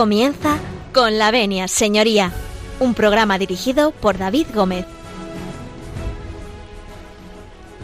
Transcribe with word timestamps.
Comienza 0.00 0.56
con 0.94 1.18
la 1.18 1.30
venia, 1.30 1.68
señoría, 1.68 2.32
un 2.78 2.94
programa 2.94 3.36
dirigido 3.36 3.90
por 3.90 4.16
David 4.16 4.46
Gómez. 4.54 4.86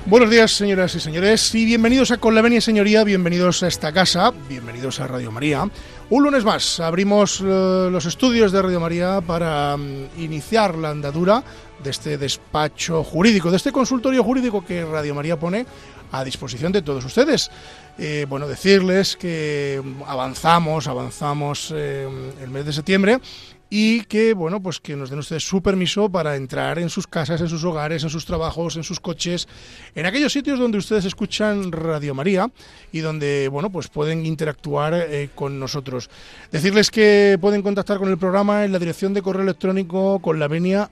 Buenos 0.06 0.30
días, 0.30 0.50
señoras 0.50 0.94
y 0.94 1.00
señores, 1.00 1.54
y 1.54 1.66
bienvenidos 1.66 2.12
a 2.12 2.16
Con 2.16 2.34
la 2.34 2.40
Venia 2.40 2.62
Señoría, 2.62 3.04
bienvenidos 3.04 3.62
a 3.62 3.68
esta 3.68 3.92
casa, 3.92 4.32
bienvenidos 4.48 4.98
a 5.00 5.06
Radio 5.08 5.30
María. 5.30 5.68
Un 6.08 6.22
lunes 6.24 6.42
más 6.42 6.80
abrimos 6.80 7.42
eh, 7.42 7.88
los 7.92 8.06
estudios 8.06 8.50
de 8.50 8.62
Radio 8.62 8.80
María 8.80 9.20
para 9.20 9.76
mm, 9.76 10.18
iniciar 10.18 10.74
la 10.76 10.92
andadura 10.92 11.44
de 11.84 11.90
este 11.90 12.16
despacho 12.16 13.04
jurídico, 13.04 13.50
de 13.50 13.58
este 13.58 13.72
consultorio 13.72 14.24
jurídico 14.24 14.64
que 14.64 14.86
Radio 14.86 15.14
María 15.14 15.38
pone 15.38 15.66
a 16.12 16.24
disposición 16.24 16.72
de 16.72 16.80
todos 16.80 17.04
ustedes. 17.04 17.50
Eh, 17.98 18.26
bueno, 18.28 18.46
decirles 18.46 19.16
que 19.16 19.82
avanzamos, 20.06 20.86
avanzamos 20.86 21.72
eh, 21.74 22.06
el 22.42 22.50
mes 22.50 22.66
de 22.66 22.72
septiembre 22.74 23.20
y 23.68 24.02
que 24.02 24.34
bueno 24.34 24.62
pues 24.62 24.80
que 24.80 24.96
nos 24.96 25.10
den 25.10 25.18
ustedes 25.18 25.46
su 25.46 25.62
permiso 25.62 26.08
para 26.08 26.36
entrar 26.36 26.78
en 26.78 26.88
sus 26.88 27.06
casas, 27.06 27.40
en 27.40 27.48
sus 27.48 27.64
hogares, 27.64 28.04
en 28.04 28.10
sus 28.10 28.24
trabajos, 28.24 28.76
en 28.76 28.84
sus 28.84 29.00
coches, 29.00 29.48
en 29.94 30.06
aquellos 30.06 30.32
sitios 30.32 30.58
donde 30.58 30.78
ustedes 30.78 31.04
escuchan 31.04 31.72
Radio 31.72 32.14
María 32.14 32.50
y 32.92 33.00
donde 33.00 33.48
bueno 33.48 33.70
pues 33.70 33.88
pueden 33.88 34.24
interactuar 34.24 34.94
eh, 34.94 35.30
con 35.34 35.58
nosotros. 35.58 36.08
Decirles 36.52 36.90
que 36.90 37.38
pueden 37.40 37.62
contactar 37.62 37.98
con 37.98 38.08
el 38.08 38.18
programa 38.18 38.64
en 38.64 38.72
la 38.72 38.78
dirección 38.78 39.14
de 39.14 39.22
correo 39.22 39.42
electrónico 39.42 40.20
con 40.20 40.38
la 40.38 40.48
venia 40.48 40.90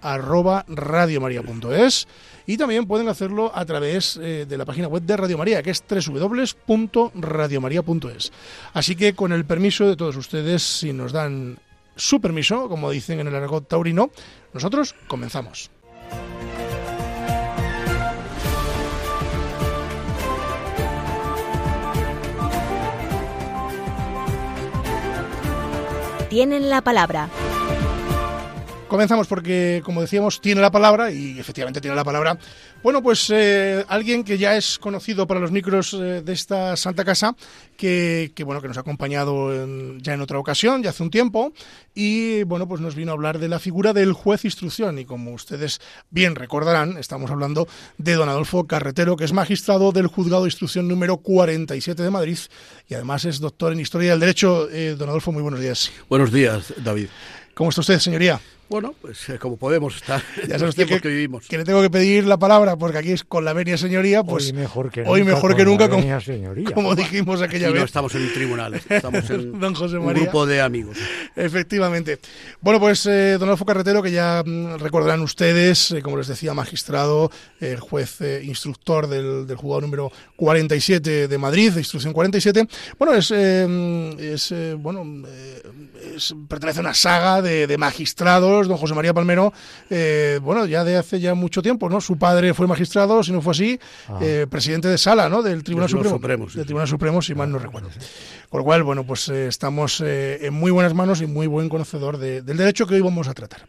y 2.46 2.56
también 2.56 2.86
pueden 2.86 3.08
hacerlo 3.08 3.52
a 3.54 3.64
través 3.64 4.18
eh, 4.20 4.46
de 4.48 4.58
la 4.58 4.64
página 4.64 4.88
web 4.88 5.02
de 5.02 5.16
Radio 5.16 5.38
María, 5.38 5.62
que 5.62 5.70
es 5.70 5.84
www.radiomaria.es. 5.88 8.32
Así 8.72 8.96
que 8.96 9.14
con 9.14 9.32
el 9.32 9.44
permiso 9.44 9.88
de 9.88 9.94
todos 9.96 10.16
ustedes, 10.16 10.62
si 10.62 10.92
nos 10.92 11.12
dan 11.12 11.58
su 11.96 12.20
permiso, 12.20 12.68
como 12.68 12.90
dicen 12.90 13.20
en 13.20 13.28
el 13.28 13.34
argot 13.34 13.68
taurino, 13.68 14.10
nosotros 14.52 14.94
comenzamos. 15.08 15.70
Tienen 26.28 26.68
la 26.68 26.82
palabra. 26.82 27.28
Comenzamos 28.94 29.26
porque, 29.26 29.82
como 29.84 30.02
decíamos, 30.02 30.40
tiene 30.40 30.60
la 30.60 30.70
palabra 30.70 31.10
y 31.10 31.36
efectivamente 31.40 31.80
tiene 31.80 31.96
la 31.96 32.04
palabra. 32.04 32.38
Bueno, 32.80 33.02
pues 33.02 33.28
eh, 33.34 33.84
alguien 33.88 34.22
que 34.22 34.38
ya 34.38 34.56
es 34.56 34.78
conocido 34.78 35.26
para 35.26 35.40
los 35.40 35.50
micros 35.50 35.94
eh, 35.94 36.22
de 36.22 36.32
esta 36.32 36.76
Santa 36.76 37.04
Casa, 37.04 37.34
que, 37.76 38.32
bueno, 38.46 38.62
que 38.62 38.68
nos 38.68 38.76
ha 38.76 38.82
acompañado 38.82 39.50
ya 39.98 40.14
en 40.14 40.20
otra 40.20 40.38
ocasión, 40.38 40.80
ya 40.80 40.90
hace 40.90 41.02
un 41.02 41.10
tiempo, 41.10 41.52
y 41.92 42.44
bueno, 42.44 42.68
pues 42.68 42.80
nos 42.80 42.94
vino 42.94 43.10
a 43.10 43.14
hablar 43.14 43.40
de 43.40 43.48
la 43.48 43.58
figura 43.58 43.92
del 43.92 44.12
juez 44.12 44.44
instrucción. 44.44 44.96
Y 45.00 45.04
como 45.04 45.32
ustedes 45.32 45.80
bien 46.10 46.36
recordarán, 46.36 46.96
estamos 46.96 47.32
hablando 47.32 47.66
de 47.98 48.14
don 48.14 48.28
Adolfo 48.28 48.68
Carretero, 48.68 49.16
que 49.16 49.24
es 49.24 49.32
magistrado 49.32 49.90
del 49.90 50.06
Juzgado 50.06 50.44
de 50.44 50.50
Instrucción 50.50 50.86
número 50.86 51.16
47 51.16 52.00
de 52.00 52.10
Madrid 52.10 52.38
y 52.88 52.94
además 52.94 53.24
es 53.24 53.40
doctor 53.40 53.72
en 53.72 53.80
Historia 53.80 54.12
del 54.12 54.20
Derecho. 54.20 54.70
Eh, 54.70 54.94
don 54.96 55.08
Adolfo, 55.08 55.32
muy 55.32 55.42
buenos 55.42 55.58
días. 55.58 55.90
Buenos 56.08 56.30
días, 56.30 56.72
David. 56.76 57.08
¿Cómo 57.54 57.70
está 57.70 57.80
usted, 57.80 57.98
señoría? 57.98 58.40
Bueno, 58.74 58.92
pues 59.00 59.28
eh, 59.28 59.38
como 59.38 59.56
podemos 59.56 59.94
estar 59.94 60.20
ya 60.48 60.58
sabes 60.58 60.74
que, 60.74 61.00
que, 61.00 61.06
vivimos. 61.06 61.46
Que 61.46 61.58
le 61.58 61.64
tengo 61.64 61.80
que 61.80 61.90
pedir 61.90 62.26
la 62.26 62.38
palabra 62.38 62.74
porque 62.74 62.98
aquí 62.98 63.12
es 63.12 63.22
con 63.22 63.44
la 63.44 63.52
venia 63.52 63.78
señoría, 63.78 64.24
pues 64.24 64.46
hoy 64.46 64.52
mejor 64.52 64.90
que 64.90 65.02
hoy 65.06 65.20
nunca, 65.20 65.34
mejor 65.34 65.54
que 65.54 65.64
nunca 65.64 65.88
como, 65.88 66.20
señoría. 66.20 66.72
como, 66.72 66.96
dijimos 66.96 67.40
aquella 67.40 67.66
aquí 67.66 67.74
vez. 67.74 67.82
No 67.82 67.86
estamos 67.86 68.12
en 68.16 68.22
un 68.22 68.32
tribunal, 68.32 68.74
estamos 68.74 69.30
en 69.30 69.60
don 69.60 69.76
José 69.76 69.96
un 69.96 70.06
María. 70.06 70.24
grupo 70.24 70.44
de 70.44 70.60
amigos. 70.60 70.98
Efectivamente. 71.36 72.18
Bueno, 72.60 72.80
pues 72.80 73.06
eh, 73.06 73.36
don 73.38 73.48
Alfo 73.48 73.64
Carretero, 73.64 74.02
que 74.02 74.10
ya 74.10 74.42
mm, 74.44 74.78
recordarán 74.78 75.20
ustedes, 75.20 75.92
eh, 75.92 76.02
como 76.02 76.16
les 76.16 76.26
decía, 76.26 76.52
magistrado, 76.52 77.30
el 77.60 77.78
juez 77.78 78.20
eh, 78.22 78.42
instructor 78.42 79.06
del, 79.06 79.46
del 79.46 79.56
juzgado 79.56 79.82
número 79.82 80.10
47 80.34 81.28
de 81.28 81.38
Madrid, 81.38 81.72
de 81.72 81.80
instrucción 81.80 82.12
47. 82.12 82.66
Bueno, 82.98 83.14
es, 83.14 83.30
eh, 83.30 84.16
es 84.18 84.50
eh, 84.50 84.74
bueno, 84.76 85.04
es, 86.14 86.34
pertenece 86.48 86.80
a 86.80 86.82
una 86.82 86.94
saga 86.94 87.42
de, 87.42 87.66
de 87.66 87.78
magistrados, 87.78 88.63
don 88.68 88.76
José 88.76 88.94
María 88.94 89.14
Palmero 89.14 89.52
eh, 89.90 90.38
bueno, 90.42 90.66
ya 90.66 90.84
de 90.84 90.96
hace 90.96 91.20
ya 91.20 91.34
mucho 91.34 91.62
tiempo, 91.62 91.88
¿no? 91.88 92.00
Su 92.00 92.16
padre 92.16 92.54
fue 92.54 92.66
magistrado, 92.66 93.22
si 93.22 93.32
no 93.32 93.40
fue 93.40 93.52
así, 93.52 93.78
ah. 94.08 94.18
eh, 94.20 94.46
presidente 94.48 94.88
de 94.88 94.98
sala, 94.98 95.28
¿no? 95.28 95.42
Del 95.42 95.62
Tribunal 95.62 95.88
Supremo. 95.88 96.16
Supremo 96.16 96.48
sí, 96.48 96.56
del 96.56 96.66
Tribunal 96.66 96.88
Supremo, 96.88 97.22
si 97.22 97.34
mal 97.34 97.50
no 97.50 97.58
recuerdo. 97.58 97.88
Con 98.48 98.58
lo 98.58 98.64
cual, 98.64 98.82
bueno, 98.82 99.04
pues 99.04 99.28
eh, 99.28 99.48
estamos 99.48 100.00
en 100.00 100.52
muy 100.54 100.70
buenas 100.70 100.94
manos 100.94 101.20
y 101.20 101.26
muy 101.26 101.46
buen 101.46 101.68
conocedor 101.68 102.18
de, 102.18 102.42
del 102.42 102.56
derecho 102.56 102.86
que 102.86 102.94
hoy 102.94 103.00
vamos 103.00 103.28
a 103.28 103.34
tratar. 103.34 103.66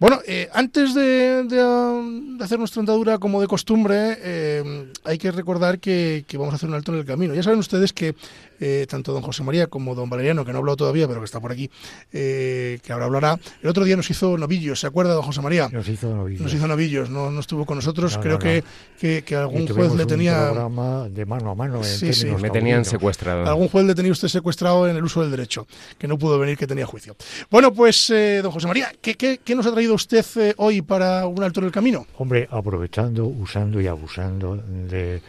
Bueno, 0.00 0.18
eh, 0.26 0.48
antes 0.54 0.94
de, 0.94 1.44
de, 1.44 1.56
de, 1.56 2.42
hacer 2.42 2.58
nuestra 2.58 2.80
andadura 2.80 3.18
como 3.18 3.38
de 3.38 3.46
costumbre, 3.46 4.16
eh, 4.22 4.90
hay 5.04 5.18
que 5.18 5.30
recordar 5.30 5.78
que, 5.78 6.24
que, 6.26 6.38
vamos 6.38 6.54
a 6.54 6.56
hacer 6.56 6.70
un 6.70 6.74
alto 6.74 6.90
en 6.92 7.00
el 7.00 7.04
camino. 7.04 7.34
Ya 7.34 7.42
saben 7.42 7.58
ustedes 7.58 7.92
que 7.92 8.14
eh, 8.60 8.86
tanto 8.88 9.12
don 9.12 9.22
José 9.22 9.42
María 9.42 9.66
como 9.66 9.94
don 9.94 10.08
Valeriano, 10.10 10.44
que 10.44 10.52
no 10.52 10.58
ha 10.58 10.60
hablado 10.60 10.76
todavía, 10.76 11.08
pero 11.08 11.20
que 11.20 11.24
está 11.24 11.40
por 11.40 11.50
aquí, 11.52 11.70
que 12.10 12.80
ahora 12.90 13.06
hablará, 13.06 13.38
el 13.62 13.68
otro 13.68 13.84
día 13.84 13.96
nos 13.96 14.08
hizo 14.10 14.36
novillos, 14.38 14.80
¿se 14.80 14.86
acuerda 14.86 15.14
don 15.14 15.22
José 15.22 15.40
María? 15.40 15.68
Nos 15.72 15.88
hizo 15.88 16.14
novillos. 16.14 16.42
Nos 16.42 16.52
hizo 16.54 16.66
novillos, 16.66 17.10
no, 17.10 17.30
no 17.30 17.40
estuvo 17.40 17.64
con 17.66 17.76
nosotros, 17.76 18.14
No, 18.16 18.20
creo 18.22 18.32
no, 18.34 18.38
que, 18.38 18.62
no. 18.62 18.98
que, 19.00 19.22
que 19.24 19.36
algún 19.36 19.62
Y 19.62 19.68
juez 19.68 19.94
le 19.94 20.02
un 20.02 20.08
tenía... 20.08 20.46
programa 20.46 21.08
de 21.08 21.26
mano 21.26 21.50
a 21.50 21.54
mano. 21.54 21.78
en 21.78 21.84
Sí, 21.84 22.12
sí. 22.12 22.20
términos 22.20 22.42
Me 22.42 22.50
tenían 22.50 22.84
secuestrado. 22.84 23.46
Algún 23.46 23.68
juez 23.68 23.84
le 23.86 23.94
tenía 23.94 24.12
usted 24.12 24.28
secuestrado 24.28 24.88
en 24.88 24.96
el 24.96 25.04
uso 25.04 25.22
del 25.22 25.30
derecho, 25.30 25.66
que 25.98 26.06
no 26.06 26.18
pudo 26.18 26.38
venir, 26.38 26.56
que 26.56 26.66
tenía 26.66 26.86
juicio. 26.86 27.16
Bueno, 27.50 27.72
pues, 27.72 28.10
eh, 28.10 28.40
don 28.42 28.52
José 28.52 28.66
María, 28.66 28.92
¿qué, 29.00 29.14
qué, 29.16 29.40
qué 29.42 29.54
nos 29.54 29.66
ha 29.66 29.72
traído 29.72 29.94
usted 29.94 30.24
eh, 30.36 30.54
hoy 30.56 30.82
para 30.82 31.26
un 31.26 31.42
alto 31.42 31.60
en 31.60 31.66
el 31.66 31.72
camino? 31.72 32.06
Hombre, 32.18 32.46
aprovechando, 32.50 33.26
usando 33.26 33.80
y 33.80 33.86
abusando 33.86 34.56
de, 34.56 35.22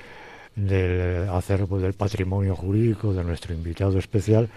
del 0.67 1.29
acervo 1.29 1.79
del 1.79 1.94
patrimonio 1.94 2.55
jurídico 2.55 3.13
de 3.13 3.23
nuestro 3.23 3.53
invitado 3.53 3.97
especial, 3.97 4.49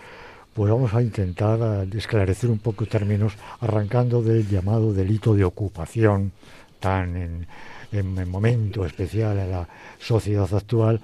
pues 0.53 0.71
vamos 0.71 0.95
a 0.95 1.03
intentar 1.03 1.59
eh, 1.61 1.97
esclarecer 1.97 2.51
un 2.51 2.59
poco 2.59 2.87
términos, 2.87 3.35
arrancando 3.61 4.23
del 4.23 4.49
llamado 4.49 4.93
delito 4.93 5.35
de 5.35 5.45
ocupación, 5.45 6.33
tan 6.81 7.17
en, 7.17 7.47
en, 7.93 8.19
en 8.19 8.29
momento 8.31 8.85
especial 8.85 9.39
en 9.39 9.51
la 9.51 9.69
sociedad 9.99 10.53
actual, 10.55 11.01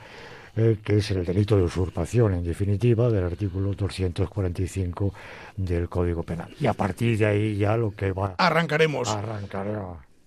eh, 0.57 0.79
que 0.85 0.99
es 0.99 1.11
el 1.13 1.25
delito 1.25 1.57
de 1.57 1.63
usurpación, 1.63 2.35
en 2.35 2.45
definitiva, 2.45 3.09
del 3.09 3.25
artículo 3.25 3.73
245 3.75 5.15
del 5.57 5.89
Código 5.89 6.23
Penal. 6.23 6.55
Y 6.61 6.67
a 6.67 6.75
partir 6.75 7.17
de 7.19 7.27
ahí 7.27 7.57
ya 7.57 7.77
lo 7.77 7.93
que 7.93 8.13
va 8.13 8.35
Arrancaremos. 8.37 9.09
a 9.09 9.19
arrancar 9.21 9.69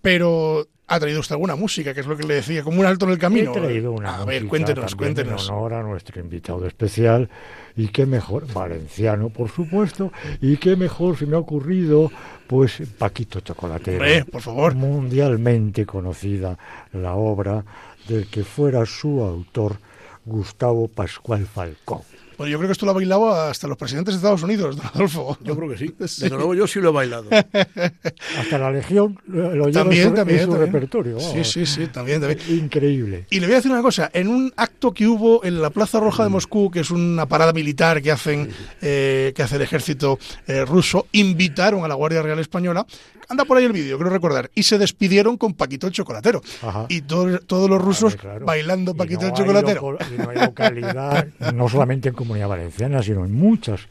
pero 0.04 0.68
ha 0.88 1.00
traído 1.00 1.22
usted 1.22 1.36
alguna 1.36 1.56
música, 1.56 1.94
que 1.94 2.02
es 2.02 2.06
lo 2.06 2.18
que 2.18 2.28
le 2.28 2.36
decía, 2.36 2.62
como 2.62 2.82
un 2.82 2.86
alto 2.86 3.06
en 3.06 3.14
el 3.14 3.18
camino. 3.18 3.52
He 3.56 3.60
traído 3.60 3.94
una 3.94 4.18
a 4.18 4.26
ver, 4.26 4.46
cuéntenos, 4.48 4.96
cuéntenos. 4.96 5.48
En 5.48 5.56
honor 5.56 5.74
a 5.76 5.82
nuestro 5.82 6.20
invitado 6.20 6.68
especial, 6.68 7.30
y 7.78 7.88
qué 7.88 8.06
mejor, 8.06 8.52
valenciano, 8.54 9.30
por 9.30 9.50
supuesto, 9.50 10.12
y 10.42 10.58
qué 10.58 10.76
mejor 10.76 11.18
se 11.18 11.26
me 11.26 11.38
ha 11.38 11.40
ocurrido, 11.40 12.12
pues 12.48 12.84
Paquito 12.98 13.40
Chocolatero. 13.40 14.26
Por 14.30 14.42
favor. 14.42 14.76
Mundialmente 14.76 15.86
conocida 15.86 16.60
la 16.92 17.16
obra 17.16 17.64
del 18.10 18.28
que 18.28 18.44
fuera 18.44 18.86
su 18.86 19.22
autor, 19.22 19.78
Gustavo 20.26 20.90
Pascual 20.90 21.48
Falcón. 21.48 22.02
Bueno, 22.38 22.52
yo 22.52 22.58
creo 22.58 22.68
que 22.68 22.74
esto 22.74 22.86
lo 22.86 22.92
ha 22.92 22.96
bailado 22.96 23.32
hasta 23.34 23.68
los 23.68 23.78
presidentes 23.78 24.14
de 24.14 24.18
Estados 24.18 24.44
Unidos, 24.44 24.76
don 24.78 24.86
Adolfo. 24.86 25.38
Yo 25.44 25.56
creo 25.56 25.70
que 25.70 25.78
sí. 25.78 25.94
Sí. 26.08 26.24
Desde 26.24 26.36
luego 26.36 26.54
yo 26.56 26.68
sí 26.68 26.80
lo 26.80 26.90
he 26.90 26.92
bailado. 26.94 27.26
Hasta 28.38 28.58
la 28.58 28.72
Legión 28.72 29.20
lo 29.28 29.68
lleva 29.68 29.72
También, 29.72 30.04
en 30.04 30.10
su, 30.10 30.16
también, 30.16 30.40
en 30.40 30.46
su 30.46 30.52
también. 30.52 30.74
repertorio. 30.74 31.20
Sí, 31.20 31.44
sí, 31.44 31.66
sí, 31.66 31.88
también, 31.88 32.20
también. 32.22 32.40
Increíble. 32.50 33.26
Y 33.30 33.40
le 33.40 33.46
voy 33.48 33.54
a 33.54 33.58
decir 33.58 33.72
una 33.72 33.82
cosa, 33.82 34.10
en 34.14 34.28
un 34.28 34.52
acto 34.56 34.92
que 34.94 35.08
hubo 35.08 35.44
en 35.44 35.62
la 35.62 35.70
Plaza 35.70 36.00
Roja 36.00 36.24
de 36.24 36.30
Moscú, 36.30 36.70
que 36.72 36.82
es 36.82 36.92
una 36.92 37.26
parada 37.28 37.54
militar 37.54 38.02
que 38.02 38.12
hacen 38.12 38.50
eh, 38.82 39.34
que 39.36 39.44
hace 39.44 39.56
el 39.56 39.62
ejército 39.62 40.20
eh, 40.48 40.66
ruso, 40.66 41.08
invitaron 41.12 41.84
a 41.84 41.88
la 41.88 41.96
Guardia 41.96 42.22
Real 42.22 42.40
Española, 42.40 42.86
anda 43.30 43.46
por 43.46 43.58
ahí 43.58 43.66
el 43.66 43.72
vídeo, 43.72 43.98
creo 43.98 44.10
recordar, 44.10 44.52
y 44.54 44.64
se 44.64 44.78
despidieron 44.78 45.38
con 45.38 45.54
Paquito 45.54 45.88
el 45.88 45.94
Chocolatero. 45.94 46.42
Ajá. 46.62 46.86
Y 46.90 47.02
todo- 47.02 47.40
todos 47.40 47.70
los 47.70 47.82
rusos 47.82 48.16
Claro, 48.16 48.30
claro. 48.40 48.46
bailando 48.46 48.92
Y 48.92 48.96
Paquito 48.96 49.22
no 49.22 49.28
el 49.28 49.34
hay 49.34 49.38
Chocolatero. 49.40 49.98
y 50.14 50.22
no 50.22 50.30
hay 50.30 50.38
localidad, 50.46 51.28
no 51.54 51.70
solamente 51.70 52.10
en 52.10 52.16
Comunidad 52.24 52.48
Valenciana, 52.48 53.04
sino 53.04 53.26
en 53.26 53.34
muchas 53.34 53.88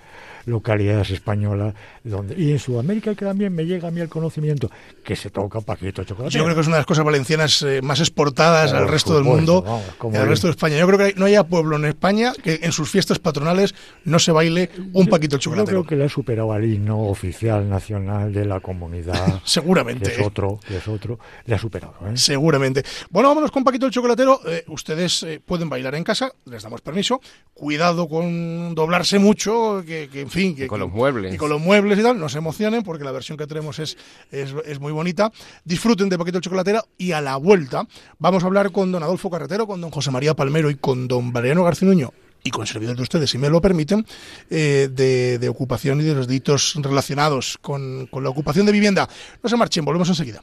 localidades 0.46 1.10
españolas 1.10 1.74
donde 2.04 2.34
y 2.40 2.50
en 2.52 2.58
Sudamérica 2.58 3.14
que 3.14 3.24
también 3.24 3.54
me 3.54 3.64
llega 3.64 3.88
a 3.88 3.90
mí 3.90 4.00
el 4.00 4.08
conocimiento 4.08 4.70
que 5.04 5.16
se 5.16 5.30
toca 5.30 5.60
Paquito 5.60 6.04
Chocolate. 6.04 6.36
Yo 6.36 6.44
creo 6.44 6.54
que 6.54 6.60
es 6.62 6.66
una 6.66 6.76
de 6.76 6.80
las 6.80 6.86
cosas 6.86 7.04
valencianas 7.04 7.62
eh, 7.62 7.80
más 7.82 8.00
exportadas 8.00 8.70
Por 8.72 8.80
al 8.80 8.88
resto 8.88 9.14
del 9.14 9.24
mundo 9.24 9.62
vamos, 9.62 10.14
y 10.14 10.16
al 10.16 10.28
resto 10.28 10.46
de 10.46 10.52
España. 10.52 10.78
Yo 10.78 10.86
creo 10.86 10.98
que 10.98 11.04
hay- 11.04 11.14
no 11.16 11.24
haya 11.26 11.44
pueblo 11.44 11.76
en 11.76 11.84
España 11.84 12.32
que 12.42 12.60
en 12.62 12.72
sus 12.72 12.90
fiestas 12.90 13.18
patronales 13.18 13.74
no 14.04 14.18
se 14.18 14.32
baile 14.32 14.70
un 14.92 15.06
Paquito 15.06 15.36
el 15.36 15.40
Yo 15.40 15.50
Chocolatero. 15.50 15.80
creo 15.82 15.86
que 15.88 15.96
le 15.96 16.04
ha 16.04 16.08
superado 16.08 16.52
al 16.52 16.64
himno 16.64 17.00
oficial 17.04 17.68
nacional 17.68 18.32
de 18.32 18.44
la 18.44 18.60
comunidad. 18.60 19.40
Seguramente. 19.44 20.10
Que 20.10 20.20
es 20.20 20.26
otro, 20.26 20.58
que 20.66 20.76
es 20.78 20.88
otro, 20.88 21.18
le 21.46 21.54
ha 21.54 21.58
superado. 21.58 21.94
¿eh? 22.06 22.16
Seguramente. 22.16 22.82
Bueno, 23.10 23.28
vámonos 23.28 23.50
con 23.50 23.64
Paquito 23.64 23.86
el 23.86 23.92
Chocolatero. 23.92 24.40
Eh, 24.46 24.64
ustedes 24.68 25.26
pueden 25.44 25.68
bailar 25.68 25.94
en 25.94 26.04
casa, 26.04 26.32
les 26.46 26.62
damos 26.62 26.80
permiso. 26.80 27.20
Cuidado 27.54 28.08
con 28.08 28.74
doblarse 28.74 29.18
mucho, 29.18 29.82
que, 29.86 30.08
fin, 30.32 30.56
que, 30.56 30.66
con 30.66 30.80
los 30.80 30.90
muebles. 30.90 31.34
y 31.34 31.36
con 31.36 31.50
los 31.50 31.60
muebles 31.60 31.98
y 31.98 32.02
tal, 32.02 32.18
no 32.18 32.28
se 32.28 32.38
emocionen 32.38 32.82
porque 32.82 33.04
la 33.04 33.12
versión 33.12 33.38
que 33.38 33.46
tenemos 33.46 33.78
es, 33.78 33.96
es, 34.30 34.54
es 34.64 34.80
muy 34.80 34.92
bonita. 34.92 35.30
Disfruten 35.64 36.08
de 36.08 36.18
Paquito 36.18 36.38
el 36.38 36.42
Chocolatera 36.42 36.84
y 36.98 37.12
a 37.12 37.20
la 37.20 37.36
vuelta 37.36 37.86
vamos 38.18 38.42
a 38.42 38.46
hablar 38.46 38.72
con 38.72 38.90
don 38.90 39.02
Adolfo 39.02 39.30
Carretero, 39.30 39.66
con 39.66 39.80
don 39.80 39.90
José 39.90 40.10
María 40.10 40.34
Palmero 40.34 40.70
y 40.70 40.74
con 40.74 41.06
don 41.06 41.32
Valeriano 41.32 41.64
Garcinuño 41.64 42.12
y 42.44 42.50
con 42.50 42.66
servidores 42.66 42.96
de 42.96 43.02
ustedes, 43.02 43.30
si 43.30 43.38
me 43.38 43.48
lo 43.48 43.60
permiten, 43.60 44.04
eh, 44.50 44.88
de, 44.90 45.38
de 45.38 45.48
ocupación 45.48 46.00
y 46.00 46.04
de 46.04 46.14
los 46.14 46.26
delitos 46.26 46.74
relacionados 46.76 47.58
con, 47.60 48.08
con 48.10 48.24
la 48.24 48.30
ocupación 48.30 48.66
de 48.66 48.72
vivienda. 48.72 49.08
No 49.42 49.48
se 49.48 49.56
marchen, 49.56 49.84
volvemos 49.84 50.08
enseguida. 50.08 50.42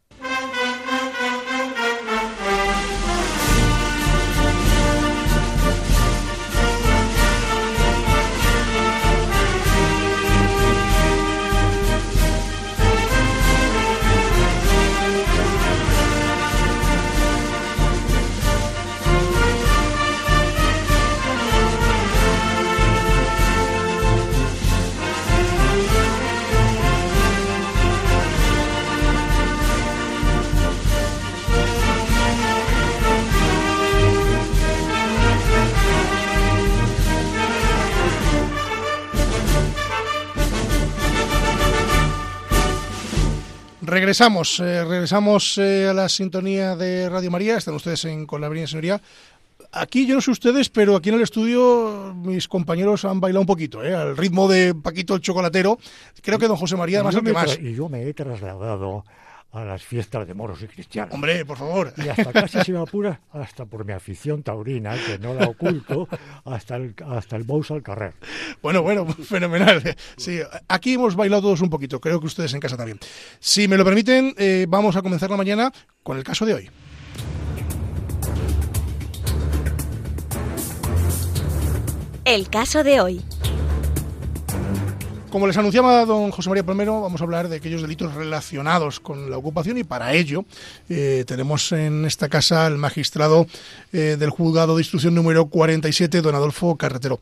Regresamos, 43.91 44.61
eh, 44.61 44.85
regresamos 44.85 45.57
eh, 45.57 45.89
a 45.89 45.93
la 45.93 46.07
sintonía 46.07 46.77
de 46.77 47.09
Radio 47.09 47.29
María. 47.29 47.57
Están 47.57 47.73
ustedes 47.73 48.05
en 48.05 48.25
con 48.25 48.39
la 48.39 48.47
Avenida 48.47 48.65
Señoría. 48.65 49.01
Aquí, 49.73 50.07
yo 50.07 50.15
no 50.15 50.21
sé 50.21 50.31
ustedes, 50.31 50.69
pero 50.69 50.95
aquí 50.95 51.09
en 51.09 51.15
el 51.15 51.21
estudio 51.21 52.13
mis 52.15 52.47
compañeros 52.47 53.03
han 53.03 53.19
bailado 53.19 53.41
un 53.41 53.47
poquito, 53.47 53.83
¿eh? 53.83 53.93
al 53.93 54.15
ritmo 54.15 54.47
de 54.47 54.73
Paquito 54.73 55.13
el 55.13 55.19
Chocolatero. 55.19 55.77
Creo 56.21 56.39
que 56.39 56.47
don 56.47 56.55
José 56.55 56.77
María, 56.77 56.99
además, 56.99 57.15
el 57.15 57.23
que 57.25 57.33
más. 57.33 57.59
y 57.59 57.73
yo 57.73 57.89
me 57.89 58.03
he 58.03 58.13
trasladado 58.13 59.03
a 59.51 59.65
las 59.65 59.83
fiestas 59.83 60.27
de 60.27 60.33
moros 60.33 60.61
y 60.61 60.67
cristianos. 60.67 61.13
Hombre, 61.13 61.45
por 61.45 61.57
favor. 61.57 61.93
Y 61.97 62.07
hasta 62.07 62.31
casi 62.31 62.61
se 62.63 62.71
me 62.71 62.79
apura, 62.79 63.19
hasta 63.31 63.65
por 63.65 63.85
mi 63.85 63.93
afición 63.93 64.43
taurina, 64.43 64.95
que 65.05 65.19
no 65.19 65.33
la 65.33 65.45
oculto, 65.45 66.07
hasta 66.45 66.77
el, 66.77 66.95
hasta 67.05 67.35
el 67.35 67.43
Bous 67.43 67.71
al 67.71 67.83
carrer. 67.83 68.13
Bueno, 68.61 68.81
bueno, 68.81 69.05
fenomenal. 69.23 69.95
Sí, 70.17 70.39
aquí 70.67 70.93
hemos 70.93 71.15
bailado 71.15 71.41
todos 71.41 71.61
un 71.61 71.69
poquito, 71.69 71.99
creo 71.99 72.19
que 72.19 72.27
ustedes 72.27 72.53
en 72.53 72.59
casa 72.59 72.77
también. 72.77 72.99
Si 73.39 73.67
me 73.67 73.77
lo 73.77 73.83
permiten, 73.83 74.33
eh, 74.37 74.65
vamos 74.69 74.95
a 74.95 75.01
comenzar 75.01 75.29
la 75.29 75.37
mañana 75.37 75.71
con 76.03 76.17
el 76.17 76.23
caso 76.23 76.45
de 76.45 76.53
hoy. 76.53 76.69
El 82.23 82.49
caso 82.49 82.83
de 82.83 83.01
hoy. 83.01 83.21
Como 85.31 85.47
les 85.47 85.55
anunciaba 85.57 86.05
don 86.05 86.29
José 86.31 86.49
María 86.49 86.65
Palmero, 86.65 86.99
vamos 87.01 87.21
a 87.21 87.23
hablar 87.23 87.47
de 87.47 87.55
aquellos 87.55 87.81
delitos 87.81 88.13
relacionados 88.13 88.99
con 88.99 89.29
la 89.31 89.37
ocupación 89.37 89.77
y 89.77 89.85
para 89.85 90.13
ello 90.13 90.43
eh, 90.89 91.23
tenemos 91.25 91.71
en 91.71 92.03
esta 92.03 92.27
casa 92.27 92.65
al 92.65 92.77
magistrado 92.77 93.47
eh, 93.93 94.17
del 94.19 94.29
juzgado 94.29 94.75
de 94.75 94.81
instrucción 94.81 95.15
número 95.15 95.45
47, 95.45 96.21
don 96.21 96.35
Adolfo 96.35 96.75
Carretero. 96.75 97.21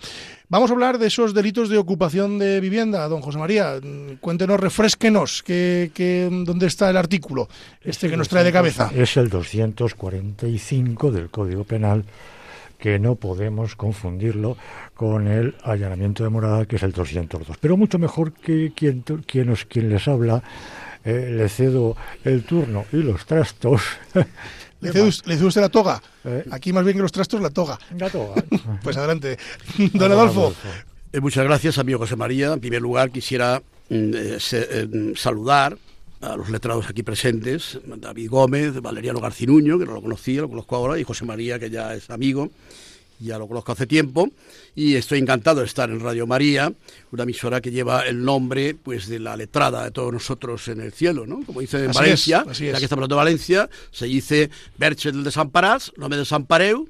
Vamos 0.50 0.72
a 0.72 0.74
hablar 0.74 0.98
de 0.98 1.06
esos 1.06 1.36
delitos 1.36 1.70
de 1.70 1.78
ocupación 1.78 2.40
de 2.40 2.60
vivienda, 2.60 3.08
don 3.08 3.22
José 3.22 3.38
María. 3.38 3.76
Mm, 3.80 4.16
Cuéntenos, 4.20 4.60
refresquenos, 4.60 5.44
que, 5.44 5.92
que- 5.94 6.28
¿dónde 6.32 6.66
está 6.66 6.90
el 6.90 6.98
artículo 6.98 7.48
este 7.84 8.10
que 8.10 8.18
nos 8.18 8.28
trae 8.28 8.44
de 8.44 8.52
cabeza? 8.52 8.90
Es 8.96 9.18
el 9.18 9.30
245 9.30 11.12
del 11.12 11.30
Código 11.30 11.64
Penal, 11.64 12.04
que 12.80 12.98
no 12.98 13.16
podemos 13.16 13.76
confundirlo 13.76 14.58
con 14.96 15.28
el 15.28 15.56
allanamiento 15.64 16.24
de 16.24 16.30
morada, 16.30 16.66
que 16.66 16.78
es 16.78 16.84
el 16.84 16.92
202. 16.94 17.58
Pero 17.60 17.78
mucho 17.78 18.00
mejor 18.00 18.32
que 18.34 18.72
quien, 18.76 19.04
quien, 19.28 19.50
os- 19.50 19.66
quien 19.66 19.90
les 19.90 20.08
habla, 20.08 20.42
eh, 21.04 21.30
le 21.32 21.50
cedo 21.50 21.96
el 22.24 22.44
turno 22.44 22.86
y 22.92 22.98
los 22.98 23.26
trastos. 23.26 23.82
¿Le 24.82 24.94
cede, 24.94 25.04
us- 25.04 25.24
le 25.28 25.36
cede 25.36 25.46
usted 25.48 25.62
la 25.62 25.70
toga? 25.70 26.02
Eh. 26.24 26.46
Aquí 26.52 26.72
más 26.72 26.86
bien 26.86 26.96
que 26.96 27.02
los 27.04 27.12
trastos, 27.12 27.42
la 27.42 27.50
toga. 27.50 27.78
La 27.98 28.10
toga. 28.10 28.42
Pues 28.82 28.96
adelante. 28.98 29.38
Don 29.94 30.12
Adolfo. 30.12 30.54
Eh, 31.12 31.20
muchas 31.20 31.44
gracias, 31.44 31.78
amigo 31.80 32.00
José 32.00 32.16
María. 32.16 32.54
En 32.54 32.60
primer 32.62 32.82
lugar, 32.82 33.12
quisiera 33.12 33.62
mm, 33.90 34.14
eh, 34.16 34.36
se- 34.40 34.68
eh, 34.72 34.88
saludar 35.16 35.78
a 36.22 36.36
los 36.36 36.50
letrados 36.50 36.90
aquí 36.90 37.04
presentes, 37.04 37.80
David 37.86 38.30
Gómez, 38.30 38.82
Valeriano 38.82 39.20
Garcinuño, 39.20 39.80
que 39.80 39.86
no 39.86 39.94
lo 39.94 40.02
conocía, 40.02 40.42
lo 40.42 40.50
conozco 40.50 40.76
ahora, 40.76 41.00
y 41.00 41.04
José 41.04 41.26
María, 41.26 41.60
que 41.60 41.70
ya 41.70 41.94
es 41.94 42.10
amigo, 42.10 42.50
ya 43.20 43.38
lo 43.38 43.48
conozco 43.48 43.72
hace 43.72 43.88
tiempo, 43.88 44.30
y 44.76 44.96
estoy 44.96 45.20
encantado 45.20 45.60
de 45.60 45.66
estar 45.66 45.90
en 45.90 46.00
Radio 46.00 46.28
María, 46.28 46.74
una 47.12 47.24
emisora 47.24 47.62
que 47.62 47.72
lleva 47.72 48.06
el 48.06 48.24
nombre 48.24 48.76
pues 48.76 49.08
de 49.08 49.20
la 49.20 49.36
letrada 49.36 49.84
de 49.84 49.92
todos 49.92 50.12
nosotros 50.12 50.68
en 50.68 50.82
el 50.82 50.92
cielo, 50.92 51.26
¿no? 51.26 51.44
Como 51.46 51.62
dice 51.62 51.84
en 51.84 51.90
Así 51.90 52.00
Valencia, 52.00 52.42
es, 52.46 52.52
así 52.52 52.66
ya 52.66 52.72
es. 52.72 52.78
que 52.80 52.86
estamos 52.86 53.00
hablando 53.00 53.16
de 53.16 53.20
Valencia, 53.20 53.70
se 53.92 54.06
dice 54.06 54.50
Verche 54.78 55.12
del 55.12 55.24
desamparás, 55.24 55.92
no 55.98 56.10
me 56.10 56.18
desampareu, 56.18 56.88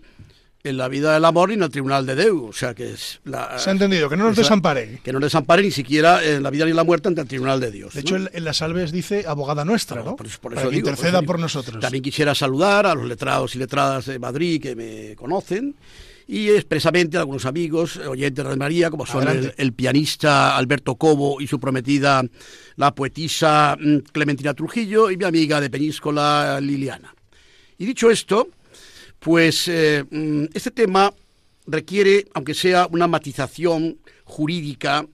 en 0.64 0.76
la 0.78 0.90
vida 0.90 1.14
del 1.14 1.24
amor 1.24 1.52
y 1.52 1.54
en 1.54 1.64
el 1.64 1.70
tribunal 1.70 2.06
de 2.06 2.16
Deu, 2.16 2.48
o 2.48 2.54
sea 2.54 2.74
que 2.74 2.92
es 2.92 3.22
la... 3.24 3.58
Se 3.58 3.70
ha 3.70 3.74
entendido, 3.74 4.10
que 4.10 4.18
no 4.18 4.26
nos 4.26 4.34
esa- 4.34 4.42
desampare. 4.42 5.00
Que 5.04 5.14
no 5.14 5.20
desampare 5.22 5.62
ni 5.64 5.72
siquiera 5.72 6.22
en 6.24 6.44
la 6.44 6.50
vida 6.50 6.66
ni 6.66 6.72
en 6.72 6.76
la 6.78 6.84
muerte 6.84 7.08
ante 7.08 7.22
el 7.22 7.28
tribunal 7.28 7.60
de 7.62 7.72
Dios. 7.72 7.94
De 7.94 8.02
¿no? 8.02 8.06
hecho, 8.08 8.16
en, 8.18 8.30
en 8.34 8.44
las 8.44 8.58
salves 8.58 8.92
dice 8.92 9.24
abogada 9.26 9.64
nuestra, 9.64 9.96
Claro, 9.98 10.12
¿no? 10.12 10.16
por 10.18 10.26
eso- 10.28 10.40
por 10.42 10.52
Para 10.54 10.62
eso 10.64 10.70
que 10.70 10.76
digo, 10.76 10.86
por 10.86 10.90
interceda 10.92 11.10
eso 11.18 11.22
digo. 11.22 11.32
por 11.32 11.40
nosotros. 11.40 11.80
También 11.80 12.04
quisiera 12.04 12.36
saludar 12.36 12.86
a 12.88 12.94
los 12.96 13.06
letrados 13.08 13.56
y 13.56 13.60
letradas 13.60 14.06
de 14.08 14.20
Madrid 14.20 14.62
que 14.62 14.76
me 14.76 15.16
conocen 15.16 15.76
y 16.28 16.50
expresamente 16.50 17.16
a 17.18 17.22
algunos 17.22 17.46
amigos, 17.46 17.96
oyentes 17.98 18.46
de 18.48 18.56
María, 18.56 18.92
como 18.92 19.06
son 19.06 19.28
el, 19.30 19.54
el 19.58 19.74
pianista 19.74 20.58
Alberto 20.58 20.96
Cobo 20.96 21.42
y 21.42 21.48
su 21.48 21.60
prometida, 21.60 22.22
la 22.76 22.94
poetisa 22.94 23.76
mm, 23.80 23.98
Clementina 24.12 24.54
Trujillo 24.54 25.10
y 25.10 25.18
mi 25.18 25.24
amiga 25.26 25.60
de 25.62 25.70
Peñíscola, 25.72 26.60
Liliana. 26.62 27.16
Y 27.80 27.86
dicho 27.86 28.12
esto, 28.12 28.50
pues 29.20 29.68
eh, 29.68 30.06
mm, 30.10 30.46
este 30.54 30.72
tema 30.72 31.14
requiere, 31.68 32.26
aunque 32.34 32.54
sea 32.54 32.88
una 32.92 33.08
matización 33.08 34.00
jurídica, 34.24 35.06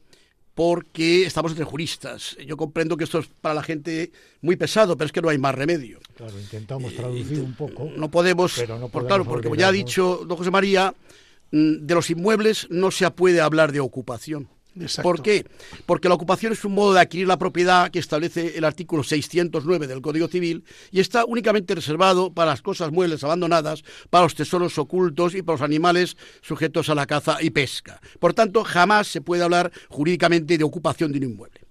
porque 0.53 1.25
estamos 1.25 1.51
entre 1.51 1.65
juristas. 1.65 2.37
Yo 2.45 2.55
comprendo 2.55 2.95
que 2.95 3.03
esto 3.03 3.19
es 3.19 3.27
para 3.27 3.55
la 3.55 3.63
gente 3.63 4.11
muy 4.41 4.55
pesado, 4.55 4.95
pero 4.95 5.05
es 5.05 5.11
que 5.11 5.21
no 5.21 5.29
hay 5.29 5.37
más 5.37 5.53
remedio. 5.53 5.99
Claro, 6.15 6.39
intentamos 6.39 6.95
traducir 6.95 7.41
un 7.41 7.53
poco. 7.55 7.91
No 7.97 8.09
podemos, 8.09 8.53
Pero 8.55 8.79
no 8.79 8.87
por 8.87 9.05
claro, 9.05 9.25
porque 9.25 9.43
como 9.43 9.55
ya 9.55 9.67
ha 9.67 9.73
dicho 9.73 10.21
don 10.25 10.37
José 10.37 10.51
María, 10.51 10.95
mm, 11.51 11.85
de 11.85 11.93
los 11.93 12.09
inmuebles 12.09 12.67
no 12.69 12.89
se 12.89 13.09
puede 13.11 13.41
hablar 13.41 13.73
de 13.73 13.81
ocupación. 13.81 14.47
¿Por 15.01 15.21
qué? 15.21 15.45
Porque 15.85 16.09
la 16.09 16.15
ocupación 16.15 16.51
es 16.51 16.65
un 16.65 16.73
modo 16.73 16.93
de 16.93 16.99
adquirir 16.99 17.27
la 17.27 17.39
propiedad 17.39 17.89
que 17.89 17.99
establece 17.99 18.57
el 18.57 18.65
artículo 18.65 19.03
609 19.03 19.87
del 19.87 20.01
Código 20.01 20.27
Civil 20.27 20.65
y 20.91 20.99
está 20.99 21.23
únicamente 21.25 21.75
reservado 21.75 22.33
para 22.33 22.51
las 22.51 22.61
cosas 22.61 22.91
muebles 22.91 23.23
abandonadas, 23.23 23.83
para 24.09 24.25
los 24.25 24.35
tesoros 24.35 24.77
ocultos 24.77 25.33
y 25.33 25.41
para 25.41 25.55
los 25.55 25.61
animales 25.61 26.17
sujetos 26.41 26.89
a 26.89 26.95
la 26.95 27.05
caza 27.05 27.37
y 27.41 27.51
pesca. 27.51 28.01
Por 28.19 28.33
tanto, 28.33 28.63
jamás 28.63 29.07
se 29.07 29.21
puede 29.21 29.43
hablar 29.43 29.71
jurídicamente 29.87 30.57
de 30.57 30.63
ocupación 30.63 31.11
de 31.11 31.19
un 31.19 31.31
inmueble. 31.31 31.61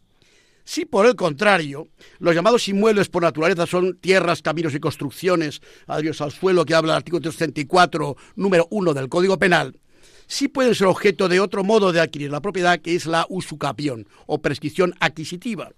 Si 0.64 0.86
por 0.86 1.04
el 1.04 1.14
contrario, 1.14 1.88
los 2.20 2.34
llamados 2.34 2.68
inmuebles 2.68 3.10
por 3.10 3.22
naturaleza 3.22 3.66
son 3.66 3.98
tierras, 3.98 4.40
caminos 4.40 4.74
y 4.74 4.80
construcciones, 4.80 5.60
adiós 5.86 6.22
al 6.22 6.32
suelo 6.32 6.64
que 6.64 6.74
habla 6.74 6.94
el 6.94 6.96
artículo 6.96 7.20
334, 7.20 8.16
número 8.36 8.66
1 8.70 8.94
del 8.94 9.10
Código 9.10 9.38
Penal, 9.38 9.78
sí 10.26 10.48
pueden 10.48 10.74
ser 10.74 10.86
objeto 10.86 11.28
de 11.28 11.40
otro 11.40 11.64
modo 11.64 11.92
de 11.92 12.00
adquirir 12.00 12.30
la 12.30 12.40
propiedad, 12.40 12.80
que 12.80 12.94
es 12.94 13.06
la 13.06 13.26
usucapión 13.28 14.06
o 14.26 14.38
prescripción 14.38 14.94
adquisitiva, 15.00 15.70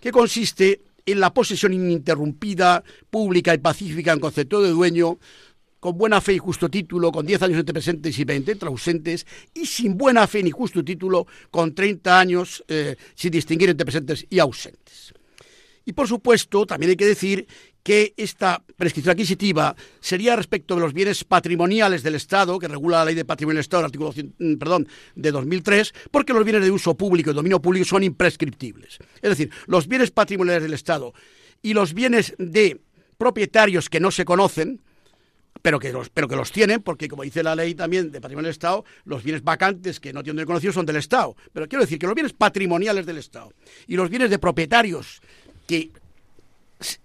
que 0.00 0.12
consiste 0.12 0.82
en 1.06 1.20
la 1.20 1.32
posesión 1.32 1.72
ininterrumpida, 1.72 2.84
pública 3.10 3.54
y 3.54 3.58
pacífica 3.58 4.12
en 4.12 4.20
concepto 4.20 4.60
de 4.60 4.70
dueño, 4.70 5.18
con 5.80 5.96
buena 5.96 6.20
fe 6.20 6.34
y 6.34 6.38
justo 6.38 6.68
título, 6.68 7.12
con 7.12 7.24
10 7.24 7.42
años 7.42 7.58
entre 7.60 7.72
presentes 7.72 8.18
y 8.18 8.24
20 8.24 8.52
entre 8.52 8.68
ausentes, 8.68 9.26
y 9.54 9.64
sin 9.66 9.96
buena 9.96 10.26
fe 10.26 10.42
ni 10.42 10.50
justo 10.50 10.84
título, 10.84 11.26
con 11.50 11.74
30 11.74 12.18
años 12.18 12.64
eh, 12.68 12.96
sin 13.14 13.30
distinguir 13.30 13.70
entre 13.70 13.84
presentes 13.84 14.26
y 14.28 14.38
ausentes. 14.38 15.14
Y 15.84 15.92
por 15.92 16.06
supuesto, 16.06 16.66
también 16.66 16.90
hay 16.90 16.96
que 16.96 17.06
decir 17.06 17.46
que 17.88 18.12
esta 18.18 18.62
prescripción 18.76 19.14
adquisitiva 19.14 19.74
sería 19.98 20.36
respecto 20.36 20.74
de 20.74 20.82
los 20.82 20.92
bienes 20.92 21.24
patrimoniales 21.24 22.02
del 22.02 22.16
Estado, 22.16 22.58
que 22.58 22.68
regula 22.68 22.98
la 22.98 23.06
ley 23.06 23.14
de 23.14 23.24
patrimonio 23.24 23.56
del 23.56 23.62
Estado, 23.62 23.86
artículo 23.86 24.12
100, 24.12 24.34
mm, 24.38 24.54
perdón, 24.56 24.86
de 25.14 25.30
2003, 25.30 25.94
porque 26.10 26.34
los 26.34 26.44
bienes 26.44 26.62
de 26.62 26.70
uso 26.70 26.94
público 26.98 27.30
y 27.30 27.32
dominio 27.32 27.62
público 27.62 27.86
son 27.86 28.02
imprescriptibles. 28.02 28.98
Es 29.22 29.30
decir, 29.30 29.50
los 29.68 29.88
bienes 29.88 30.10
patrimoniales 30.10 30.64
del 30.64 30.74
Estado 30.74 31.14
y 31.62 31.72
los 31.72 31.94
bienes 31.94 32.34
de 32.36 32.78
propietarios 33.16 33.88
que 33.88 34.00
no 34.00 34.10
se 34.10 34.26
conocen, 34.26 34.82
pero 35.62 35.78
que 35.78 35.90
los, 35.90 36.10
pero 36.10 36.28
que 36.28 36.36
los 36.36 36.52
tienen, 36.52 36.82
porque 36.82 37.08
como 37.08 37.22
dice 37.22 37.42
la 37.42 37.56
ley 37.56 37.74
también 37.74 38.12
de 38.12 38.20
patrimonio 38.20 38.48
del 38.48 38.52
Estado, 38.52 38.84
los 39.06 39.22
bienes 39.22 39.42
vacantes 39.42 39.98
que 39.98 40.12
no 40.12 40.22
tienen 40.22 40.40
reconocidos 40.40 40.74
son 40.74 40.84
del 40.84 40.96
Estado. 40.96 41.36
Pero 41.54 41.66
quiero 41.66 41.84
decir 41.84 41.98
que 41.98 42.04
los 42.04 42.14
bienes 42.14 42.34
patrimoniales 42.34 43.06
del 43.06 43.16
Estado 43.16 43.54
y 43.86 43.96
los 43.96 44.10
bienes 44.10 44.28
de 44.28 44.38
propietarios 44.38 45.22
que 45.66 45.90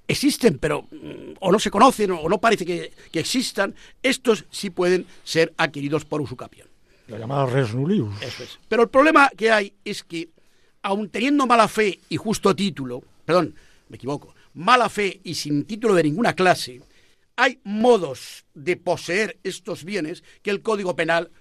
existen, 0.07 0.59
pero 0.59 0.83
mm, 0.83 1.35
o 1.39 1.51
no 1.51 1.59
se 1.59 1.71
conocen 1.71 2.11
o 2.11 2.29
no 2.29 2.39
parece 2.39 2.65
que, 2.65 2.93
que 3.11 3.19
existan, 3.19 3.75
estos 4.01 4.45
sí 4.51 4.69
pueden 4.69 5.05
ser 5.23 5.53
adquiridos 5.57 6.05
por 6.05 6.21
usucapión. 6.21 6.67
La 7.07 7.17
llamada 7.17 7.45
res 7.45 7.73
nullius. 7.73 8.21
Eso 8.21 8.43
es. 8.43 8.59
Pero 8.67 8.83
el 8.83 8.89
problema 8.89 9.29
que 9.35 9.51
hay 9.51 9.73
es 9.83 10.03
que, 10.03 10.29
aun 10.81 11.09
teniendo 11.09 11.45
mala 11.47 11.67
fe 11.67 11.99
y 12.09 12.17
justo 12.17 12.55
título, 12.55 13.03
perdón, 13.25 13.55
me 13.89 13.97
equivoco, 13.97 14.35
mala 14.53 14.89
fe 14.89 15.19
y 15.23 15.35
sin 15.35 15.65
título 15.65 15.93
de 15.95 16.03
ninguna 16.03 16.33
clase, 16.33 16.81
hay 17.35 17.59
modos 17.63 18.45
de 18.53 18.77
poseer 18.77 19.37
estos 19.43 19.83
bienes 19.83 20.23
que 20.41 20.51
el 20.51 20.61
Código 20.61 20.95
Penal 20.95 21.31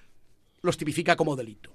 los 0.62 0.76
tipifica 0.76 1.16
como 1.16 1.36
delito. 1.36 1.72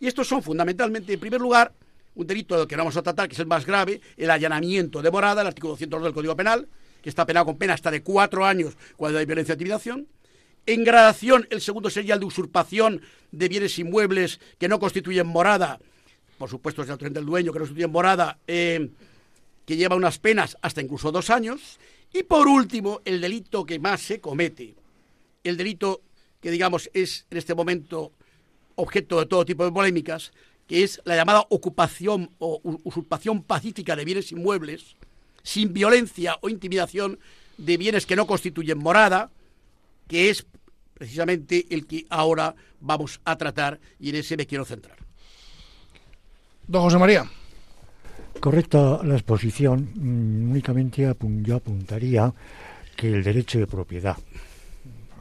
Y 0.00 0.06
estos 0.06 0.28
son 0.28 0.42
fundamentalmente, 0.42 1.14
en 1.14 1.20
primer 1.20 1.40
lugar, 1.40 1.72
un 2.14 2.26
delito 2.26 2.56
del 2.56 2.66
que 2.66 2.76
no 2.76 2.82
vamos 2.82 2.96
a 2.96 3.02
tratar, 3.02 3.28
que 3.28 3.34
es 3.34 3.40
el 3.40 3.46
más 3.46 3.66
grave, 3.66 4.00
el 4.16 4.30
allanamiento 4.30 5.02
de 5.02 5.10
morada, 5.10 5.42
el 5.42 5.48
artículo 5.48 5.72
202 5.72 6.02
del 6.02 6.12
Código 6.14 6.36
Penal, 6.36 6.68
que 7.02 7.08
está 7.08 7.26
penado 7.26 7.46
con 7.46 7.58
pena 7.58 7.74
hasta 7.74 7.90
de 7.90 8.02
cuatro 8.02 8.44
años 8.44 8.76
cuando 8.96 9.18
hay 9.18 9.26
violencia 9.26 9.54
de 9.54 9.62
intimidación. 9.62 10.06
En 10.66 10.84
gradación, 10.84 11.46
el 11.50 11.60
segundo 11.60 11.90
sería 11.90 12.14
el 12.14 12.20
de 12.20 12.26
usurpación 12.26 13.02
de 13.30 13.48
bienes 13.48 13.78
inmuebles 13.78 14.40
que 14.58 14.68
no 14.68 14.78
constituyen 14.78 15.26
morada, 15.26 15.78
por 16.38 16.48
supuesto 16.48 16.82
es 16.82 16.88
el 16.88 17.12
del 17.12 17.26
dueño, 17.26 17.52
que 17.52 17.58
no 17.58 17.64
constituyen 17.64 17.92
morada, 17.92 18.38
eh, 18.46 18.90
que 19.66 19.76
lleva 19.76 19.96
unas 19.96 20.18
penas 20.18 20.56
hasta 20.62 20.80
incluso 20.80 21.12
dos 21.12 21.30
años. 21.30 21.78
Y 22.12 22.22
por 22.22 22.46
último, 22.46 23.00
el 23.04 23.20
delito 23.20 23.66
que 23.66 23.78
más 23.78 24.00
se 24.00 24.20
comete, 24.20 24.74
el 25.42 25.56
delito 25.56 26.00
que 26.40 26.50
digamos 26.50 26.90
es 26.92 27.26
en 27.30 27.38
este 27.38 27.54
momento 27.54 28.12
objeto 28.76 29.20
de 29.20 29.26
todo 29.26 29.44
tipo 29.44 29.64
de 29.64 29.72
polémicas, 29.72 30.32
que 30.66 30.82
es 30.82 31.00
la 31.04 31.16
llamada 31.16 31.46
ocupación 31.50 32.30
o 32.38 32.60
usurpación 32.84 33.42
pacífica 33.42 33.96
de 33.96 34.04
bienes 34.04 34.32
inmuebles, 34.32 34.96
sin 35.42 35.72
violencia 35.72 36.38
o 36.40 36.48
intimidación 36.48 37.18
de 37.58 37.76
bienes 37.76 38.06
que 38.06 38.16
no 38.16 38.26
constituyen 38.26 38.78
morada, 38.78 39.30
que 40.08 40.30
es 40.30 40.46
precisamente 40.94 41.66
el 41.70 41.86
que 41.86 42.06
ahora 42.08 42.54
vamos 42.80 43.20
a 43.24 43.36
tratar 43.36 43.80
y 43.98 44.10
en 44.10 44.16
ese 44.16 44.36
me 44.36 44.46
quiero 44.46 44.64
centrar. 44.64 44.96
Don 46.66 46.82
José 46.82 46.98
María. 46.98 47.30
Correcta 48.40 49.00
la 49.04 49.14
exposición, 49.14 49.90
mm, 49.94 50.50
únicamente 50.50 51.14
yo 51.42 51.56
apuntaría 51.56 52.32
que 52.96 53.08
el 53.08 53.22
derecho 53.22 53.58
de 53.58 53.66
propiedad, 53.66 54.16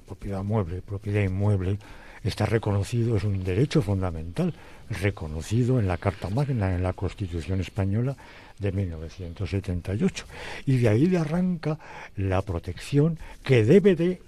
propiedad 0.05 0.43
mueble, 0.43 0.81
propiedad 0.81 1.21
inmueble, 1.21 1.77
está 2.23 2.45
reconocido, 2.45 3.17
es 3.17 3.23
un 3.23 3.43
derecho 3.43 3.81
fundamental, 3.81 4.53
reconocido 4.89 5.79
en 5.79 5.87
la 5.87 5.97
Carta 5.97 6.29
Magna, 6.29 6.73
en 6.73 6.83
la 6.83 6.93
Constitución 6.93 7.59
Española 7.59 8.15
de 8.59 8.71
1978. 8.71 10.25
Y 10.65 10.77
de 10.77 10.89
ahí 10.89 11.07
le 11.07 11.17
arranca 11.17 11.77
la 12.15 12.41
protección 12.41 13.19
que 13.43 13.63
debe 13.63 13.95
de 13.95 14.21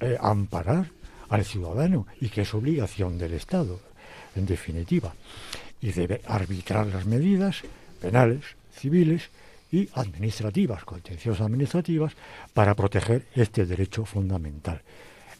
eh, 0.00 0.16
amparar 0.20 0.90
al 1.28 1.44
ciudadano 1.44 2.06
y 2.20 2.28
que 2.28 2.42
es 2.42 2.54
obligación 2.54 3.18
del 3.18 3.34
Estado, 3.34 3.80
en 4.36 4.46
definitiva. 4.46 5.14
Y 5.80 5.92
debe 5.92 6.20
arbitrar 6.26 6.86
las 6.86 7.06
medidas 7.06 7.62
penales, 8.00 8.44
civiles 8.72 9.30
y 9.70 9.88
administrativas, 9.94 10.84
contenciosas 10.84 11.46
administrativas, 11.46 12.14
para 12.54 12.74
proteger 12.74 13.26
este 13.34 13.66
derecho 13.66 14.04
fundamental. 14.04 14.80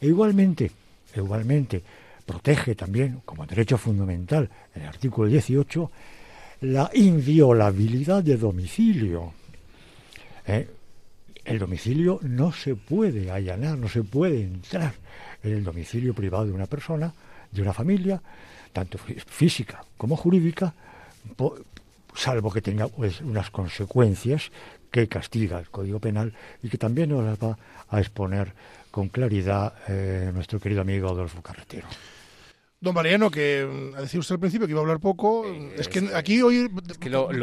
E 0.00 0.06
igualmente, 0.06 0.70
igualmente, 1.16 1.82
protege 2.26 2.74
también 2.74 3.22
como 3.24 3.46
derecho 3.46 3.78
fundamental 3.78 4.48
el 4.74 4.82
artículo 4.82 5.28
18 5.28 5.90
la 6.60 6.90
inviolabilidad 6.94 8.22
de 8.22 8.36
domicilio. 8.36 9.32
¿eh? 10.46 10.68
El 11.44 11.58
domicilio 11.58 12.18
no 12.22 12.52
se 12.52 12.74
puede 12.74 13.30
allanar, 13.30 13.78
no 13.78 13.88
se 13.88 14.02
puede 14.02 14.42
entrar 14.42 14.92
en 15.42 15.52
el 15.52 15.64
domicilio 15.64 16.12
privado 16.14 16.46
de 16.46 16.52
una 16.52 16.66
persona, 16.66 17.14
de 17.52 17.62
una 17.62 17.72
familia, 17.72 18.20
tanto 18.72 18.98
fí- 18.98 19.18
física 19.24 19.82
como 19.96 20.16
jurídica, 20.16 20.74
salvo 22.14 22.50
que 22.50 22.60
tenga 22.60 22.88
pues, 22.88 23.20
unas 23.20 23.50
consecuencias 23.50 24.50
que 24.90 25.06
castiga 25.08 25.58
el 25.60 25.70
Código 25.70 26.00
Penal 26.00 26.32
y 26.62 26.68
que 26.68 26.78
también 26.78 27.10
nos 27.10 27.24
las 27.24 27.38
va 27.38 27.56
a 27.88 28.00
exponer 28.00 28.52
con 28.98 29.10
claridad 29.10 29.74
eh, 29.86 30.32
nuestro 30.34 30.58
querido 30.58 30.80
amigo 30.80 31.08
Adolfo 31.08 31.40
Carretero. 31.40 31.86
Don 32.80 32.92
Mariano, 32.92 33.30
que 33.30 33.64
mm, 33.64 33.94
ha 33.94 34.00
decía 34.00 34.18
usted 34.18 34.34
al 34.34 34.40
principio 34.40 34.66
que 34.66 34.72
iba 34.72 34.80
a 34.80 34.82
hablar 34.82 34.98
poco, 34.98 35.46
es 35.76 35.86
que 35.86 36.10
aquí 36.16 36.42
hoy 36.42 36.68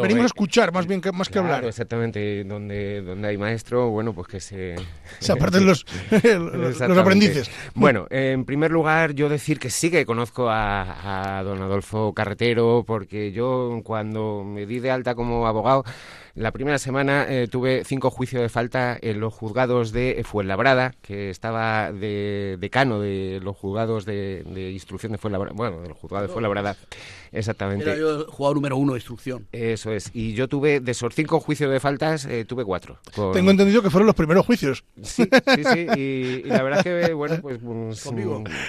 venimos 0.02 0.24
a 0.24 0.26
escuchar 0.26 0.74
más 0.74 0.86
bien 0.86 1.00
que 1.00 1.14
más 1.14 1.30
que 1.30 1.40
hablar. 1.40 1.64
Exactamente, 1.64 2.44
donde, 2.44 3.02
donde 3.04 3.30
hay 3.30 3.38
maestro, 3.38 3.90
bueno, 3.90 4.12
pues 4.12 4.28
que 4.28 4.42
se... 4.42 4.76
Se 5.20 5.32
aparten 5.32 5.66
los, 5.66 5.86
los 6.26 6.98
aprendices. 6.98 7.50
Bueno, 7.74 8.06
en 8.10 8.44
primer 8.44 8.72
lugar, 8.72 9.14
yo 9.14 9.30
decir 9.30 9.58
que 9.58 9.70
sí 9.70 9.90
que 9.90 10.06
conozco 10.06 10.50
a, 10.50 11.38
a 11.38 11.44
don 11.44 11.62
Adolfo 11.62 12.14
Carretero, 12.14 12.84
porque 12.86 13.32
yo 13.32 13.80
cuando 13.86 14.44
me 14.44 14.66
di 14.66 14.80
de 14.80 14.92
alta 14.92 15.16
como 15.16 15.48
abogado, 15.48 15.86
la 16.36 16.52
primera 16.52 16.78
semana 16.80 17.26
eh, 17.30 17.48
tuve 17.48 17.86
cinco 17.86 18.12
juicios 18.12 18.42
de 18.42 18.50
falta 18.50 18.98
en 19.02 19.22
los 19.22 19.34
juzgados 19.34 19.94
de 19.94 20.22
Fuenlabrada, 20.26 20.94
que 21.02 21.30
estaba 21.30 21.94
de 21.94 22.58
decano 22.60 23.00
de 23.00 23.40
los 23.42 23.56
juzgados 23.56 24.04
de, 24.06 24.44
instrucción 24.74 25.14
de 25.14 25.18
Fuenlabrada, 25.18 25.56
bueno, 25.56 25.82
del 25.82 25.94
juzgado 25.94 26.28
de 26.28 26.34
Fuenlabrada, 26.34 26.76
exactamente. 27.36 27.86
Era 27.86 27.98
yo 27.98 28.22
el 28.22 28.24
jugador 28.26 28.58
número 28.58 28.78
uno 28.78 28.94
de 28.94 29.00
instrucción. 29.00 29.48
Eso 29.52 29.92
es. 29.92 30.12
Y 30.14 30.34
yo 30.34 30.48
tuve, 30.48 30.80
de 30.80 30.92
esos 30.92 31.14
cinco 31.14 31.40
juicios 31.40 31.72
de 31.72 31.80
faltas, 31.80 32.26
eh, 32.26 32.46
tuve 32.46 32.66
cuatro. 32.66 32.98
Tengo 33.34 33.52
entendido 33.52 33.82
que 33.82 33.90
fueron 33.90 34.08
los 34.08 34.16
primeros 34.16 34.46
juicios. 34.46 34.84
Sí, 35.02 35.28
sí, 35.56 35.64
sí. 35.64 35.88
Y, 35.96 36.44
la 36.44 36.64
verdad 36.64 36.80
es 36.86 37.08
que, 37.08 37.14
bueno, 37.14 37.38
pues... 37.42 37.60
pues 37.64 38.04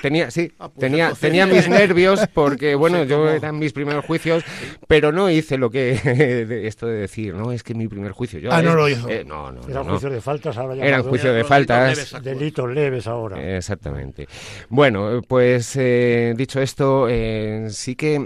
tenía, 0.02 0.30
sí, 0.30 0.52
ah, 0.58 0.68
pues 0.68 0.80
tenía, 0.80 1.12
tenía 1.12 1.46
mis 1.46 1.68
nervios 1.68 2.20
porque, 2.35 2.75
bueno, 2.76 3.04
yo 3.04 3.28
eran 3.28 3.58
mis 3.58 3.73
primeros 3.73 4.04
juicios, 4.04 4.44
pero 4.87 5.12
no 5.12 5.30
hice 5.30 5.58
lo 5.58 5.70
que... 5.70 5.92
esto 6.66 6.87
de 6.87 6.94
decir, 6.94 7.35
¿no? 7.35 7.52
es 7.52 7.62
que 7.62 7.75
mi 7.75 7.88
primer 7.88 8.12
juicio. 8.12 8.38
Yo, 8.38 8.52
ah, 8.52 8.62
no 8.62 8.75
lo 8.75 8.88
hizo. 8.88 9.08
Eh, 9.08 9.25
no, 9.25 9.50
no, 9.52 9.61
Eran 9.68 9.85
juicios 9.85 10.12
de 10.12 10.20
faltas, 10.20 10.56
ahora 10.56 10.75
ya. 10.76 10.85
Eran 10.85 11.02
juicios 11.02 11.35
de 11.35 11.44
faltas. 11.44 12.23
Delitos 12.23 12.70
leves 12.70 13.06
ahora. 13.06 13.56
Exactamente. 13.56 14.28
Bueno, 14.68 15.20
pues 15.26 15.76
eh, 15.76 16.35
dicho 16.37 16.61
esto, 16.61 17.06
eh, 17.08 17.66
sí 17.70 17.96
que 17.96 18.16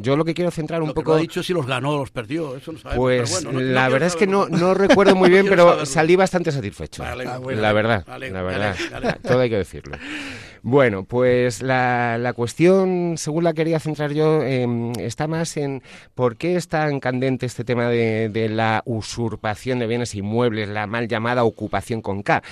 yo 0.00 0.16
lo 0.16 0.24
que 0.24 0.34
quiero 0.34 0.50
centrar 0.50 0.82
un 0.82 0.92
poco. 0.92 1.14
ha 1.14 1.18
dicho 1.18 1.42
si 1.42 1.52
los 1.52 1.66
ganó 1.66 1.92
o 1.92 1.98
los 1.98 2.10
perdió, 2.10 2.56
eso 2.56 2.72
no 2.72 2.78
sabemos. 2.78 3.02
Pues 3.02 3.44
la 3.52 3.88
verdad 3.88 4.08
es 4.08 4.16
que 4.16 4.26
no, 4.26 4.48
no 4.48 4.74
recuerdo 4.74 5.14
muy 5.14 5.30
bien, 5.30 5.46
pero 5.48 5.86
salí 5.86 6.16
bastante 6.16 6.52
satisfecho. 6.52 7.02
la 7.04 7.72
verdad, 7.72 8.04
la 8.06 8.42
verdad. 8.42 8.76
Todo 9.22 9.40
hay 9.40 9.50
que 9.50 9.56
decirlo. 9.56 9.96
Bueno, 10.62 11.04
pues 11.04 11.62
la, 11.62 12.18
la, 12.18 12.32
cuestión, 12.32 13.14
según 13.16 13.44
la 13.44 13.54
quería 13.54 13.78
centrar 13.78 14.12
yo, 14.12 14.42
em, 14.42 14.92
está 14.98 15.28
más 15.28 15.56
en 15.56 15.82
por 16.14 16.36
qué 16.36 16.56
es 16.56 16.68
tan 16.68 16.98
candente 17.00 17.46
este 17.46 17.64
tema 17.64 17.88
de, 17.88 18.28
de 18.28 18.48
la 18.48 18.82
usurpación 18.84 19.78
de 19.78 19.86
bienes 19.86 20.14
inmuebles, 20.14 20.68
la 20.68 20.86
mal 20.86 21.06
llamada 21.06 21.44
ocupación 21.44 22.02
con 22.02 22.22
K 22.22 22.42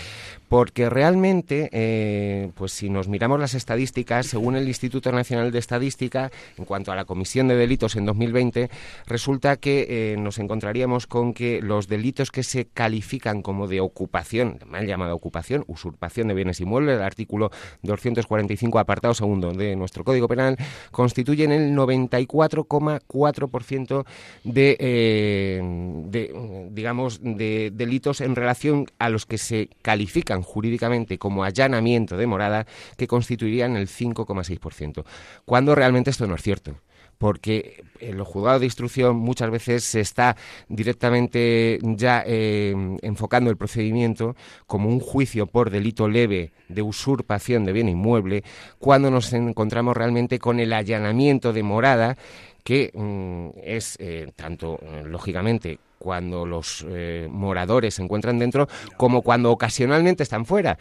porque 0.48 0.88
realmente, 0.88 1.68
eh, 1.72 2.50
pues 2.54 2.72
si 2.72 2.88
nos 2.88 3.08
miramos 3.08 3.40
las 3.40 3.54
estadísticas, 3.54 4.26
según 4.26 4.56
el 4.56 4.68
Instituto 4.68 5.10
Nacional 5.12 5.50
de 5.50 5.58
Estadística, 5.58 6.30
en 6.56 6.64
cuanto 6.64 6.92
a 6.92 6.96
la 6.96 7.04
comisión 7.04 7.48
de 7.48 7.56
delitos 7.56 7.96
en 7.96 8.06
2020, 8.06 8.70
resulta 9.06 9.56
que 9.56 9.86
eh, 9.88 10.16
nos 10.16 10.38
encontraríamos 10.38 11.06
con 11.06 11.34
que 11.34 11.60
los 11.60 11.88
delitos 11.88 12.30
que 12.30 12.42
se 12.42 12.66
califican 12.66 13.42
como 13.42 13.66
de 13.66 13.80
ocupación, 13.80 14.60
mal 14.66 14.86
llamada 14.86 15.14
ocupación, 15.14 15.64
usurpación 15.66 16.28
de 16.28 16.34
bienes 16.34 16.60
inmuebles, 16.60 16.96
el 16.96 17.02
artículo 17.02 17.50
245 17.82 18.78
apartado 18.78 19.14
segundo 19.14 19.52
de 19.52 19.74
nuestro 19.74 20.04
Código 20.04 20.28
Penal, 20.28 20.56
constituyen 20.92 21.50
el 21.50 21.74
94,4% 21.74 24.04
de, 24.44 24.76
eh, 24.78 25.60
de, 26.06 26.68
digamos, 26.70 27.18
de 27.22 27.72
delitos 27.74 28.20
en 28.20 28.36
relación 28.36 28.86
a 28.98 29.08
los 29.08 29.24
que 29.26 29.38
se 29.38 29.70
califican 29.82 30.35
jurídicamente 30.42 31.18
como 31.18 31.44
allanamiento 31.44 32.16
de 32.16 32.26
morada, 32.26 32.66
que 32.96 33.06
constituirían 33.06 33.76
el 33.76 33.88
5,6%, 33.88 35.04
cuando 35.44 35.74
realmente 35.74 36.10
esto 36.10 36.26
no 36.26 36.34
es 36.34 36.42
cierto 36.42 36.76
porque 37.18 37.84
en 38.00 38.18
los 38.18 38.28
juzgados 38.28 38.60
de 38.60 38.66
instrucción 38.66 39.16
muchas 39.16 39.50
veces 39.50 39.84
se 39.84 40.00
está 40.00 40.36
directamente 40.68 41.78
ya 41.82 42.22
eh, 42.26 42.74
enfocando 43.02 43.50
el 43.50 43.56
procedimiento 43.56 44.36
como 44.66 44.88
un 44.88 45.00
juicio 45.00 45.46
por 45.46 45.70
delito 45.70 46.08
leve 46.08 46.52
de 46.68 46.82
usurpación 46.82 47.64
de 47.64 47.72
bien 47.72 47.88
inmueble, 47.88 48.44
cuando 48.78 49.10
nos 49.10 49.32
encontramos 49.32 49.96
realmente 49.96 50.38
con 50.38 50.60
el 50.60 50.72
allanamiento 50.72 51.52
de 51.52 51.62
morada, 51.62 52.16
que 52.64 52.90
mm, 52.92 53.60
es 53.62 53.96
eh, 54.00 54.32
tanto, 54.34 54.78
eh, 54.82 55.04
lógicamente, 55.06 55.78
cuando 55.98 56.46
los 56.46 56.84
eh, 56.88 57.28
moradores 57.30 57.94
se 57.94 58.02
encuentran 58.02 58.38
dentro 58.38 58.68
como 58.96 59.22
cuando 59.22 59.50
ocasionalmente 59.50 60.22
están 60.22 60.46
fuera. 60.46 60.78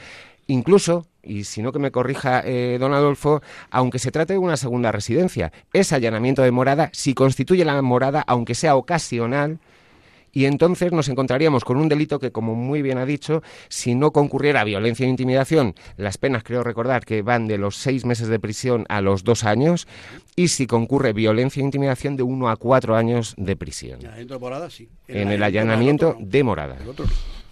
Incluso, 0.48 1.08
y 1.24 1.46
si 1.46 1.62
no 1.64 1.72
que 1.72 1.80
me 1.80 1.92
corrija 1.92 2.42
eh, 2.46 2.78
don 2.80 2.94
Adolfo, 2.94 3.42
aunque 3.72 3.98
se 3.98 4.12
trate 4.12 4.34
de 4.34 4.40
una 4.40 4.58
segunda 4.58 4.92
residencia, 4.92 5.52
ese 5.74 5.96
allanamiento 5.96 6.44
de 6.44 6.52
morada, 6.52 6.90
si 6.94 7.16
constituye 7.16 7.66
la 7.66 7.82
morada, 7.82 8.24
aunque 8.28 8.54
sea 8.54 8.76
ocasional, 8.76 9.60
y 10.36 10.46
entonces 10.46 10.92
nos 10.92 11.08
encontraríamos 11.08 11.64
con 11.64 11.78
un 11.78 11.88
delito 11.88 12.20
que, 12.20 12.32
como 12.34 12.56
muy 12.56 12.82
bien 12.82 12.98
ha 12.98 13.06
dicho, 13.06 13.42
si 13.70 13.96
no 13.96 14.12
concurriera 14.12 14.66
violencia 14.66 15.06
e 15.06 15.10
intimidación, 15.10 15.76
las 15.96 16.18
penas 16.18 16.44
creo 16.44 16.62
recordar 16.62 17.06
que 17.06 17.22
van 17.22 17.48
de 17.48 17.58
los 17.58 17.78
seis 17.78 18.04
meses 18.04 18.28
de 18.28 18.38
prisión 18.38 18.86
a 18.90 19.00
los 19.00 19.24
dos 19.24 19.46
años, 19.46 19.88
y 20.36 20.50
si 20.50 20.68
concurre 20.68 21.14
violencia 21.14 21.62
e 21.62 21.64
intimidación 21.64 22.18
de 22.18 22.24
uno 22.24 22.50
a 22.50 22.58
cuatro 22.58 22.98
años 22.98 23.34
de 23.38 23.56
prisión. 23.56 24.00
En, 25.08 25.32
el 25.32 25.42
allanamiento 25.42 26.18
de 26.20 26.44
morada. 26.44 26.76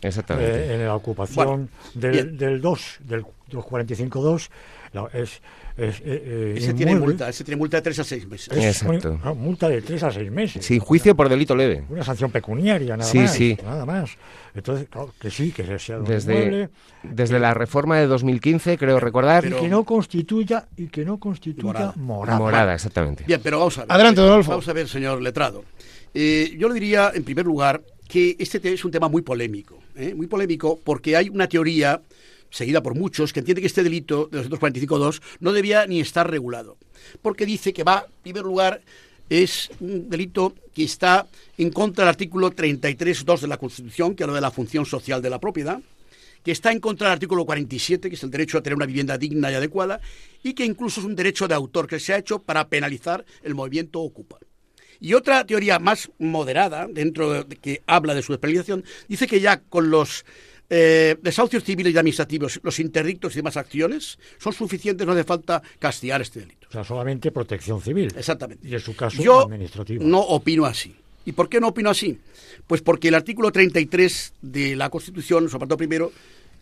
Exactamente. 0.01 0.51
Eh, 0.51 0.75
en 0.75 0.85
la 0.85 0.95
ocupación 0.97 1.69
del, 1.93 2.37
del 2.37 2.59
2, 2.59 2.97
del 2.99 3.23
245.2, 3.49 4.49
es 5.13 5.41
eh, 5.75 5.91
eh, 6.05 6.53
ese, 6.57 6.73
tiene 6.73 6.95
multa, 6.95 7.29
ese 7.29 7.43
tiene 7.43 7.57
multa 7.57 7.77
de 7.77 7.81
3 7.81 7.99
a 7.99 8.03
6 8.03 8.27
meses. 8.27 8.57
Exacto. 8.57 9.19
Una, 9.21 9.33
multa 9.33 9.69
de 9.69 9.81
3 9.81 10.03
a 10.03 10.11
6 10.11 10.31
meses. 10.31 10.65
Sí, 10.65 10.79
juicio 10.79 11.15
por 11.15 11.29
delito 11.29 11.55
leve. 11.55 11.83
Una 11.89 12.03
sanción 12.03 12.31
pecuniaria, 12.31 12.95
nada 12.95 13.09
sí, 13.09 13.19
más. 13.19 13.33
Sí. 13.33 13.57
Nada 13.63 13.85
más. 13.85 14.11
Entonces, 14.53 14.87
claro, 14.87 15.13
que 15.19 15.31
sí, 15.31 15.51
que 15.51 15.79
sea 15.79 15.99
desde, 15.99 16.69
desde 17.01 17.39
la 17.39 17.55
reforma 17.55 17.97
de 17.97 18.05
2015, 18.05 18.77
creo 18.77 18.99
recordar. 18.99 19.45
y 19.45 19.51
que 19.51 19.67
no 19.67 19.83
constituya, 19.83 20.67
y 20.77 20.87
que 20.87 21.03
no 21.03 21.19
constituya 21.19 21.93
morada. 21.95 22.37
Morada, 22.37 22.73
exactamente. 22.75 23.23
Bien, 23.25 23.41
pero 23.43 23.59
vamos 23.59 23.77
a 23.79 23.81
ver. 23.81 23.91
Adelante, 23.91 24.21
Adolfo. 24.21 24.51
Vamos 24.51 24.67
a 24.67 24.73
ver, 24.73 24.87
señor 24.87 25.21
letrado. 25.21 25.63
Eh, 26.13 26.55
yo 26.57 26.67
le 26.67 26.75
didiría, 26.75 27.11
en 27.15 27.23
primer 27.23 27.45
lugar, 27.45 27.81
que 28.07 28.35
este 28.37 28.61
es 28.71 28.85
un 28.85 28.91
tema 28.91 29.09
muy 29.09 29.23
polémico. 29.23 29.79
¿eh? 29.95 30.13
Muy 30.13 30.27
polémico 30.27 30.79
porque 30.83 31.15
hay 31.15 31.29
una 31.29 31.47
teoría 31.47 31.99
seguida 32.53 32.83
por 32.83 32.95
muchos, 32.95 33.33
que 33.33 33.39
entiende 33.39 33.61
que 33.61 33.67
este 33.67 33.83
delito 33.83 34.29
de 34.31 34.47
245.2 34.47 35.21
no 35.39 35.51
debía 35.51 35.87
ni 35.87 35.99
estar 35.99 36.29
regulado, 36.29 36.77
porque 37.21 37.45
dice 37.45 37.73
que 37.73 37.83
va, 37.83 38.05
en 38.05 38.21
primer 38.21 38.43
lugar, 38.43 38.81
es 39.29 39.71
un 39.79 40.09
delito 40.09 40.53
que 40.73 40.83
está 40.83 41.27
en 41.57 41.71
contra 41.71 42.05
del 42.05 42.09
artículo 42.09 42.51
33.2 42.51 43.41
de 43.41 43.47
la 43.47 43.57
Constitución, 43.57 44.15
que 44.15 44.23
habla 44.23 44.35
de 44.35 44.41
la 44.41 44.51
función 44.51 44.85
social 44.85 45.21
de 45.21 45.31
la 45.31 45.39
propiedad, 45.39 45.81
que 46.43 46.51
está 46.51 46.71
en 46.71 46.79
contra 46.79 47.07
del 47.07 47.13
artículo 47.13 47.45
47, 47.45 48.09
que 48.09 48.15
es 48.15 48.23
el 48.23 48.29
derecho 48.29 48.59
a 48.59 48.61
tener 48.61 48.75
una 48.75 48.85
vivienda 48.85 49.17
digna 49.17 49.51
y 49.51 49.55
adecuada, 49.55 49.99
y 50.43 50.53
que 50.53 50.65
incluso 50.65 50.99
es 50.99 51.07
un 51.07 51.15
derecho 51.15 51.47
de 51.47 51.55
autor 51.55 51.87
que 51.87 51.99
se 51.99 52.13
ha 52.13 52.17
hecho 52.17 52.39
para 52.39 52.67
penalizar 52.67 53.25
el 53.41 53.55
movimiento 53.55 53.99
Ocupa. 54.01 54.37
Y 54.99 55.15
otra 55.15 55.45
teoría 55.45 55.79
más 55.79 56.11
moderada, 56.19 56.87
dentro 56.87 57.43
de 57.43 57.55
que 57.55 57.81
habla 57.87 58.13
de 58.13 58.21
su 58.21 58.37
penalización, 58.39 58.85
dice 59.07 59.25
que 59.25 59.41
ya 59.41 59.57
con 59.57 59.89
los 59.89 60.23
eh, 60.75 61.17
desahucios 61.21 61.63
civiles 61.63 61.93
y 61.93 61.97
administrativos, 61.99 62.59
los 62.63 62.79
interdictos 62.79 63.33
y 63.33 63.35
demás 63.35 63.57
acciones 63.57 64.17
son 64.39 64.53
suficientes, 64.53 65.05
no 65.05 65.13
hace 65.13 65.23
falta 65.23 65.61
castigar 65.77 66.19
este 66.19 66.39
delito. 66.39 66.65
O 66.67 66.71
sea, 66.71 66.83
solamente 66.83 67.31
protección 67.31 67.79
civil. 67.79 68.11
Exactamente. 68.17 68.67
Y 68.67 68.73
en 68.73 68.79
su 68.79 68.95
caso, 68.95 69.21
Yo 69.21 69.41
administrativo. 69.45 70.03
no 70.03 70.19
opino 70.19 70.65
así. 70.65 70.95
¿Y 71.25 71.33
por 71.33 71.47
qué 71.47 71.59
no 71.59 71.67
opino 71.67 71.91
así? 71.91 72.17
Pues 72.65 72.81
porque 72.81 73.09
el 73.09 73.13
artículo 73.13 73.51
33 73.51 74.33
de 74.41 74.75
la 74.75 74.89
Constitución, 74.89 75.47
su 75.47 75.57
apartado 75.57 75.77
primero, 75.77 76.11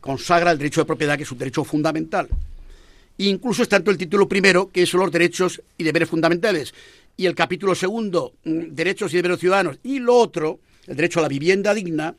consagra 0.01 0.51
el 0.51 0.57
derecho 0.57 0.81
de 0.81 0.85
propiedad, 0.85 1.15
que 1.15 1.23
es 1.23 1.31
un 1.31 1.37
derecho 1.37 1.63
fundamental. 1.63 2.27
E 3.17 3.23
incluso 3.27 3.63
es 3.63 3.69
tanto 3.69 3.91
el 3.91 3.97
título 3.97 4.27
primero, 4.27 4.69
que 4.71 4.85
son 4.85 4.99
los 4.99 5.11
derechos 5.11 5.61
y 5.77 5.85
deberes 5.85 6.09
fundamentales, 6.09 6.73
y 7.15 7.27
el 7.27 7.33
capítulo 7.35 7.75
segundo, 7.75 8.33
mm, 8.43 8.73
derechos 8.75 9.13
y 9.13 9.15
deberes 9.15 9.39
ciudadanos, 9.39 9.77
y 9.83 9.99
lo 9.99 10.15
otro, 10.15 10.59
el 10.85 10.97
derecho 10.97 11.19
a 11.19 11.21
la 11.21 11.29
vivienda 11.29 11.73
digna, 11.73 12.13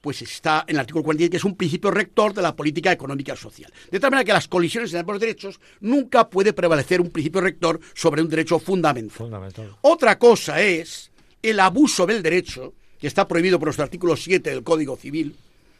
pues 0.00 0.22
está 0.22 0.64
en 0.66 0.76
el 0.76 0.80
artículo 0.80 1.04
47, 1.04 1.30
que 1.30 1.36
es 1.36 1.44
un 1.44 1.56
principio 1.56 1.90
rector 1.90 2.32
de 2.32 2.42
la 2.42 2.54
política 2.54 2.92
económica 2.92 3.34
y 3.34 3.36
social. 3.36 3.72
De 3.90 3.98
tal 3.98 4.10
manera 4.10 4.24
que 4.24 4.32
las 4.32 4.48
colisiones 4.48 4.92
en 4.92 5.00
ambos 5.00 5.20
derechos 5.20 5.60
nunca 5.80 6.28
puede 6.28 6.52
prevalecer 6.52 7.00
un 7.00 7.10
principio 7.10 7.40
rector 7.40 7.80
sobre 7.94 8.22
un 8.22 8.28
derecho 8.28 8.58
fundamental. 8.58 9.76
Otra 9.82 10.18
cosa 10.18 10.60
es 10.60 11.10
el 11.42 11.60
abuso 11.60 12.06
del 12.06 12.22
derecho, 12.22 12.74
que 13.00 13.06
está 13.06 13.26
prohibido 13.26 13.58
por 13.58 13.66
nuestro 13.66 13.84
artículo 13.84 14.16
7 14.16 14.50
del 14.50 14.62
Código 14.62 14.96
Civil, 14.96 15.34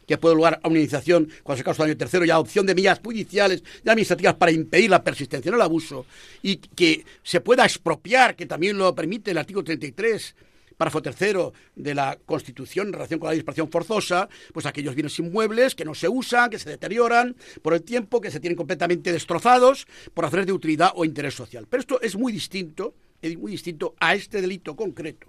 que 0.07 0.17
puede 0.17 0.35
lugar 0.35 0.59
a 0.63 0.67
una 0.67 0.79
iniciación 0.79 1.29
cuando 1.43 1.59
se 1.59 1.63
causa 1.63 1.83
daño 1.83 1.95
tercero 1.95 2.25
y 2.25 2.31
adopción 2.31 2.65
de 2.65 2.73
medidas 2.73 2.99
judiciales 3.03 3.63
y 3.85 3.89
administrativas 3.89 4.35
para 4.35 4.51
impedir 4.51 4.89
la 4.89 5.03
persistencia 5.03 5.49
en 5.49 5.55
el 5.55 5.61
abuso 5.61 6.05
y 6.41 6.55
que 6.55 7.05
se 7.21 7.41
pueda 7.41 7.63
expropiar, 7.63 8.35
que 8.35 8.47
también 8.47 8.77
lo 8.77 8.95
permite 8.95 9.31
el 9.31 9.37
artículo 9.37 9.63
33 9.63 10.35
párrafo 10.79 11.01
tercero 11.01 11.51
de 11.75 11.93
la 11.93 12.17
Constitución 12.25 12.87
en 12.87 12.93
relación 12.93 13.19
con 13.19 13.27
la 13.27 13.33
dispersión 13.33 13.69
forzosa, 13.69 14.29
pues 14.53 14.65
aquellos 14.65 14.95
bienes 14.95 15.19
inmuebles 15.19 15.75
que 15.75 15.83
no 15.83 15.93
se 15.93 16.07
usan, 16.07 16.49
que 16.49 16.57
se 16.57 16.69
deterioran 16.69 17.35
por 17.61 17.73
el 17.73 17.83
tiempo, 17.83 18.21
que 18.21 18.31
se 18.31 18.39
tienen 18.39 18.55
completamente 18.55 19.11
destrozados 19.11 19.87
por 20.13 20.23
razones 20.23 20.45
de 20.45 20.53
utilidad 20.53 20.93
o 20.95 21.03
interés 21.03 21.33
social. 21.35 21.67
Pero 21.69 21.81
esto 21.81 22.01
es 22.01 22.15
muy 22.15 22.31
distinto, 22.31 22.93
es 23.21 23.37
muy 23.37 23.51
distinto 23.51 23.93
a 23.99 24.15
este 24.15 24.41
delito 24.41 24.77
concreto. 24.77 25.27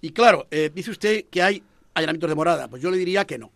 Y 0.00 0.10
claro, 0.10 0.46
eh, 0.52 0.70
dice 0.72 0.92
usted 0.92 1.24
que 1.28 1.42
hay 1.42 1.60
allanamientos 1.94 2.30
de 2.30 2.36
morada. 2.36 2.68
Pues 2.68 2.80
yo 2.80 2.92
le 2.92 2.98
diría 2.98 3.24
que 3.24 3.36
no. 3.36 3.50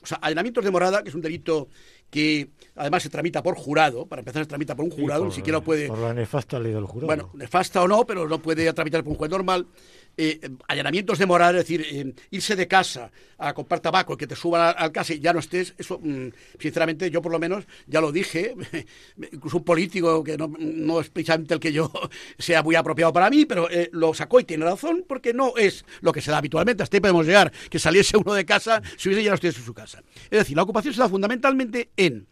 O 0.00 0.06
sea, 0.06 0.18
allanamientos 0.18 0.64
de 0.64 0.70
morada, 0.70 1.02
que 1.02 1.08
es 1.08 1.14
un 1.16 1.22
delito 1.22 1.66
que 2.08 2.48
además 2.76 3.02
se 3.02 3.10
tramita 3.10 3.42
por 3.42 3.56
jurado, 3.56 4.06
para 4.06 4.20
empezar 4.20 4.44
se 4.44 4.48
tramita 4.48 4.74
por 4.74 4.84
un 4.84 4.90
jurado, 4.90 5.24
ni 5.24 5.32
siquiera 5.32 5.60
puede... 5.60 5.88
Por 5.88 5.98
la 5.98 6.14
nefasta 6.14 6.58
ley 6.58 6.72
del 6.72 6.84
jurado. 6.84 7.06
Bueno, 7.06 7.30
nefasta 7.34 7.82
o 7.82 7.88
no, 7.88 8.06
pero 8.06 8.28
no 8.28 8.40
puede 8.40 8.72
tramitar 8.72 9.02
por 9.02 9.12
un 9.12 9.18
juez 9.18 9.30
normal. 9.30 9.66
Eh, 10.20 10.40
allanamientos 10.66 11.16
de 11.16 11.26
moral, 11.26 11.54
es 11.54 11.62
decir, 11.62 11.86
eh, 11.88 12.12
irse 12.32 12.56
de 12.56 12.66
casa 12.66 13.08
a 13.38 13.54
comprar 13.54 13.78
tabaco, 13.78 14.16
que 14.16 14.26
te 14.26 14.34
suban 14.34 14.74
al, 14.76 14.90
casa 14.90 15.14
y 15.14 15.20
ya 15.20 15.32
no 15.32 15.38
estés, 15.38 15.74
eso, 15.78 16.00
mm, 16.02 16.30
sinceramente, 16.58 17.08
yo 17.08 17.22
por 17.22 17.30
lo 17.30 17.38
menos 17.38 17.66
ya 17.86 18.00
lo 18.00 18.10
dije, 18.10 18.52
incluso 19.32 19.58
un 19.58 19.62
político 19.62 20.24
que 20.24 20.36
no, 20.36 20.52
no, 20.58 21.00
es 21.00 21.08
precisamente 21.08 21.54
el 21.54 21.60
que 21.60 21.72
yo 21.72 21.92
sea 22.36 22.64
muy 22.64 22.74
apropiado 22.74 23.12
para 23.12 23.30
mí, 23.30 23.44
pero 23.44 23.70
eh, 23.70 23.90
lo 23.92 24.12
sacó 24.12 24.40
y 24.40 24.44
tiene 24.44 24.64
razón, 24.64 25.04
porque 25.06 25.32
no 25.32 25.56
es 25.56 25.84
lo 26.00 26.10
que 26.12 26.20
se 26.20 26.32
da 26.32 26.38
habitualmente. 26.38 26.82
Hasta 26.82 26.96
ahí 26.96 27.00
podemos 27.00 27.24
llegar, 27.24 27.52
que 27.70 27.78
saliese 27.78 28.16
uno 28.16 28.34
de 28.34 28.44
casa 28.44 28.82
si 28.96 29.08
hubiese 29.08 29.22
ya 29.22 29.30
no 29.30 29.36
estuviese 29.36 29.60
en 29.60 29.66
su 29.66 29.74
casa. 29.74 30.02
Es 30.24 30.38
decir, 30.40 30.56
la 30.56 30.64
ocupación 30.64 30.94
se 30.94 31.00
da 31.00 31.08
fundamentalmente 31.08 31.90
en, 31.96 32.26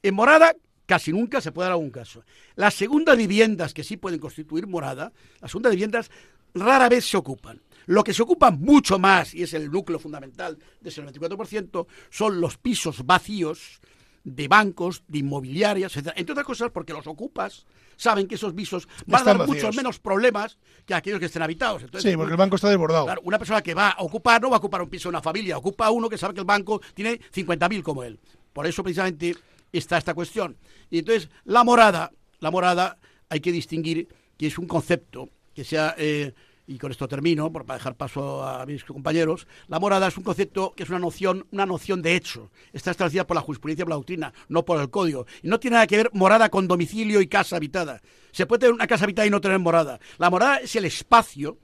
en 0.00 0.14
morada, 0.14 0.54
casi 0.86 1.10
nunca 1.10 1.40
se 1.40 1.50
puede 1.50 1.64
dar 1.64 1.72
algún 1.72 1.90
caso. 1.90 2.22
Las 2.54 2.74
segundas 2.74 3.16
viviendas 3.16 3.74
que 3.74 3.82
sí 3.82 3.96
pueden 3.96 4.20
constituir 4.20 4.68
morada, 4.68 5.12
las 5.40 5.50
segundas 5.50 5.72
viviendas 5.72 6.08
rara 6.54 6.88
vez 6.88 7.04
se 7.04 7.16
ocupan. 7.16 7.60
Lo 7.86 8.04
que 8.04 8.14
se 8.14 8.22
ocupa 8.22 8.50
mucho 8.50 8.98
más, 8.98 9.34
y 9.34 9.42
es 9.42 9.54
el 9.54 9.70
núcleo 9.70 9.98
fundamental 9.98 10.58
de 10.80 10.88
ese 10.88 11.02
94%, 11.02 11.86
son 12.10 12.40
los 12.40 12.56
pisos 12.56 13.04
vacíos 13.04 13.80
de 14.24 14.46
bancos, 14.46 15.02
de 15.08 15.18
inmobiliarias, 15.18 15.96
etc. 15.96 16.12
Entre 16.14 16.32
otras 16.32 16.46
cosas 16.46 16.70
porque 16.70 16.92
los 16.92 17.06
ocupas 17.06 17.66
saben 17.96 18.26
que 18.26 18.36
esos 18.36 18.52
pisos 18.52 18.88
van 19.06 19.22
a 19.22 19.34
dar 19.34 19.46
muchos 19.46 19.74
menos 19.74 19.98
problemas 19.98 20.58
que 20.86 20.94
aquellos 20.94 21.18
que 21.18 21.26
estén 21.26 21.42
habitados. 21.42 21.82
sí, 21.98 22.16
porque 22.16 22.32
el 22.32 22.36
banco 22.36 22.56
está 22.56 22.68
desbordado. 22.68 23.06
Claro, 23.06 23.22
una 23.24 23.38
persona 23.38 23.62
que 23.62 23.74
va 23.74 23.90
a 23.90 24.02
ocupar 24.02 24.40
no 24.40 24.50
va 24.50 24.56
a 24.56 24.58
ocupar 24.58 24.82
un 24.82 24.88
piso 24.88 25.08
de 25.08 25.10
una 25.10 25.22
familia, 25.22 25.58
ocupa 25.58 25.90
uno 25.90 26.08
que 26.08 26.18
sabe 26.18 26.34
que 26.34 26.40
el 26.40 26.46
banco 26.46 26.80
tiene 26.94 27.20
50.000 27.20 27.82
como 27.82 28.04
él. 28.04 28.18
Por 28.52 28.66
eso 28.66 28.82
precisamente 28.82 29.36
está 29.72 29.98
esta 29.98 30.14
cuestión. 30.14 30.56
Y 30.90 30.98
entonces 30.98 31.28
la 31.44 31.64
morada, 31.64 32.12
la 32.38 32.50
morada 32.50 32.98
hay 33.28 33.40
que 33.40 33.50
distinguir 33.50 34.08
que 34.36 34.46
es 34.46 34.58
un 34.58 34.66
concepto 34.66 35.28
que 35.54 35.64
sea, 35.64 35.94
eh, 35.98 36.32
y 36.66 36.78
con 36.78 36.90
esto 36.90 37.08
termino, 37.08 37.52
para 37.52 37.74
dejar 37.74 37.96
paso 37.96 38.44
a 38.44 38.64
mis 38.66 38.84
compañeros, 38.84 39.46
la 39.68 39.80
morada 39.80 40.08
es 40.08 40.16
un 40.16 40.22
concepto 40.22 40.72
que 40.76 40.84
es 40.84 40.88
una 40.88 40.98
noción, 40.98 41.46
una 41.50 41.66
noción 41.66 42.02
de 42.02 42.14
hecho. 42.14 42.50
Está 42.72 42.92
establecida 42.92 43.26
por 43.26 43.34
la 43.34 43.42
jurisprudencia, 43.42 43.84
por 43.84 43.90
la 43.90 43.96
doctrina, 43.96 44.32
no 44.48 44.64
por 44.64 44.80
el 44.80 44.90
código. 44.90 45.26
Y 45.42 45.48
no 45.48 45.58
tiene 45.58 45.74
nada 45.74 45.86
que 45.86 45.96
ver 45.96 46.10
morada 46.12 46.48
con 46.48 46.68
domicilio 46.68 47.20
y 47.20 47.26
casa 47.26 47.56
habitada. 47.56 48.00
Se 48.30 48.46
puede 48.46 48.60
tener 48.60 48.74
una 48.74 48.86
casa 48.86 49.04
habitada 49.04 49.26
y 49.26 49.30
no 49.30 49.40
tener 49.40 49.58
morada. 49.58 49.98
La 50.18 50.30
morada 50.30 50.58
es 50.58 50.74
el 50.76 50.84
espacio, 50.84 51.58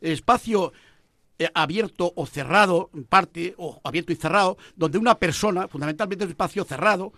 el 0.00 0.12
espacio 0.12 0.72
eh, 1.38 1.48
abierto 1.54 2.12
o 2.14 2.26
cerrado, 2.26 2.90
en 2.94 3.04
parte, 3.04 3.54
o 3.58 3.80
abierto 3.84 4.12
y 4.12 4.16
cerrado, 4.16 4.58
donde 4.76 4.98
una 4.98 5.18
persona, 5.18 5.68
fundamentalmente 5.68 6.24
es 6.24 6.26
un 6.26 6.32
espacio 6.32 6.64
cerrado, 6.64 7.12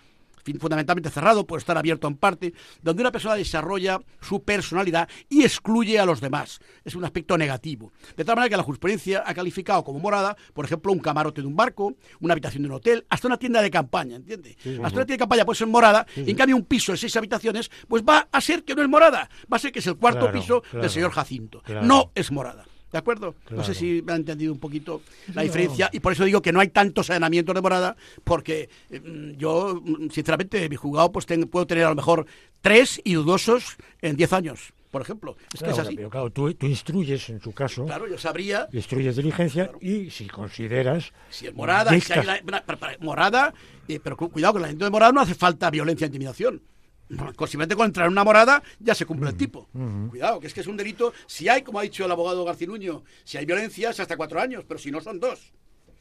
fundamentalmente 0.59 1.11
cerrado, 1.11 1.46
puede 1.46 1.61
estar 1.61 1.76
abierto 1.78 2.09
en 2.09 2.16
parte, 2.16 2.54
donde 2.83 3.02
una 3.02 3.12
persona 3.12 3.35
desarrolla 3.35 4.00
su 4.20 4.42
personalidad 4.42 5.09
y 5.28 5.44
excluye 5.44 5.98
a 5.98 6.04
los 6.04 6.20
demás. 6.20 6.61
Es 6.85 6.94
un 6.94 7.04
aspecto 7.04 7.37
negativo. 7.38 7.92
De 8.16 8.24
tal 8.24 8.37
manera 8.37 8.50
que 8.50 8.57
la 8.57 8.62
jurisprudencia 8.62 9.22
ha 9.26 9.35
calificado 9.35 9.85
como 9.85 9.98
morada, 9.98 10.37
por 10.52 10.64
ejemplo, 10.64 10.92
un 10.92 10.98
camarote 10.98 11.40
de 11.40 11.46
un 11.46 11.57
barco, 11.57 11.94
una 12.20 12.33
habitación 12.33 12.62
de 12.62 12.68
un 12.68 12.74
hotel, 12.76 13.07
hasta 13.09 13.28
una 13.28 13.38
tienda 13.38 13.62
de 13.62 13.70
campaña, 13.70 14.16
¿entiende? 14.16 14.57
hasta 14.61 14.76
una 14.76 15.07
tienda 15.07 15.07
de 15.07 15.18
campaña 15.18 15.44
puede 15.44 15.59
ser 15.59 15.68
morada, 15.68 16.07
y 16.16 16.30
en 16.30 16.37
cambio 16.37 16.57
un 16.57 16.64
piso 16.64 16.92
de 16.92 16.98
seis 16.98 17.16
habitaciones, 17.16 17.70
pues 17.88 18.02
va 18.02 18.28
a 18.30 18.40
ser 18.40 18.64
que 18.64 18.74
no 18.74 18.83
es 18.83 18.88
morada, 18.88 19.28
va 19.52 19.57
a 19.57 19.61
ser 19.61 19.72
que 19.72 19.78
es 19.78 19.87
el 19.87 19.96
cuarto 19.96 20.30
piso 20.30 20.62
del 20.72 20.90
señor 20.90 21.11
Jacinto. 21.12 21.62
No 21.83 22.11
es 22.14 22.30
morada. 22.30 22.64
¿De 22.94 22.98
acuerdo? 22.98 23.35
No 23.50 23.64
sé 23.64 23.74
si 23.74 24.02
me 24.02 24.12
han 24.12 24.20
entendido 24.20 24.52
un 24.52 24.61
poquito 24.61 25.02
la 25.35 25.42
diferencia 25.42 25.90
y 25.92 25.98
por 25.98 26.12
eso 26.12 26.22
digo 26.22 26.40
que 26.40 26.52
no 26.52 26.61
hay 26.61 26.68
tantos 26.68 27.07
saneamientos 27.07 27.52
de 27.52 27.61
morada 27.61 27.96
porque 28.22 28.68
mm, 28.88 29.33
yo, 29.33 29.83
mm, 29.85 30.11
sinceramente, 30.11 30.68
mi 30.68 30.76
juzgado 30.76 31.11
pues 31.11 31.26
puedo 31.50 31.66
tener 31.66 31.87
a 31.87 31.88
lo 31.88 31.96
mejor 31.96 32.24
tres 32.61 33.00
y 33.02 33.14
dudosos 33.14 33.78
en 34.00 34.14
diez 34.14 34.33
años 34.33 34.72
por 34.92 35.02
ejemplo. 35.02 35.37
Es 35.52 35.61
que 35.61 35.70
es 35.70 35.78
así. 35.80 35.96
Pero 35.96 36.09
claro, 36.09 36.30
tú, 36.30 36.54
instruyes 36.61 37.28
en 37.28 37.40
su 37.40 37.50
caso. 37.50 37.85
Claro, 37.85 38.07
yo 38.07 38.16
sabría. 38.16 38.68
Instruyes 38.70 39.16
diligencia 39.16 39.72
y 39.80 40.09
si 40.11 40.28
consideras. 40.28 41.12
Si 41.30 41.48
es 41.48 41.54
morada, 41.54 41.90
si 41.98 42.12
hay 42.12 42.40
morada, 43.00 43.52
eh, 43.88 43.98
pero 44.00 44.16
cuidado, 44.16 44.52
con 44.52 44.62
la 44.62 44.68
gente 44.68 44.85
de 44.85 44.90
morada 44.92 45.11
no 45.11 45.20
hace 45.20 45.35
falta 45.35 45.68
violencia 45.68 46.04
e 46.04 46.11
intimidación. 46.11 46.62
Simplemente 47.08 47.76
con 47.76 47.86
entrar 47.86 48.06
en 48.06 48.12
una 48.12 48.24
morada 48.24 48.62
ya 48.78 48.94
se 48.94 49.06
cumple 49.06 49.30
el 49.30 49.36
tipo. 49.36 49.68
Cuidado, 50.08 50.40
que 50.40 50.46
es 50.46 50.54
que 50.54 50.60
es 50.60 50.66
un 50.66 50.76
delito. 50.76 51.12
Si 51.26 51.48
hay, 51.48 51.62
como 51.62 51.78
ha 51.78 51.82
dicho 51.82 52.04
el 52.04 52.10
abogado 52.10 52.44
Garcinuño, 52.44 53.04
si 53.24 53.38
hay 53.38 53.44
violencia 53.44 53.90
es 53.90 54.00
hasta 54.00 54.16
cuatro 54.16 54.40
años, 54.40 54.64
pero 54.66 54.78
si 54.78 54.90
no 54.90 55.00
son 55.00 55.20
dos. 55.20 55.52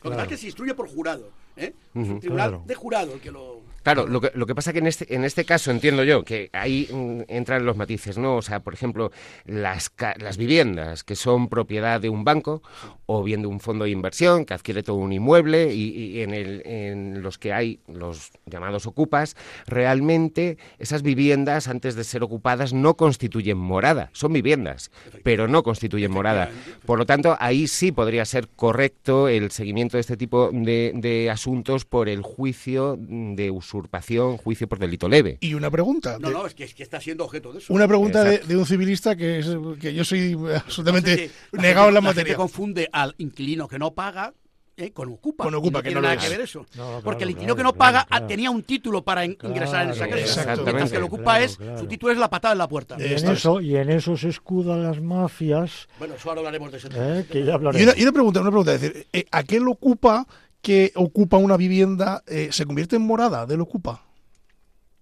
Lo 0.04 0.18
que 0.18 0.28
que 0.28 0.38
se 0.38 0.48
instruye 0.48 0.74
por 0.74 0.88
jurado. 0.90 1.32
¿eh? 1.56 1.74
un 1.94 2.20
tribunal 2.20 2.62
de 2.66 2.76
jurado 2.76 3.14
el 3.14 3.22
que 3.22 3.32
lo 3.32 3.62
Claro, 3.84 4.08
lo 4.08 4.22
que, 4.22 4.32
lo 4.34 4.46
que 4.46 4.56
pasa 4.56 4.72
que 4.72 4.80
en 4.80 4.88
este, 4.88 5.14
en 5.14 5.26
este 5.26 5.44
caso 5.44 5.70
entiendo 5.70 6.06
yo 6.06 6.24
que 6.24 6.50
ahí 6.54 6.88
mm, 6.92 7.24
entran 7.28 7.66
los 7.66 7.76
matices, 7.76 8.18
¿no? 8.18 8.38
O 8.38 8.42
sea, 8.42 8.62
por 8.62 8.74
ejemplo, 8.74 9.12
las, 9.46 9.92
las 10.20 10.38
viviendas 10.38 11.04
que 11.04 11.18
son 11.18 11.50
propiedad 11.50 12.00
de 12.00 12.08
un 12.08 12.24
banco 12.24 12.64
o 13.06 13.24
bien 13.24 13.42
de 13.42 13.48
un 13.48 13.60
fondo 13.60 13.84
de 13.84 13.92
inversión 13.92 14.46
que 14.46 14.54
adquiere 14.54 14.84
todo 14.84 14.96
un 14.96 15.12
inmueble 15.12 15.74
y, 15.74 16.22
en, 16.22 16.34
el, 16.34 16.62
en 16.66 17.22
los 17.22 17.38
que 17.38 17.52
hay 17.52 17.82
los 17.88 18.32
llamados 18.46 18.88
ocupas, 18.88 19.36
realmente 19.68 20.58
esas 20.80 21.02
viviendas 21.02 21.68
antes 21.68 21.96
de 21.96 22.06
ser 22.06 22.24
ocupadas 22.24 22.72
no 22.72 22.96
constituyen 22.96 23.58
morada, 23.58 24.10
son 24.14 24.32
viviendas, 24.32 24.92
pero 25.24 25.50
no 25.50 25.62
constituyen 25.62 26.12
morada. 26.12 26.50
Por 26.86 27.00
lo 27.00 27.06
tanto, 27.06 27.36
ahí 27.40 27.68
sí 27.68 27.92
podría 27.92 28.24
ser 28.24 28.48
correcto 28.48 29.28
el 29.28 29.52
seguimiento 29.52 29.98
de 29.98 30.02
este 30.02 30.16
tipo 30.16 30.52
de, 30.54 30.94
de 30.96 31.30
asuntos 31.30 31.84
por 31.84 32.08
el 32.08 32.22
juicio 32.22 32.98
de 32.98 33.52
uso 33.52 33.73
usurpación, 33.74 34.38
juicio 34.38 34.68
por 34.68 34.80
delito 34.80 35.10
leve. 35.10 35.38
Y 35.42 35.54
una 35.54 35.72
pregunta. 35.72 36.18
No, 36.20 36.30
no, 36.30 36.46
es 36.46 36.54
que, 36.54 36.64
está 36.64 37.00
siendo 37.00 37.26
objeto 37.26 37.52
de 37.54 37.60
eso. 37.60 37.74
Una 37.74 37.88
pregunta 37.88 38.24
de, 38.24 38.58
un 38.58 38.66
civilista 38.66 39.16
que, 39.16 39.40
es, 39.40 39.48
que 39.80 39.94
yo 39.94 40.04
soy 40.04 40.38
absolutamente 40.56 41.32
negado 41.52 41.88
en 41.88 41.94
la, 41.96 42.02
materia. 42.02 42.36
confunde 42.36 42.90
al 42.92 43.16
inquilino 43.18 43.68
que 43.68 43.80
no 43.80 43.94
paga 43.94 44.34
¿eh? 44.78 44.92
con 44.92 45.10
Ocupa. 45.10 45.44
Con 45.44 45.56
Ocupa, 45.56 45.80
no 45.80 45.84
que 45.84 45.90
tiene 45.90 46.02
nada 46.02 46.18
que 46.18 46.30
ver 46.30 46.42
eso. 46.42 46.66
Porque 47.04 47.24
el 47.24 47.32
inquilino 47.32 47.56
que 47.56 47.64
no 47.64 47.74
paga 47.74 48.06
tenía 48.28 48.52
un 48.52 48.64
título 48.64 49.04
para 49.04 49.26
ingresar 49.26 49.86
en 49.86 49.92
esa 49.92 50.08
casa. 50.08 50.56
Mientras 50.64 50.92
que 50.92 50.98
el 50.98 51.04
Ocupa 51.04 51.42
es, 51.42 51.58
su 51.78 51.88
título 51.88 52.12
es 52.12 52.20
la 52.20 52.30
patada 52.30 52.54
en 52.54 52.60
la 52.60 52.68
puerta. 52.68 52.96
Y 53.00 53.06
en, 53.06 53.32
eso, 53.32 53.62
y 53.62 53.76
en 53.76 53.90
eso 53.90 54.16
se 54.18 54.30
escudan 54.30 54.84
las 54.84 55.02
mafias. 55.02 55.88
Bueno, 56.00 56.16
eso 56.16 56.30
ahora 56.30 56.40
hablaremos 56.42 56.72
de 56.72 56.78
eso. 56.78 56.90
¿Eh? 56.94 57.26
Que 57.30 57.44
ya 57.44 57.56
y, 57.56 57.84
una, 57.84 57.98
y, 57.98 58.04
una, 58.04 58.12
pregunta, 58.12 58.42
una 58.42 58.52
pregunta, 58.52 58.74
es 58.76 58.82
decir, 58.82 59.08
eh, 59.14 59.26
¿aquel 59.32 59.68
Ocupa 59.68 60.28
que 60.64 60.92
ocupa 60.96 61.38
una 61.38 61.58
vivienda 61.58 62.24
se 62.50 62.66
convierte 62.66 62.96
en 62.96 63.04
morada 63.04 63.46
del 63.46 63.62
Ocupa? 63.62 64.04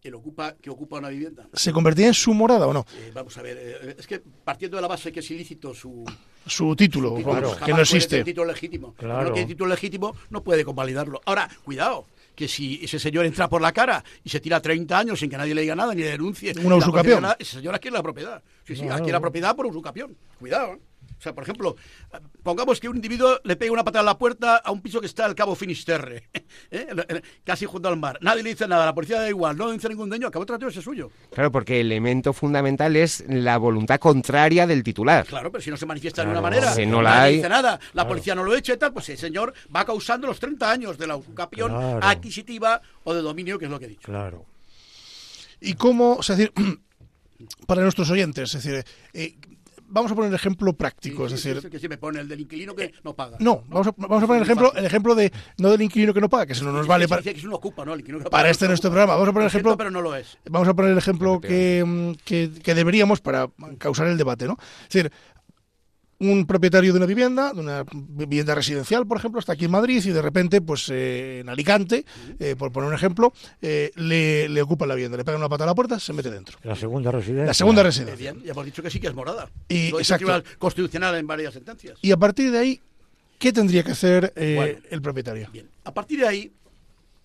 el 0.07 0.15
ocupa, 0.15 0.55
que 0.55 0.69
ocupa 0.69 0.97
una 0.97 1.09
vivienda. 1.09 1.47
¿Se 1.53 1.71
convertía 1.71 2.07
en 2.07 2.13
su 2.13 2.33
morada 2.33 2.67
o 2.67 2.73
no? 2.73 2.85
Eh, 2.95 3.11
vamos 3.13 3.37
a 3.37 3.41
ver, 3.41 3.57
eh, 3.59 3.95
es 3.99 4.07
que 4.07 4.19
partiendo 4.19 4.77
de 4.77 4.81
la 4.81 4.87
base 4.87 5.11
que 5.11 5.19
es 5.19 5.31
ilícito 5.31 5.73
su... 5.73 6.03
Su 6.45 6.75
título, 6.75 7.15
que 7.63 7.71
no 7.71 7.81
existe. 7.81 8.23
título 8.23 8.51
legítimo. 8.51 8.95
Claro. 8.95 9.29
No 9.29 9.33
tiene 9.33 9.47
título 9.47 9.69
legítimo, 9.69 10.15
no 10.31 10.43
puede 10.43 10.65
convalidarlo. 10.65 11.21
Ahora, 11.25 11.47
cuidado, 11.63 12.07
que 12.33 12.47
si 12.47 12.83
ese 12.83 12.97
señor 12.97 13.25
entra 13.25 13.47
por 13.47 13.61
la 13.61 13.71
cara 13.71 14.03
y 14.23 14.29
se 14.29 14.39
tira 14.39 14.59
30 14.59 14.97
años 14.97 15.19
sin 15.19 15.29
que 15.29 15.37
nadie 15.37 15.53
le 15.53 15.61
diga 15.61 15.75
nada 15.75 15.93
ni 15.93 16.01
le 16.01 16.09
denuncie... 16.09 16.53
Una 16.63 16.77
usucapión. 16.77 17.23
Ese 17.37 17.57
señor 17.57 17.75
adquiere 17.75 17.95
la 17.95 18.03
propiedad. 18.03 18.41
Sí, 18.65 18.75
sí, 18.75 18.87
adquiere 18.87 19.11
la 19.11 19.19
propiedad 19.19 19.55
por 19.55 19.67
usucapión. 19.67 20.17
Cuidado, 20.39 20.73
¿eh? 20.73 20.79
O 21.21 21.23
sea, 21.23 21.35
por 21.35 21.43
ejemplo, 21.43 21.75
pongamos 22.41 22.79
que 22.79 22.89
un 22.89 22.95
individuo 22.95 23.39
le 23.43 23.55
pega 23.55 23.71
una 23.71 23.83
patada 23.83 24.01
a 24.01 24.05
la 24.05 24.17
puerta 24.17 24.55
a 24.55 24.71
un 24.71 24.81
piso 24.81 24.99
que 24.99 25.05
está 25.05 25.23
al 25.23 25.35
cabo 25.35 25.53
Finisterre, 25.53 26.29
¿eh? 26.71 27.21
casi 27.43 27.67
junto 27.67 27.89
al 27.89 27.95
mar. 27.95 28.17
Nadie 28.21 28.41
le 28.41 28.49
dice 28.49 28.67
nada, 28.67 28.87
la 28.87 28.95
policía 28.95 29.19
da 29.19 29.29
igual, 29.29 29.55
no 29.55 29.67
le 29.67 29.73
dice 29.73 29.87
ningún 29.87 30.09
daño, 30.09 30.29
acabó 30.29 30.47
tratando 30.47 30.69
ese 30.69 30.81
suyo. 30.81 31.11
Claro, 31.31 31.51
porque 31.51 31.79
el 31.79 31.91
elemento 31.91 32.33
fundamental 32.33 32.95
es 32.95 33.23
la 33.27 33.59
voluntad 33.59 33.99
contraria 33.99 34.65
del 34.65 34.81
titular. 34.81 35.27
Claro, 35.27 35.51
pero 35.51 35.63
si 35.63 35.69
no 35.69 35.77
se 35.77 35.85
manifiesta 35.85 36.25
de 36.25 36.31
una 36.31 36.41
manera, 36.41 36.73
si 36.73 36.87
no 36.87 37.03
la 37.03 37.27
dice 37.27 37.47
nada, 37.47 37.79
la 37.93 38.07
policía 38.07 38.33
no 38.33 38.43
lo 38.43 38.55
echa 38.55 38.73
y 38.73 38.77
tal, 38.77 38.91
pues 38.91 39.07
el 39.09 39.19
señor 39.19 39.53
va 39.75 39.85
causando 39.85 40.25
los 40.25 40.39
30 40.39 40.71
años 40.71 40.97
de 40.97 41.05
la 41.05 41.17
usucapión 41.17 41.71
adquisitiva 42.01 42.81
o 43.03 43.13
de 43.13 43.21
dominio, 43.21 43.59
que 43.59 43.65
es 43.65 43.71
lo 43.71 43.77
que 43.77 43.85
he 43.85 43.89
dicho. 43.89 44.07
Claro. 44.07 44.43
¿Y 45.59 45.75
cómo, 45.75 46.17
es 46.19 46.27
decir, 46.29 46.51
para 47.67 47.83
nuestros 47.83 48.09
oyentes, 48.09 48.55
es 48.55 48.63
decir, 48.63 48.83
eh, 49.13 49.35
vamos 49.91 50.11
a 50.11 50.15
poner 50.15 50.29
el 50.29 50.35
ejemplo 50.35 50.73
práctico, 50.73 51.25
es 51.25 51.33
decir... 51.33 51.69
que 51.69 51.79
se 51.79 51.89
me 51.89 51.97
pone 51.97 52.19
el 52.19 52.27
del 52.27 52.39
inquilino 52.39 52.75
que 52.75 52.93
no 53.03 53.13
paga. 53.13 53.37
No, 53.39 53.63
vamos 53.67 53.87
a, 53.87 53.93
vamos 53.97 54.23
a 54.23 54.27
poner 54.27 54.41
el 54.41 54.47
ejemplo, 54.47 54.73
el 54.73 54.85
ejemplo 54.85 55.15
de, 55.15 55.31
no 55.57 55.69
del 55.69 55.81
inquilino 55.81 56.13
que 56.13 56.21
no 56.21 56.29
paga, 56.29 56.45
que 56.45 56.53
eso 56.53 56.65
no 56.65 56.71
nos 56.71 56.87
vale 56.87 57.07
para... 57.07 57.21
Que 57.21 57.31
es 57.31 57.43
¿no? 57.43 57.59
para 58.29 58.49
este 58.49 58.67
nuestro 58.67 58.89
programa. 58.89 59.13
Vamos 59.13 59.29
a 59.29 59.33
poner 59.33 59.45
el 59.45 59.49
ejemplo... 59.49 59.77
pero 59.77 59.91
no 59.91 60.01
lo 60.01 60.15
es. 60.15 60.37
Vamos 60.49 60.67
a 60.67 60.73
poner 60.73 60.91
el 60.91 60.97
ejemplo 60.97 61.39
que, 61.39 62.15
que, 62.23 62.51
que 62.63 62.73
deberíamos 62.73 63.21
para 63.21 63.49
causar 63.77 64.07
el 64.07 64.17
debate, 64.17 64.47
¿no? 64.47 64.57
Es 64.83 64.89
decir, 64.93 65.11
un 66.21 66.45
propietario 66.45 66.93
de 66.93 66.97
una 66.97 67.05
vivienda, 67.05 67.51
de 67.53 67.59
una 67.59 67.83
vivienda 67.93 68.53
residencial, 68.55 69.05
por 69.07 69.17
ejemplo, 69.17 69.39
está 69.39 69.53
aquí 69.53 69.65
en 69.65 69.71
Madrid 69.71 70.01
y 70.05 70.11
de 70.11 70.21
repente, 70.21 70.61
pues 70.61 70.87
eh, 70.89 71.39
en 71.39 71.49
Alicante, 71.49 72.05
eh, 72.39 72.55
por 72.57 72.71
poner 72.71 72.87
un 72.89 72.95
ejemplo, 72.95 73.33
eh, 73.61 73.91
le, 73.95 74.47
le 74.47 74.61
ocupan 74.61 74.87
la 74.87 74.95
vivienda, 74.95 75.17
le 75.17 75.23
pegan 75.25 75.39
una 75.41 75.49
pata 75.49 75.63
a 75.63 75.67
la 75.67 75.75
puerta, 75.75 75.99
se 75.99 76.13
mete 76.13 76.29
dentro. 76.29 76.57
La 76.63 76.75
segunda 76.75 77.11
residencia. 77.11 77.45
La 77.45 77.53
segunda 77.53 77.83
residencia. 77.83 78.15
Bien, 78.31 78.43
ya 78.43 78.51
hemos 78.51 78.65
dicho 78.65 78.83
que 78.83 78.89
sí 78.89 78.99
que 78.99 79.07
es 79.07 79.13
morada. 79.15 79.49
Y- 79.67 79.89
Lo 79.91 79.99
exacto. 79.99 80.25
Tribunal 80.25 80.43
Constitucional 80.59 81.15
en 81.15 81.27
varias 81.27 81.53
sentencias. 81.53 81.97
Y 82.01 82.11
a 82.11 82.17
partir 82.17 82.51
de 82.51 82.57
ahí, 82.59 82.81
¿qué 83.39 83.51
tendría 83.51 83.83
que 83.83 83.91
hacer 83.91 84.31
eh, 84.35 84.53
Bueno. 84.55 84.79
el 84.91 85.01
propietario? 85.01 85.49
Bien, 85.51 85.67
a 85.83 85.93
partir 85.93 86.19
de 86.19 86.27
ahí, 86.27 86.51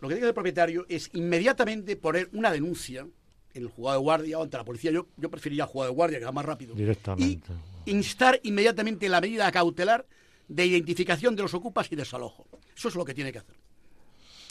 lo 0.01 0.09
que 0.09 0.15
tiene 0.15 0.21
que 0.21 0.25
hacer 0.25 0.29
el 0.29 0.35
propietario 0.35 0.87
es 0.89 1.11
inmediatamente 1.13 1.97
poner 1.97 2.29
una 2.33 2.51
denuncia 2.51 3.07
en 3.53 3.63
el 3.63 3.69
juzgado 3.69 3.99
de 3.99 4.03
guardia 4.03 4.39
o 4.39 4.43
ante 4.43 4.57
la 4.57 4.65
policía. 4.65 4.91
Yo, 4.91 5.07
yo 5.17 5.31
preferiría 5.31 5.65
el 5.65 5.69
juzgado 5.69 5.91
de 5.91 5.97
guardia, 5.97 6.19
que 6.19 6.25
va 6.25 6.33
más 6.33 6.45
rápido. 6.45 6.75
Directamente. 6.75 7.53
Y 7.53 7.76
instar 7.87 8.41
inmediatamente 8.43 9.09
la 9.09 9.21
medida 9.21 9.51
cautelar 9.51 10.07
de 10.49 10.67
identificación 10.67 11.35
de 11.35 11.43
los 11.43 11.55
ocupas 11.55 11.91
y 11.91 11.97
desalojo. 11.97 12.47
Eso 12.77 12.89
es 12.89 12.95
lo 12.95 13.05
que 13.05 13.15
tiene 13.15 13.33
que 13.33 13.39
hacer. 13.39 13.57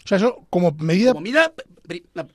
O 0.04 0.08
sea, 0.08 0.18
eso 0.18 0.46
como 0.50 0.72
medida... 0.72 1.14
Como 1.14 1.22
medida, 1.22 1.52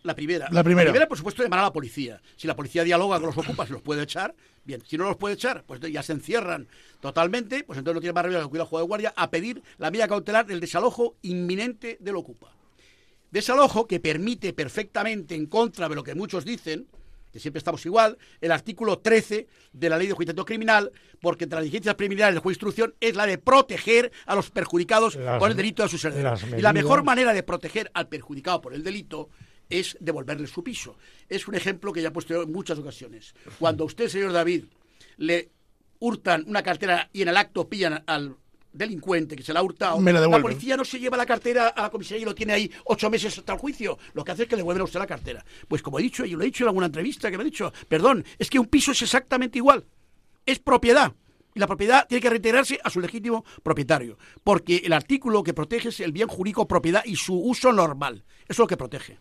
la 0.02 0.14
primera. 0.14 0.48
La 0.50 0.64
primera. 0.64 1.08
por 1.08 1.16
supuesto, 1.16 1.42
llamar 1.42 1.60
a 1.60 1.64
la 1.64 1.72
policía. 1.72 2.20
Si 2.36 2.48
la 2.48 2.56
policía 2.56 2.82
dialoga 2.82 3.18
con 3.18 3.26
los 3.26 3.38
ocupas 3.38 3.68
y 3.68 3.72
los 3.72 3.82
puede 3.82 4.02
echar, 4.02 4.34
bien. 4.64 4.82
Si 4.86 4.98
no 4.98 5.04
los 5.04 5.16
puede 5.16 5.34
echar, 5.34 5.62
pues 5.64 5.80
ya 5.80 6.02
se 6.02 6.12
encierran 6.12 6.66
totalmente, 7.00 7.62
pues 7.62 7.78
entonces 7.78 7.94
no 7.94 8.00
tiene 8.00 8.12
más 8.12 8.24
remedio 8.24 8.40
que 8.40 8.46
acudir 8.46 8.60
al 8.62 8.66
juego 8.66 8.84
de 8.84 8.88
guardia 8.88 9.14
a 9.16 9.30
pedir 9.30 9.62
la 9.78 9.90
medida 9.90 10.08
cautelar 10.08 10.46
del 10.46 10.58
desalojo 10.58 11.16
inminente 11.22 11.96
del 12.00 12.16
ocupa. 12.16 12.52
Desalojo 13.30 13.86
que 13.86 14.00
permite 14.00 14.52
perfectamente, 14.52 15.36
en 15.36 15.46
contra 15.46 15.88
de 15.88 15.94
lo 15.94 16.02
que 16.02 16.16
muchos 16.16 16.44
dicen, 16.44 16.88
que 17.32 17.38
siempre 17.40 17.58
estamos 17.58 17.84
igual, 17.86 18.18
el 18.40 18.52
artículo 18.52 18.98
13 18.98 19.46
de 19.72 19.88
la 19.88 19.96
ley 19.98 20.06
de 20.08 20.14
juicio 20.14 20.34
criminal, 20.44 20.90
porque 21.20 21.44
entre 21.44 21.56
las 21.56 21.64
diligencias 21.64 21.94
preliminares 21.94 22.34
del 22.34 22.42
juez 22.42 22.54
de 22.54 22.56
instrucción 22.56 22.94
es 23.00 23.14
la 23.16 23.26
de 23.26 23.38
proteger 23.38 24.10
a 24.26 24.34
los 24.34 24.50
perjudicados 24.50 25.16
Las- 25.16 25.38
por 25.38 25.50
el 25.50 25.56
delito 25.56 25.82
de 25.82 25.88
sus 25.88 26.04
herederos. 26.04 26.42
Y 26.58 26.62
la 26.62 26.72
mejor 26.72 27.02
manera 27.04 27.32
de 27.32 27.42
proteger 27.42 27.90
al 27.94 28.08
perjudicado 28.08 28.60
por 28.60 28.74
el 28.74 28.82
delito 28.82 29.28
es 29.68 29.96
devolverle 30.00 30.46
su 30.48 30.64
piso. 30.64 30.96
Es 31.28 31.46
un 31.46 31.54
ejemplo 31.54 31.92
que 31.92 32.02
ya 32.02 32.08
he 32.08 32.12
puesto 32.12 32.42
en 32.42 32.50
muchas 32.50 32.78
ocasiones. 32.78 33.34
Cuando 33.58 33.84
a 33.84 33.86
usted, 33.86 34.08
señor 34.08 34.32
David, 34.32 34.64
le 35.18 35.50
hurtan 36.00 36.44
una 36.48 36.62
cartera 36.62 37.08
y 37.12 37.22
en 37.22 37.28
el 37.28 37.36
acto 37.36 37.68
pillan 37.68 38.02
al 38.06 38.34
delincuente 38.72 39.34
que 39.36 39.42
se 39.42 39.52
la 39.52 39.60
ha 39.60 39.62
hurtado, 39.62 39.98
Me 40.00 40.12
la 40.12 40.20
la 40.20 40.40
policía 40.40 40.76
no 40.76 40.84
se 40.84 40.98
lleva 40.98 41.16
la 41.16 41.26
cartera 41.26 41.68
a 41.68 41.82
la 41.82 41.90
comisaría 41.90 42.22
y 42.22 42.24
lo 42.24 42.34
tiene 42.34 42.52
ahí 42.52 42.70
ocho 42.84 43.10
meses 43.10 43.36
hasta 43.38 43.52
el 43.54 43.58
juicio. 43.58 43.98
Lo 44.14 44.24
que 44.24 44.32
hace 44.32 44.42
es 44.44 44.48
que 44.48 44.56
le 44.56 44.60
devuelven 44.60 44.82
a 44.82 44.84
usted 44.84 45.00
la 45.00 45.06
cartera. 45.06 45.44
Pues 45.68 45.82
como 45.82 45.98
he 45.98 46.02
dicho, 46.02 46.24
y 46.24 46.30
lo 46.32 46.42
he 46.42 46.46
dicho 46.46 46.64
en 46.64 46.68
alguna 46.68 46.86
entrevista 46.86 47.30
que 47.30 47.36
me 47.36 47.42
ha 47.42 47.44
dicho, 47.44 47.72
perdón, 47.88 48.24
es 48.38 48.48
que 48.48 48.58
un 48.58 48.66
piso 48.66 48.92
es 48.92 49.02
exactamente 49.02 49.58
igual. 49.58 49.84
Es 50.46 50.58
propiedad. 50.58 51.12
Y 51.52 51.58
la 51.58 51.66
propiedad 51.66 52.06
tiene 52.06 52.22
que 52.22 52.30
reintegrarse 52.30 52.78
a 52.84 52.90
su 52.90 53.00
legítimo 53.00 53.44
propietario. 53.64 54.16
Porque 54.44 54.76
el 54.84 54.92
artículo 54.92 55.42
que 55.42 55.52
protege 55.52 55.88
es 55.88 55.98
el 56.00 56.12
bien 56.12 56.28
jurídico 56.28 56.68
propiedad 56.68 57.02
y 57.04 57.16
su 57.16 57.34
uso 57.34 57.72
normal. 57.72 58.22
Eso 58.44 58.50
es 58.52 58.58
lo 58.60 58.66
que 58.68 58.76
protege. 58.76 59.18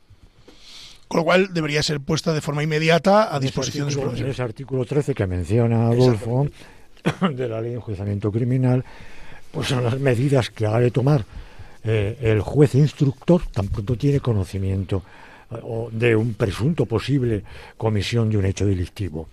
Con 1.08 1.22
lo 1.22 1.24
cual 1.26 1.52
debería 1.52 1.82
ser 1.82 2.00
puesta 2.02 2.34
de 2.34 2.42
forma 2.42 2.62
inmediata 2.62 3.34
a 3.36 3.40
disposición 3.40 3.88
de 3.88 3.94
su 3.94 4.00
artículo- 4.02 4.20
En 4.26 4.28
ese 4.32 4.42
artículo 4.44 4.86
13 4.86 5.16
que 5.16 5.26
menciona 5.26 5.88
Adolfo 5.88 6.48
de 7.32 7.50
la 7.50 7.62
ley 7.62 7.72
de 7.72 7.76
enjuiciamiento 7.78 8.32
criminal, 8.32 8.86
pues 9.52 9.68
son 9.68 9.84
las 9.84 10.00
medidas 10.00 10.50
que 10.50 10.66
ha 10.66 10.80
de 10.80 10.92
tomar 10.92 11.26
eh, 11.84 12.18
el 12.22 12.42
juez 12.42 12.76
instructor, 12.76 13.42
tan 13.52 13.68
pronto 13.68 13.96
tiene 13.96 14.20
conocimiento 14.20 15.04
eh, 15.52 15.56
de 15.92 16.16
un 16.16 16.34
presunto 16.34 16.86
posible 16.86 17.44
comisión 17.78 18.30
de 18.30 18.38
un 18.38 18.46
hecho 18.46 18.66
delictivo. 18.66 19.30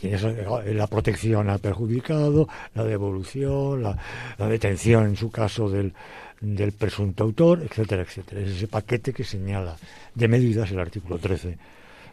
Eso, 0.00 0.28
eh, 0.30 0.74
la 0.74 0.86
protección 0.86 1.50
al 1.50 1.58
perjudicado, 1.58 2.48
la 2.74 2.84
devolución, 2.84 3.82
la, 3.82 3.98
la 4.38 4.48
detención 4.48 5.06
en 5.06 5.16
su 5.16 5.30
caso 5.30 5.68
del, 5.68 5.92
del 6.40 6.72
presunto 6.72 7.24
autor, 7.24 7.62
etcétera, 7.62 8.02
etcétera. 8.02 8.40
Es 8.42 8.50
ese 8.50 8.68
paquete 8.68 9.12
que 9.12 9.24
señala 9.24 9.76
de 10.14 10.28
medidas 10.28 10.70
el 10.70 10.78
artículo 10.78 11.18
13 11.18 11.48
de 11.48 11.58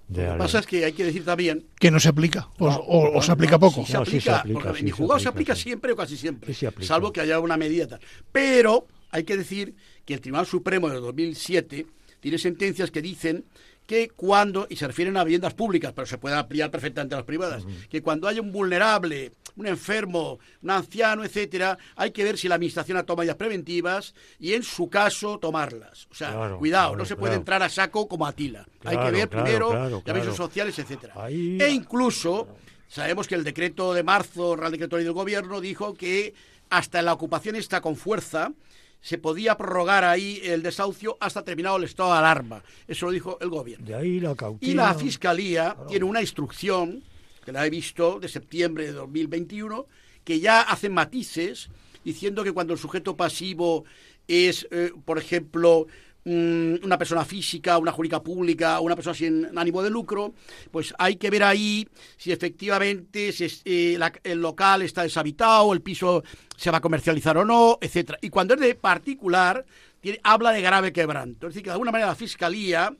Lo 0.07 0.15
que 0.33 0.37
pasa 0.37 0.59
es 0.59 0.67
que 0.67 0.85
hay 0.85 0.93
que 0.93 1.03
decir 1.03 1.25
también 1.25 1.65
Que 1.79 1.89
no 1.89 1.99
se 1.99 2.09
aplica, 2.09 2.47
o, 2.59 2.67
o- 2.67 3.17
o 3.17 3.21
se 3.23 3.31
aplica 3.31 3.57
poco. 3.57 3.83
Sí 3.85 3.91
se 3.91 3.97
No, 3.97 4.05
sí 4.05 4.11
se 4.21 4.29
aplica, 4.29 4.39
aplica, 4.39 4.59
porque 4.59 4.73
sí 4.73 4.79
en 4.79 4.85
mi 4.85 4.91
se 4.91 4.97
juzgado 4.97 5.19
se 5.19 5.27
aplica, 5.29 5.53
aplica 5.53 5.55
sí. 5.55 5.61
siempre 5.63 5.91
o 5.91 5.95
casi 5.95 6.17
siempre, 6.17 6.53
Sí 6.53 6.59
se 6.59 6.67
aplica. 6.67 6.87
salvo 6.87 7.11
que 7.11 7.21
haya 7.21 7.39
una 7.39 7.57
medida 7.57 7.87
tal. 7.87 7.99
Pero 8.31 8.85
hay 9.09 9.23
que 9.23 9.35
decir 9.37 9.75
que 10.05 10.13
el 10.13 10.21
Tribunal 10.21 10.45
Supremo 10.45 10.89
de 10.89 10.99
2007 10.99 11.87
tiene 12.19 12.37
sentencias 12.37 12.91
que 12.91 13.01
dicen 13.01 13.45
que 13.85 14.09
cuando, 14.09 14.65
y 14.69 14.75
se 14.77 14.87
refieren 14.87 15.15
a 15.17 15.23
viviendas 15.23 15.53
públicas, 15.53 15.93
pero 15.93 16.07
se 16.07 16.17
puede 16.17 16.35
ampliar 16.35 16.71
perfectamente 16.71 17.15
a 17.15 17.19
las 17.19 17.25
privadas, 17.25 17.63
que 17.89 18.01
cuando 18.01 18.27
haya 18.27 18.41
un 18.41 18.51
vulnerable, 18.51 19.31
un 19.57 19.67
enfermo, 19.67 20.39
un 20.63 20.69
anciano, 20.71 21.23
etcétera, 21.23 21.77
hay 21.95 22.11
que 22.11 22.23
ver 22.23 22.37
si 22.37 22.47
la 22.47 22.55
administración 22.55 22.97
ha 22.97 23.03
tomado 23.03 23.19
medidas 23.21 23.37
preventivas 23.37 24.13
y 24.39 24.53
en 24.53 24.63
su 24.63 24.89
caso 24.89 25.37
tomarlas. 25.39 26.07
O 26.11 26.15
sea, 26.15 26.31
Claro, 26.31 26.57
cuidado, 26.57 26.87
claro, 26.89 26.97
no 26.97 27.05
se 27.05 27.15
puede 27.15 27.31
claro. 27.31 27.41
entrar 27.41 27.63
a 27.63 27.69
saco 27.69 28.07
como 28.07 28.25
Atila. 28.27 28.65
hay 28.83 28.97
que 28.97 29.11
ver 29.11 29.29
primero 29.29 29.71
avisos 30.05 30.35
sociales, 30.35 30.77
etcétera. 30.79 31.13
Ahí- 31.17 31.57
E 31.61 31.69
incluso 31.69 32.47
sabemos 32.87 33.27
que 33.27 33.35
el 33.35 33.43
decreto 33.43 33.93
de 33.93 34.03
marzo, 34.03 34.55
Real 34.55 34.71
Decreto 34.71 34.97
del 34.97 35.11
Gobierno, 35.13 35.61
dijo 35.61 35.93
que 35.93 36.33
hasta 36.69 37.01
la 37.03 37.13
ocupación 37.13 37.55
está 37.55 37.79
con 37.81 37.95
fuerza 37.95 38.51
se 39.01 39.17
podía 39.17 39.55
prorrogar 39.55 40.03
ahí 40.03 40.41
el 40.43 40.63
desahucio 40.63 41.17
hasta 41.19 41.43
terminado 41.43 41.77
el 41.77 41.83
estado 41.83 42.11
de 42.11 42.17
alarma. 42.17 42.63
Eso 42.87 43.05
lo 43.05 43.11
dijo 43.11 43.37
el 43.39 43.49
gobierno. 43.49 43.85
De 43.85 43.95
ahí 43.95 44.19
la 44.19 44.35
cautela. 44.35 44.71
Y 44.71 44.75
la 44.75 44.93
Fiscalía 44.95 45.77
tiene 45.87 46.05
una 46.05 46.21
instrucción, 46.21 47.03
que 47.43 47.51
la 47.51 47.65
he 47.65 47.69
visto, 47.69 48.19
de 48.19 48.27
septiembre 48.27 48.85
de 48.85 48.93
2021, 48.93 49.85
que 50.23 50.39
ya 50.39 50.61
hace 50.61 50.89
matices 50.89 51.69
diciendo 52.03 52.43
que 52.43 52.51
cuando 52.51 52.73
el 52.73 52.79
sujeto 52.79 53.15
pasivo 53.15 53.85
es, 54.27 54.67
eh, 54.71 54.91
por 55.05 55.17
ejemplo, 55.17 55.87
una 56.27 56.97
persona 56.97 57.23
física, 57.23 57.77
una 57.77 57.91
jurídica 57.91 58.21
pública, 58.21 58.79
una 58.79 58.95
persona 58.95 59.13
sin 59.13 59.47
ánimo 59.55 59.83
de 59.83 59.91
lucro, 59.91 60.33
pues 60.71 60.91
hay 60.97 61.17
que 61.17 61.29
ver 61.29 61.43
ahí 61.43 61.87
si 62.17 62.31
efectivamente 62.31 63.31
si 63.31 63.45
es- 63.45 63.61
eh, 63.63 63.95
la- 63.99 64.11
el 64.23 64.41
local 64.41 64.81
está 64.81 65.03
deshabitado, 65.03 65.71
el 65.71 65.81
piso 65.81 66.23
se 66.57 66.71
va 66.71 66.79
a 66.79 66.81
comercializar 66.81 67.37
o 67.37 67.45
no, 67.45 67.77
etcétera. 67.79 68.17
Y 68.21 68.29
cuando 68.29 68.55
es 68.55 68.59
de 68.59 68.73
particular, 68.73 69.63
tiene- 70.01 70.19
habla 70.23 70.51
de 70.51 70.61
grave 70.61 70.91
quebranto. 70.91 71.47
Es 71.47 71.53
decir, 71.53 71.63
que 71.63 71.69
de 71.69 71.73
alguna 71.73 71.91
manera 71.91 72.09
la 72.09 72.15
Fiscalía 72.15 72.91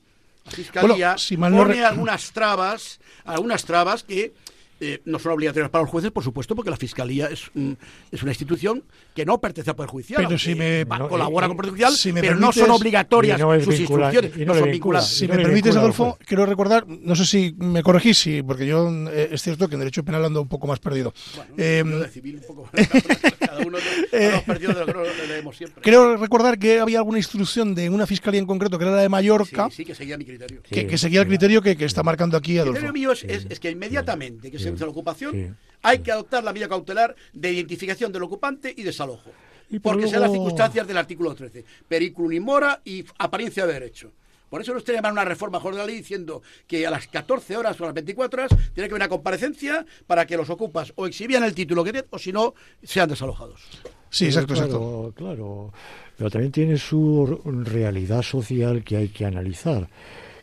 la 0.46 0.52
Fiscalía 0.52 1.08
Bueno, 1.08 1.18
si 1.18 1.36
no 1.38 1.42
pone 1.58 1.74
re- 1.74 1.86
algunas 1.86 2.32
trabas, 2.32 3.00
algunas 3.24 3.66
trabas 3.66 4.04
que 4.04 4.34
eh, 4.80 5.02
no 5.06 5.20
son 5.20 5.32
obligatorias 5.34 5.70
para 5.70 5.84
los 5.84 5.90
jueces, 5.92 6.12
por 6.12 6.24
supuesto, 6.24 6.56
porque 6.56 6.70
la 6.70 6.78
Fiscalía 6.78 7.28
es, 7.28 7.44
mm, 7.54 7.72
es 8.12 8.22
una 8.24 8.32
institución 8.32 8.84
que 9.14 9.26
no 9.26 9.40
pertenece 9.40 9.70
al 9.72 9.76
Poder 9.76 9.90
Judicial. 9.90 10.24
Pero 10.28 10.38
si 10.38 10.54
me- 10.56 10.84
va- 10.84 11.00
no, 11.00 11.08
colabora 11.08 11.46
y- 11.46 11.50
con 11.50 11.56
el 11.56 11.58
Poder 11.58 11.70
Judicial, 11.72 11.94
si 11.94 12.12
me 12.12 12.22
pero 12.22 12.36
no 12.36 12.52
son 12.52 12.64
permites- 12.66 12.82
obligatorias 12.82 13.40
no 13.40 13.54
sus 13.62 13.68
vincula- 13.80 13.80
instrucciones, 14.14 14.38
no 14.38 14.46
no 14.46 14.54
son 14.54 14.64
vincula- 14.64 14.72
vinculadas. 14.72 15.10
Si 15.10 15.28
me 15.28 15.36
permites, 15.38 15.76
Adolfo, 15.76 16.18
quiero 16.26 16.46
recordar, 16.46 16.86
no 16.88 17.16
sé 17.16 17.26
si 17.26 17.56
me 17.58 17.84
corregís, 17.84 18.18
sí, 18.18 18.42
porque 18.44 18.66
yo 18.68 18.90
eh, 19.12 19.30
es 19.32 19.42
cierto 19.42 19.68
que 19.70 19.76
en 19.76 19.80
derecho 19.80 20.04
penal 20.04 20.26
ando 20.26 20.42
un 20.42 20.48
poco 20.48 20.68
más 20.68 20.80
perdido. 20.80 21.14
Bueno, 21.36 21.54
Eh, 21.58 21.84
yo 21.86 22.00
de 22.00 22.10
civil 22.10 22.36
un 22.38 22.44
poco. 22.56 22.70
cada 23.40 23.60
uno 23.66 23.78
de 24.12 24.32
los 24.32 24.42
perdidos 24.44 24.76
de 24.76 24.80
lo 24.82 24.86
que 24.88 24.94
no 24.94 25.04
leemos 25.28 25.56
siempre. 25.58 25.82
creo 25.82 26.18
recordar 26.18 26.60
que 26.60 26.80
había 26.80 26.98
alguna 27.00 27.18
instrucción 27.18 27.74
de 27.76 27.90
una 27.90 28.06
fiscalía 28.06 28.40
en 28.40 28.46
concreto, 28.46 28.78
que 28.78 28.86
era 28.86 28.96
la 28.96 29.02
de 29.02 29.10
Mallorca, 29.10 29.68
Sí, 29.70 29.78
sí, 29.78 29.86
que 29.86 29.96
seguía 29.96 30.18
mi 30.18 30.26
criterio. 30.26 30.62
que, 30.62 30.82
Sí, 30.82 30.88
que 30.88 30.98
seguía 30.98 31.22
el 31.22 31.26
sí. 31.26 31.30
criterio 31.30 31.62
que, 31.62 31.76
que 31.78 31.86
está 31.86 32.04
marcando 32.04 32.38
aquí 32.38 32.54
El 32.54 32.60
Adolfo. 32.60 32.74
criterio 32.74 32.94
mío 32.94 33.12
es, 33.12 33.24
es- 33.24 33.46
es 33.50 33.60
que 33.60 33.72
inmediatamente 33.72 34.52
que 34.52 34.60
inicia 34.70 34.86
la 34.86 34.92
ocupación 34.92 35.32
Sí. 35.34 35.48
hay 35.84 36.00
que 36.00 36.12
adoptar 36.12 36.44
la 36.44 36.52
medida 36.54 36.68
cautelar 36.70 37.16
de 37.34 37.52
identificación 37.54 38.12
del 38.12 38.24
ocupante 38.24 38.74
y 38.76 38.84
desalojo. 38.84 39.32
Y 39.70 39.80
porque 39.80 40.08
sean 40.08 40.22
las 40.22 40.30
luego- 40.30 40.44
circunstancias 40.46 40.88
del 40.88 40.98
artículo 40.98 41.34
13. 41.34 41.64
Periculum 41.88 42.32
in 42.34 42.44
mora 42.44 42.82
y 42.86 43.04
apariencia 43.18 43.66
de 43.66 43.74
derecho. 43.74 44.12
Por 44.50 44.62
eso 44.62 44.72
no 44.74 44.78
usted 44.78 44.94
llama 44.94 45.12
una 45.12 45.26
reforma 45.26 45.58
mejor 45.58 45.74
de 45.74 45.80
la 45.80 45.86
ley 45.88 45.98
diciendo 45.98 46.42
que 46.68 46.86
a 46.86 46.92
las 46.92 47.08
14 47.08 47.58
horas 47.58 47.80
o 47.82 47.84
a 47.84 47.88
las 47.88 47.96
24 47.96 48.44
horas 48.44 48.50
tiene 48.74 48.74
que 48.74 48.82
haber 48.84 48.94
una 48.94 49.10
comparecencia 49.10 49.86
para 50.06 50.26
que 50.28 50.38
los 50.38 50.50
ocupas 50.52 50.94
o 50.96 51.08
exhibían 51.08 51.44
el 51.44 51.56
título 51.56 51.84
que 51.84 51.92
tienen 51.92 52.08
o 52.12 52.20
si 52.20 52.32
no 52.32 52.54
sean 52.84 53.10
desalojados. 53.10 53.60
Sí, 54.12 54.26
exacto, 54.26 54.54
exacto. 54.54 55.14
claro, 55.16 55.74
pero 56.16 56.30
también 56.30 56.52
tiene 56.52 56.78
su 56.78 57.42
realidad 57.66 58.22
social 58.22 58.84
que 58.84 58.98
hay 58.98 59.10
que 59.10 59.26
analizar, 59.26 59.90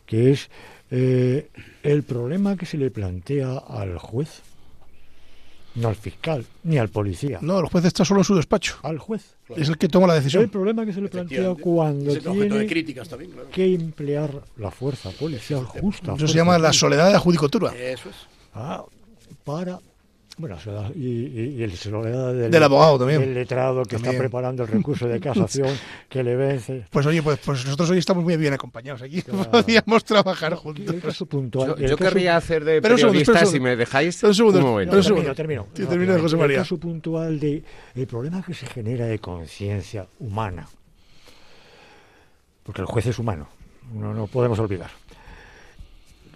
que 0.05 0.31
es 0.31 0.49
eh, 0.91 1.49
el 1.83 2.03
problema 2.03 2.55
que 2.57 2.65
se 2.65 2.77
le 2.77 2.89
plantea 2.91 3.57
al 3.57 3.97
juez, 3.99 4.41
no 5.75 5.87
al 5.89 5.95
fiscal, 5.95 6.45
ni 6.63 6.77
al 6.77 6.89
policía, 6.89 7.39
No, 7.41 7.59
el 7.59 7.65
juez 7.65 7.85
está 7.85 8.05
solo 8.05 8.21
en 8.21 8.23
su 8.25 8.35
despacho. 8.35 8.77
al 8.83 8.99
juez. 8.99 9.35
Es 9.55 9.69
el 9.69 9.77
que 9.77 9.87
toma 9.89 10.07
la 10.07 10.15
El 10.15 10.21
decisión. 10.23 10.49
problema 10.49 10.85
que 10.85 10.93
se 10.93 11.01
le 11.01 11.09
plantea 11.09 11.53
cuando 11.55 12.11
objeto 12.11 12.33
de 12.33 12.47
tiene 12.49 12.67
críticas 12.67 13.09
también, 13.09 13.31
claro. 13.31 13.49
que 13.51 13.73
emplear 13.73 14.31
la 14.57 14.71
fuerza 14.71 15.09
policial 15.11 15.63
justa. 15.65 16.13
Eso 16.15 16.27
se 16.27 16.35
llama 16.35 16.57
la 16.57 16.73
soledad 16.73 17.07
de 17.07 17.13
la 17.13 17.19
judicatura. 17.19 17.75
Eso 17.75 18.09
es. 18.09 18.15
ah, 18.53 18.83
para 19.43 19.79
Bueno, 20.35 20.59
se 20.59 20.71
da- 20.71 20.89
y, 20.95 20.99
y, 21.07 21.55
y 21.59 21.63
el- 21.63 21.77
se 21.77 21.91
lo 21.91 22.03
da 22.03 22.33
del, 22.33 22.49
Del 22.49 22.63
abogado 22.63 22.97
también. 22.97 23.21
del 23.21 23.35
letrado 23.35 23.83
que 23.83 23.97
También. 23.97 24.13
está 24.15 24.23
preparando 24.23 24.63
el 24.63 24.69
recurso 24.69 25.07
de 25.07 25.19
casación 25.21 25.69
que 26.09 26.23
le 26.23 26.35
vence. 26.35 26.85
Pues 26.89 27.05
oye, 27.05 27.21
pues, 27.21 27.37
pues 27.45 27.63
nosotros 27.63 27.91
hoy 27.91 27.99
estamos 27.99 28.23
muy 28.23 28.35
bien 28.37 28.51
acompañados 28.53 29.03
aquí. 29.03 29.21
Claro. 29.21 29.51
Podríamos 29.51 30.03
trabajar 30.03 30.53
El 30.53 30.57
juntos. 30.57 30.95
caso 31.03 31.25
puntual. 31.27 31.67
Yo, 31.67 31.73
el 31.75 31.81
yo 31.91 31.97
caso- 31.97 32.09
querría 32.09 32.35
hacer 32.35 32.65
de 32.65 32.77
Espera 32.77 32.95
un 32.95 32.99
segundo, 32.99 33.19
periodista, 33.19 33.45
si 33.45 33.59
me 33.59 33.75
dejáis. 33.75 34.23
Un 34.23 34.33
segundo, 34.33 34.59
momento. 34.61 34.95
un 34.97 35.03
segundo. 35.03 35.35
termino, 35.35 35.67
termino. 35.75 36.15
Sí, 36.15 36.21
José 36.21 36.35
María. 36.37 36.57
El 36.57 36.63
caso 36.63 36.77
puntual 36.77 37.39
de 37.39 37.63
el 37.93 38.07
problema 38.07 38.41
que 38.41 38.55
se 38.55 38.65
genera 38.65 39.05
de 39.05 39.19
conciencia 39.19 40.07
humana. 40.19 40.67
Porque 42.63 42.81
el 42.81 42.87
juez 42.87 43.05
es 43.05 43.19
humano, 43.19 43.49
no, 43.93 44.13
no 44.13 44.25
podemos 44.27 44.57
olvidar. 44.57 44.89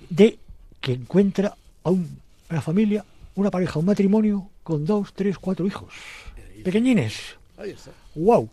De 0.09 0.37
que 0.81 0.93
encuentra 0.93 1.55
a 1.83 1.89
un- 1.89 2.19
a 2.49 2.53
una 2.53 2.61
familia, 2.61 3.03
una 3.37 3.51
pareja, 3.51 3.79
un 3.79 3.85
matrimonio 3.85 4.49
con 4.63 4.85
dos, 4.85 5.13
tres, 5.13 5.37
cuatro 5.39 5.65
hijos. 5.65 5.93
Pequeñines. 6.63 7.13
Ahí 7.57 7.71
está. 7.71 7.91
¡Wow! 8.15 8.49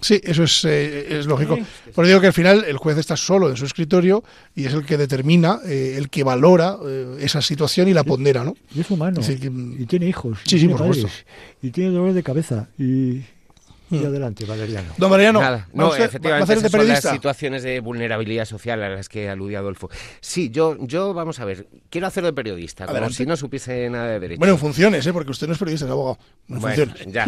Sí, 0.00 0.20
eso 0.22 0.44
es, 0.44 0.64
eh, 0.64 1.18
es 1.18 1.26
lógico. 1.26 1.56
Sí. 1.56 1.62
Por 1.92 2.04
eso 2.04 2.10
digo 2.10 2.20
que 2.20 2.28
al 2.28 2.32
final 2.32 2.64
el 2.68 2.76
juez 2.76 2.96
está 2.98 3.16
solo 3.16 3.50
en 3.50 3.56
su 3.56 3.64
escritorio 3.64 4.22
y 4.54 4.64
es 4.66 4.72
el 4.72 4.84
que 4.86 4.96
determina, 4.96 5.58
eh, 5.66 5.94
el 5.98 6.08
que 6.08 6.22
valora 6.22 6.76
eh, 6.86 7.16
esa 7.20 7.42
situación 7.42 7.88
y 7.88 7.92
la 7.94 8.04
pondera, 8.04 8.44
¿no? 8.44 8.56
Y 8.74 8.80
es 8.80 8.90
humano. 8.92 9.20
Es 9.20 9.26
decir, 9.26 9.40
que- 9.50 9.82
y 9.82 9.86
tiene 9.86 10.06
hijos. 10.06 10.38
y 10.44 10.50
Sí, 10.50 10.56
sí, 10.56 10.66
tiene 10.66 10.74
por 10.74 10.82
supuesto. 10.94 11.08
padres, 11.08 11.26
Y 11.62 11.70
tiene 11.70 11.90
dolor 11.90 12.12
de 12.12 12.22
cabeza. 12.22 12.68
Y, 12.78 13.22
y 13.90 13.96
Mm. 13.96 14.06
adelante, 14.06 14.44
Valeriano. 14.44 14.92
Don 14.98 15.10
Mariano, 15.10 15.40
Nada, 15.40 15.56
¿va 15.56 15.66
no, 15.72 15.86
usted- 15.88 16.00
va 16.00 16.04
a 16.04 16.06
efectivamente, 16.08 16.42
hacer 16.44 16.56
de 16.62 16.66
esas 16.68 16.70
son 16.80 16.88
las 16.88 17.14
situaciones 17.14 17.62
de 17.62 17.80
vulnerabilidad 17.80 18.44
social 18.44 18.82
a 18.82 18.88
las 18.88 19.08
que 19.08 19.28
aludía 19.28 19.60
Adolfo. 19.60 19.88
Sí, 20.20 20.50
yo, 20.50 20.76
yo, 20.80 21.14
vamos 21.14 21.40
a 21.40 21.44
ver, 21.44 21.66
quiero 21.90 22.06
hacer 22.06 22.24
de 22.24 22.32
periodista, 22.32 22.84
como 22.84 22.96
Adelante. 22.96 23.16
si 23.16 23.26
no 23.26 23.36
supiese 23.36 23.88
nada 23.90 24.08
de 24.08 24.20
derecho. 24.20 24.38
Bueno, 24.38 24.54
en 24.54 24.60
funciones, 24.60 25.06
¿eh? 25.06 25.12
porque 25.12 25.30
usted 25.30 25.46
no 25.46 25.52
es 25.54 25.58
periodista, 25.58 25.86
es 25.86 25.90
abogado. 25.92 26.18
En 26.48 26.60
Bueno, 26.60 26.76
funciones. 26.86 27.12
ya, 27.14 27.26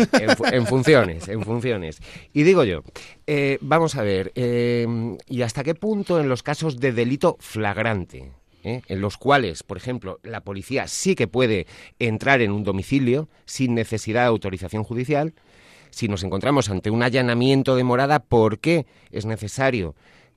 en 0.52 0.66
funciones, 0.66 1.28
en 1.28 1.42
funciones. 1.42 1.98
Y 2.32 2.42
digo 2.42 2.64
yo, 2.64 2.82
eh, 3.26 3.58
vamos 3.60 3.94
a 3.96 4.02
ver, 4.02 4.32
eh, 4.34 4.86
¿y 5.26 5.42
hasta 5.42 5.64
qué 5.64 5.74
punto 5.74 6.20
en 6.20 6.28
los 6.28 6.42
casos 6.42 6.78
de 6.78 6.92
delito 6.92 7.36
flagrante, 7.40 8.32
eh, 8.62 8.82
en 8.88 9.00
los 9.00 9.16
cuales, 9.16 9.62
por 9.62 9.76
ejemplo, 9.78 10.20
la 10.22 10.42
policía 10.42 10.86
sí 10.88 11.14
que 11.14 11.26
puede 11.26 11.66
entrar 11.98 12.42
en 12.42 12.50
un 12.52 12.62
domicilio 12.64 13.28
sin 13.46 13.74
necesidad 13.74 14.22
de 14.22 14.26
autorización 14.28 14.82
judicial, 14.84 15.32
si 15.90 16.08
nos 16.08 16.22
encontramos 16.22 16.70
ante 16.70 16.90
un 16.90 17.02
allanamiento 17.02 17.76
de 17.76 17.84
morada, 17.84 18.18
¿por 18.20 18.58
qué 18.58 18.86
es 19.10 19.26
necesario 19.26 19.94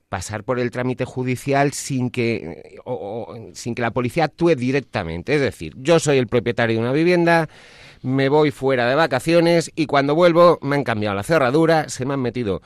pasar 0.10 0.44
por 0.44 0.60
el 0.60 0.70
trámite 0.70 1.06
judicial 1.06 1.74
sin 1.74 2.12
que, 2.12 2.80
o- 2.86 2.94
o- 3.30 3.56
sin 3.56 3.74
que 3.74 3.82
la 3.82 3.92
policía 3.92 4.26
actúe 4.26 4.56
directamente? 4.56 5.36
Es 5.36 5.42
decir, 5.42 5.74
yo 5.78 6.00
soy 6.00 6.18
el 6.18 6.28
propietario 6.28 6.76
de 6.76 6.82
una 6.82 6.92
vivienda, 6.92 7.50
me 8.02 8.30
voy 8.30 8.52
fuera 8.52 8.88
de 8.88 8.96
vacaciones 8.96 9.72
y 9.76 9.86
cuando 9.86 10.14
vuelvo 10.14 10.60
me 10.62 10.76
han 10.76 10.84
cambiado 10.84 11.16
la 11.16 11.24
cerradura, 11.24 11.90
se 11.90 12.06
me 12.06 12.14
han 12.14 12.22
metido 12.22 12.62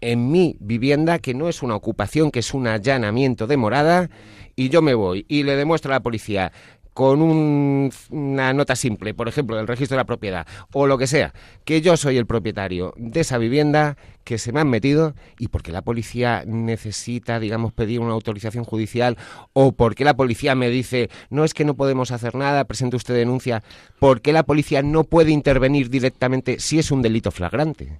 en 0.00 0.30
mi 0.30 0.56
vivienda, 0.60 1.20
que 1.20 1.32
no 1.32 1.48
es 1.48 1.62
una 1.62 1.76
ocupación, 1.76 2.30
que 2.32 2.40
es 2.40 2.54
un 2.54 2.66
allanamiento 2.66 3.46
de 3.46 3.56
morada, 3.56 4.10
y 4.56 4.68
yo 4.68 4.82
me 4.82 4.94
voy 4.94 5.24
y 5.28 5.44
le 5.44 5.56
demuestro 5.56 5.92
a 5.92 5.96
la 5.96 6.02
policía 6.02 6.52
con 6.94 7.22
un- 7.22 7.90
una 8.10 8.52
nota 8.52 8.76
simple, 8.76 9.14
por 9.14 9.28
ejemplo, 9.28 9.56
del 9.56 9.66
registro 9.66 9.96
de 9.96 10.00
la 10.00 10.06
propiedad, 10.06 10.46
o 10.72 10.86
lo 10.86 10.98
que 10.98 11.06
sea, 11.06 11.32
que 11.64 11.80
yo 11.80 11.96
soy 11.96 12.16
el 12.18 12.26
propietario 12.26 12.92
de 12.96 13.20
esa 13.20 13.38
vivienda, 13.38 13.96
que 14.24 14.38
se 14.38 14.52
me 14.52 14.60
han 14.60 14.68
metido, 14.70 15.14
y 15.38 15.48
porque 15.48 15.72
la 15.72 15.82
policía 15.82 16.44
necesita, 16.46 17.40
digamos, 17.40 17.72
pedir 17.72 18.00
una 18.00 18.12
autorización 18.12 18.64
judicial, 18.64 19.16
o 19.52 19.72
porque 19.72 20.04
la 20.04 20.14
policía 20.14 20.54
me 20.54 20.68
dice, 20.68 21.10
no 21.30 21.44
es 21.44 21.54
que 21.54 21.64
no 21.64 21.74
podemos 21.74 22.10
hacer 22.12 22.34
nada, 22.34 22.64
presente 22.64 22.96
usted 22.96 23.14
denuncia, 23.14 23.62
¿por 23.98 24.20
qué 24.20 24.32
la 24.32 24.42
policía 24.44 24.82
no 24.82 25.04
puede 25.04 25.32
intervenir 25.32 25.90
directamente 25.90 26.60
si 26.60 26.78
es 26.78 26.90
un 26.90 27.02
delito 27.02 27.30
flagrante? 27.30 27.98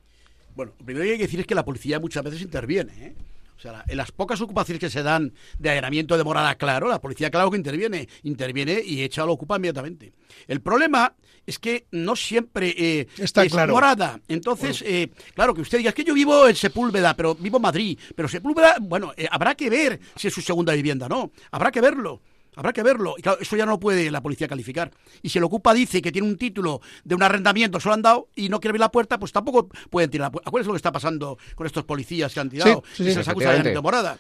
Bueno, 0.55 0.72
lo 0.78 0.85
primero 0.85 1.05
que 1.07 1.12
hay 1.12 1.16
que 1.18 1.24
decir 1.24 1.40
es 1.40 1.46
que 1.46 1.55
la 1.55 1.64
policía 1.64 1.98
muchas 1.98 2.22
veces 2.22 2.42
interviene. 2.42 2.92
¿eh? 2.98 3.14
O 3.62 3.70
sea, 3.70 3.85
en 3.87 3.96
las 3.96 4.11
pocas 4.11 4.40
ocupaciones 4.40 4.81
que 4.81 4.90
se 4.90 5.05
dan 5.05 5.33
de 5.61 5.70
allanamiento 5.70 6.16
de 6.16 6.25
morada, 6.25 6.57
claro, 6.57 6.88
la 6.88 7.01
policía, 7.01 7.31
claro 7.31 7.48
que 7.48 7.57
interviene. 7.57 8.09
Interviene 8.25 8.83
y 8.85 9.03
echa 9.03 9.22
al 9.22 9.31
ocupa 9.31 9.57
inmediatamente. 9.57 10.12
El 10.48 10.61
problema 10.61 11.14
es 11.46 11.61
que 11.61 11.87
no 11.92 12.16
siempre 12.16 12.75
eh, 12.77 13.07
Está 13.18 13.44
es 13.44 13.53
claro. 13.53 13.75
morada. 13.75 14.20
Entonces, 14.27 14.83
eh, 14.85 15.11
claro, 15.35 15.55
que 15.55 15.61
usted 15.61 15.79
diga, 15.79 15.90
es 15.90 15.94
que 15.94 16.03
yo 16.03 16.14
vivo 16.14 16.48
en 16.48 16.57
Sepúlveda, 16.57 17.14
pero 17.14 17.37
vivo 17.37 17.59
en 17.59 17.62
Madrid. 17.62 17.98
Pero 18.16 18.29
Sepúlveda, 18.29 18.79
bueno, 18.81 19.12
eh, 19.16 19.29
habrá 19.31 19.55
que 19.55 19.70
ver 19.70 20.01
si 20.16 20.27
es 20.27 20.35
su 20.35 20.42
segunda 20.42 20.72
vivienda, 20.72 21.09
¿no? 21.09 21.31
Habrá 21.53 21.70
que 21.70 21.81
verlo. 21.81 22.20
Habrá 22.54 22.72
que 22.72 22.82
verlo. 22.82 23.14
Y 23.16 23.22
claro, 23.22 23.38
eso 23.40 23.56
ya 23.56 23.64
no 23.64 23.72
lo 23.72 23.80
puede 23.80 24.10
la 24.10 24.20
policía 24.20 24.46
calificar. 24.46 24.90
Y 25.22 25.30
si 25.30 25.38
el 25.38 25.44
ocupa 25.44 25.72
dice 25.72 26.02
que 26.02 26.12
tiene 26.12 26.28
un 26.28 26.36
título 26.36 26.80
de 27.04 27.14
un 27.14 27.22
arrendamiento, 27.22 27.80
se 27.80 27.88
lo 27.88 27.94
han 27.94 28.02
dado 28.02 28.28
y 28.34 28.48
no 28.48 28.60
quiere 28.60 28.72
abrir 28.72 28.80
la 28.80 28.92
puerta, 28.92 29.18
pues 29.18 29.32
tampoco 29.32 29.68
pueden 29.90 30.10
tirar 30.10 30.26
la 30.26 30.32
puerta. 30.32 30.48
Acuérdense 30.48 30.68
lo 30.68 30.74
que 30.74 30.78
está 30.78 30.92
pasando 30.92 31.38
con 31.54 31.66
estos 31.66 31.84
policías 31.84 32.34
que 32.34 32.40
han 32.40 32.50
tirado 32.50 32.82
sí, 32.92 33.04
se 33.04 33.18
les 33.18 33.28
acusa 33.28 33.52
de 33.54 33.80
morada. 33.80 34.18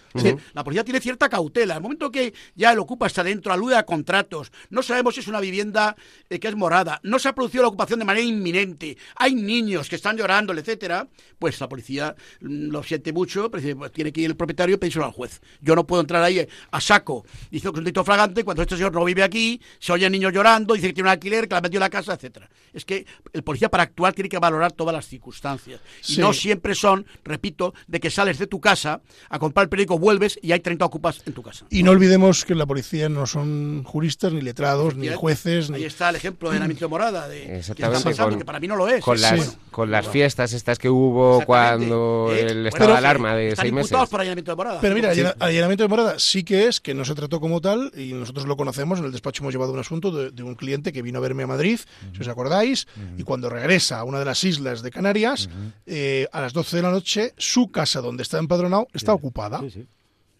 La 0.54 0.64
policía 0.64 0.84
tiene 0.84 1.00
cierta 1.00 1.28
cautela. 1.28 1.76
El 1.76 1.82
momento 1.82 2.10
que 2.10 2.32
ya 2.54 2.72
el 2.72 2.78
ocupa 2.78 3.06
está 3.06 3.22
dentro, 3.22 3.52
alude 3.52 3.76
a 3.76 3.84
contratos, 3.84 4.52
no 4.70 4.82
sabemos 4.82 5.14
si 5.14 5.20
es 5.20 5.28
una 5.28 5.40
vivienda 5.40 5.96
eh, 6.30 6.38
que 6.38 6.48
es 6.48 6.56
morada, 6.56 7.00
no 7.02 7.18
se 7.18 7.28
ha 7.28 7.34
producido 7.34 7.62
la 7.62 7.68
ocupación 7.68 7.98
de 7.98 8.04
manera 8.04 8.26
inminente, 8.26 8.96
hay 9.16 9.34
niños 9.34 9.88
que 9.88 9.96
están 9.96 10.16
llorando, 10.16 10.52
etcétera, 10.52 11.08
pues 11.38 11.60
la 11.60 11.68
policía 11.68 12.14
mm, 12.40 12.70
lo 12.70 12.82
siente 12.82 13.12
mucho, 13.12 13.50
pero 13.50 13.62
dice, 13.62 13.76
pues, 13.76 13.92
tiene 13.92 14.12
que 14.12 14.22
ir 14.22 14.30
el 14.30 14.36
propietario 14.36 14.74
y 14.74 14.78
pedírselo 14.78 15.04
al 15.04 15.12
juez. 15.12 15.40
Yo 15.60 15.74
no 15.74 15.86
puedo 15.86 16.00
entrar 16.00 16.22
ahí 16.22 16.46
a 16.70 16.80
saco, 16.80 17.24
dice 17.50 17.64
que 17.64 17.68
es 17.68 17.78
un 17.78 17.84
delito 17.84 18.04
flagrante 18.04 18.21
cuando 18.44 18.62
este 18.62 18.76
señor 18.76 18.92
no 18.92 19.04
vive 19.04 19.22
aquí, 19.22 19.60
se 19.78 19.92
oyen 19.92 20.12
niños 20.12 20.32
llorando, 20.32 20.74
dice 20.74 20.88
que 20.88 20.92
tiene 20.92 21.08
un 21.08 21.12
alquiler, 21.12 21.48
que 21.48 21.54
la 21.54 21.60
metió 21.60 21.78
en 21.78 21.82
la 21.82 21.90
casa, 21.90 22.14
etcétera. 22.14 22.48
Es 22.72 22.84
que 22.84 23.04
el 23.32 23.42
policía 23.42 23.68
para 23.68 23.82
actuar 23.82 24.12
tiene 24.14 24.28
que 24.28 24.38
valorar 24.38 24.72
todas 24.72 24.94
las 24.94 25.06
circunstancias. 25.06 25.80
Y 26.08 26.16
no 26.18 26.32
siempre 26.32 26.74
son, 26.74 27.04
repito, 27.24 27.74
de 27.86 28.00
que 28.00 28.10
sales 28.10 28.38
de 28.38 28.46
tu 28.46 28.60
casa 28.60 29.00
a 29.28 29.38
comprar 29.38 29.64
el 29.64 29.68
periódico, 29.68 29.98
vuelves 29.98 30.38
y 30.42 30.52
hay 30.52 30.60
30 30.60 30.84
ocupas 30.84 31.22
en 31.26 31.32
tu 31.34 31.42
casa. 31.42 31.66
Y 31.70 31.82
no 31.82 31.90
olvidemos 31.90 32.44
que 32.44 32.52
en 32.54 32.58
la 32.58 32.66
policía 32.66 33.08
no 33.08 33.26
son 33.26 33.82
juristas, 33.84 34.32
ni 34.32 34.40
letrados, 34.40 34.94
ni 34.96 35.08
jueces, 35.08 35.68
ni... 35.70 35.76
Ahí 35.78 35.84
está 35.84 36.08
el 36.10 36.16
ejemplo 36.16 36.48
de 36.48 36.56
allanamiento 36.56 36.86
de 36.86 36.88
morada, 36.88 37.28
de 37.28 37.36
que 37.38 37.42
está 37.44 37.56
Exactamente, 37.72 38.04
pasando, 38.04 38.30
con- 38.30 38.38
que 38.38 38.44
para 38.44 38.60
mí 38.60 38.68
no 38.68 38.76
lo 38.76 38.88
es. 38.88 39.02
Con 39.04 39.16
Sí. 39.18 39.22
las, 39.22 39.40
Sí. 39.46 39.56
con 39.70 39.90
las 39.90 40.08
fiestas 40.08 40.52
estas 40.52 40.78
que 40.78 40.88
hubo 40.88 41.40
Exactamente. 41.40 41.46
cuando 41.88 42.28
¿Eh? 42.32 42.40
el 42.40 42.46
Bueno, 42.54 42.68
estado 42.68 42.90
de 42.92 42.96
alarma 42.98 43.34
de 43.36 43.56
seis 43.56 43.72
meses. 43.72 43.90
imputados 43.90 44.08
por 44.08 44.20
allanamiento 44.20 44.52
de 44.52 44.56
morada. 44.56 44.80
Pero 44.80 44.94
mira, 44.94 45.14
Sí. 45.14 45.22
allanamiento 45.38 45.84
de 45.84 45.88
morada 45.88 46.18
sí 46.18 46.42
que 46.44 46.66
es, 46.68 46.80
que 46.80 46.94
no 46.94 47.04
se 47.04 47.14
trató 47.14 47.40
como 47.40 47.60
tal, 47.60 47.90
y 47.96 48.11
nosotros 48.12 48.46
lo 48.46 48.56
conocemos, 48.56 48.98
en 48.98 49.06
el 49.06 49.12
despacho 49.12 49.42
hemos 49.42 49.54
llevado 49.54 49.72
un 49.72 49.78
asunto 49.78 50.10
de, 50.10 50.30
de 50.30 50.42
un 50.42 50.54
cliente 50.54 50.92
que 50.92 51.02
vino 51.02 51.18
a 51.18 51.22
verme 51.22 51.42
a 51.42 51.46
Madrid, 51.46 51.78
si 52.14 52.20
os 52.20 52.28
acordáis, 52.28 52.86
y 53.16 53.22
cuando 53.22 53.48
regresa 53.48 53.98
a 53.98 54.04
una 54.04 54.18
de 54.18 54.24
las 54.24 54.42
islas 54.44 54.82
de 54.82 54.90
Canarias, 54.90 55.48
eh, 55.86 56.26
a 56.32 56.40
las 56.40 56.52
12 56.52 56.76
de 56.76 56.82
la 56.82 56.90
noche, 56.90 57.34
su 57.36 57.70
casa 57.70 58.00
donde 58.00 58.22
está 58.22 58.38
empadronado 58.38 58.88
está 58.92 59.12
ocupada. 59.12 59.60
Sí, 59.60 59.70
sí. 59.70 59.86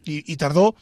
Y, 0.05 0.33
y 0.33 0.37
tardó 0.37 0.75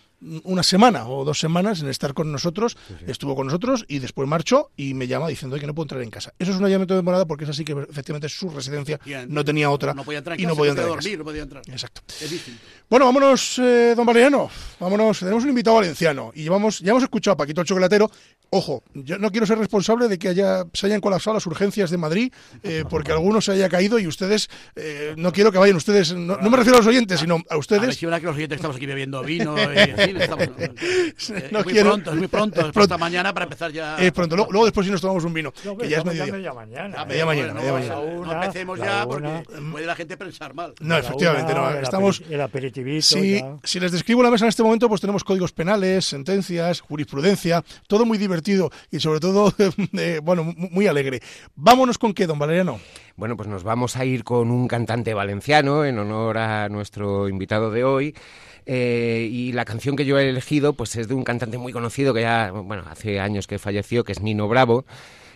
una 0.44 0.62
semana 0.62 1.06
o 1.08 1.24
dos 1.24 1.38
semanas 1.40 1.80
en 1.80 1.88
estar 1.88 2.12
con 2.14 2.30
nosotros, 2.32 2.76
estuvo 3.06 3.34
con 3.34 3.46
nosotros 3.46 3.84
y 3.88 3.98
después 4.00 4.28
marchó 4.28 4.70
y 4.76 4.94
me 4.94 5.06
llama 5.06 5.28
diciendo 5.28 5.58
que 5.58 5.66
no 5.66 5.74
puedo 5.74 5.84
entrar 5.84 6.02
en 6.02 6.10
casa. 6.10 6.32
Eso 6.38 6.50
es 6.52 6.58
un 6.58 6.64
allanamiento 6.64 6.94
de 6.94 7.02
morada 7.02 7.26
porque 7.26 7.44
es 7.44 7.50
así 7.50 7.64
que 7.64 7.72
efectivamente 7.72 8.26
es 8.26 8.34
su 8.36 8.50
residencia, 8.50 8.98
no 9.28 9.44
tenía 9.44 9.70
otra 9.70 9.94
No 9.94 10.04
podía 10.04 10.18
entrar 10.18 10.34
en 10.36 10.40
y 10.40 10.44
casa, 10.44 10.52
no 10.52 10.56
podía 10.56 10.72
no 10.72 10.76
podía 10.76 10.82
entrar 10.84 10.86
en 10.86 10.94
dormir, 10.94 11.10
casa. 11.12 11.18
no 11.18 11.24
podía 11.24 11.42
entrar. 11.42 11.62
Exacto. 11.68 12.02
Bueno, 12.88 13.06
vámonos, 13.06 13.58
eh, 13.60 13.94
don 13.96 14.04
Valeriano. 14.04 14.50
Vámonos. 14.80 15.18
Tenemos 15.20 15.42
un 15.44 15.50
invitado 15.50 15.76
valenciano 15.76 16.32
y 16.34 16.42
llevamos, 16.42 16.80
ya 16.80 16.90
hemos 16.90 17.02
escuchado 17.04 17.34
a 17.34 17.36
Paquito 17.36 17.60
el 17.60 17.66
Chocolatero. 17.66 18.10
Ojo, 18.50 18.82
yo 18.94 19.16
no 19.16 19.30
quiero 19.30 19.46
ser 19.46 19.58
responsable 19.58 20.08
de 20.08 20.18
que 20.18 20.28
haya, 20.28 20.64
se 20.72 20.86
hayan 20.86 21.00
colapsado 21.00 21.34
las 21.34 21.46
urgencias 21.46 21.88
de 21.90 21.96
Madrid 21.98 22.32
eh, 22.64 22.84
porque 22.90 23.12
alguno 23.12 23.40
se 23.40 23.52
haya 23.52 23.68
caído 23.68 23.98
y 24.00 24.08
ustedes, 24.08 24.50
eh, 24.74 25.14
no 25.16 25.32
quiero 25.32 25.52
que 25.52 25.58
vayan 25.58 25.76
ustedes, 25.76 26.12
no, 26.14 26.36
no 26.36 26.50
me 26.50 26.56
refiero 26.56 26.78
a 26.78 26.80
los 26.80 26.88
oyentes, 26.88 27.20
sino 27.20 27.36
a 27.36 27.38
A 27.38 27.42
ver 27.50 27.58
ustedes. 27.58 27.96
si 27.96 28.06
verá 28.06 28.18
que 28.18 28.26
los 28.26 28.34
oyentes 28.34 28.56
estamos 28.56 28.76
aquí 28.76 28.86
bebiendo 28.86 29.22
vino. 29.22 29.54
y, 29.56 30.09
estamos- 30.18 30.48
eh, 30.58 30.70
No 31.52 31.58
es 31.60 31.64
muy 31.64 31.72
quiero- 31.74 31.90
pronto, 31.90 32.10
es 32.12 32.16
muy 32.16 32.28
pronto. 32.28 32.60
Es 32.60 32.66
Pronto. 32.72 32.80
esta 32.82 32.98
mañana 32.98 33.32
para 33.32 33.44
empezar 33.44 33.70
ya. 33.72 33.96
Eh, 33.98 34.12
pronto, 34.12 34.36
luego, 34.36 34.50
luego 34.52 34.64
después 34.66 34.86
si 34.86 34.90
nos 34.92 35.00
tomamos 35.00 35.24
un 35.24 35.32
vino, 35.34 35.52
No, 35.64 35.76
que 35.76 35.88
ya 35.88 35.98
es 35.98 36.04
mediodía. 36.04 36.32
media 36.32 36.52
mañana. 36.52 36.96
Ya, 36.96 37.02
¿eh? 37.02 37.06
media 37.06 37.26
mañana, 37.26 37.52
bueno, 37.52 37.60
media 37.60 37.72
mañana. 37.72 38.26
La 38.26 38.34
no 38.34 38.42
empecemos 38.42 38.78
ya 38.78 39.06
una. 39.06 39.42
porque 39.42 39.60
puede 39.72 39.86
la 39.86 39.94
gente 39.96 40.16
pensar 40.16 40.54
mal. 40.54 40.74
No, 40.80 40.88
La 40.94 40.98
efectivamente, 41.00 41.52
una, 41.52 41.70
no. 41.70 41.80
Estamos, 41.80 42.22
El 42.28 42.40
aperitivito. 42.40 43.02
Si, 43.02 43.38
ya. 43.40 43.56
si 43.64 43.80
les 43.80 43.92
describo 43.92 44.22
la 44.22 44.30
mesa 44.30 44.44
en 44.44 44.48
este 44.50 44.62
momento, 44.62 44.88
pues 44.88 45.00
tenemos 45.00 45.24
códigos 45.24 45.52
penales, 45.52 46.04
sentencias, 46.06 46.80
jurisprudencia, 46.80 47.62
todo 47.86 48.04
muy 48.06 48.18
divertido 48.18 48.70
y 48.90 49.00
sobre 49.00 49.20
todo, 49.20 49.52
eh, 49.94 50.20
bueno, 50.22 50.44
mu- 50.44 50.68
muy 50.70 50.86
alegre. 50.86 51.20
Vámonos 51.54 51.98
con 51.98 52.12
qué, 52.14 52.26
don 52.26 52.38
Valeriano. 52.38 52.80
Bueno, 53.16 53.36
pues 53.36 53.48
nos 53.48 53.62
vamos 53.64 53.96
a 53.96 54.04
ir 54.04 54.24
con 54.24 54.50
un 54.50 54.66
cantante 54.66 55.12
valenciano 55.12 55.84
en 55.84 55.98
honor 55.98 56.38
a 56.38 56.68
nuestro 56.70 57.28
invitado 57.28 57.70
de 57.70 57.84
hoy. 57.84 58.14
Eh, 58.72 59.26
y 59.28 59.50
la 59.50 59.64
canción 59.64 59.96
que 59.96 60.04
yo 60.04 60.16
he 60.20 60.28
elegido 60.28 60.74
pues 60.74 60.94
es 60.94 61.08
de 61.08 61.14
un 61.14 61.24
cantante 61.24 61.58
muy 61.58 61.72
conocido 61.72 62.14
que 62.14 62.20
ya, 62.20 62.52
bueno, 62.52 62.84
hace 62.88 63.18
años 63.18 63.48
que 63.48 63.58
falleció, 63.58 64.04
que 64.04 64.12
es 64.12 64.20
Nino 64.20 64.46
Bravo. 64.46 64.84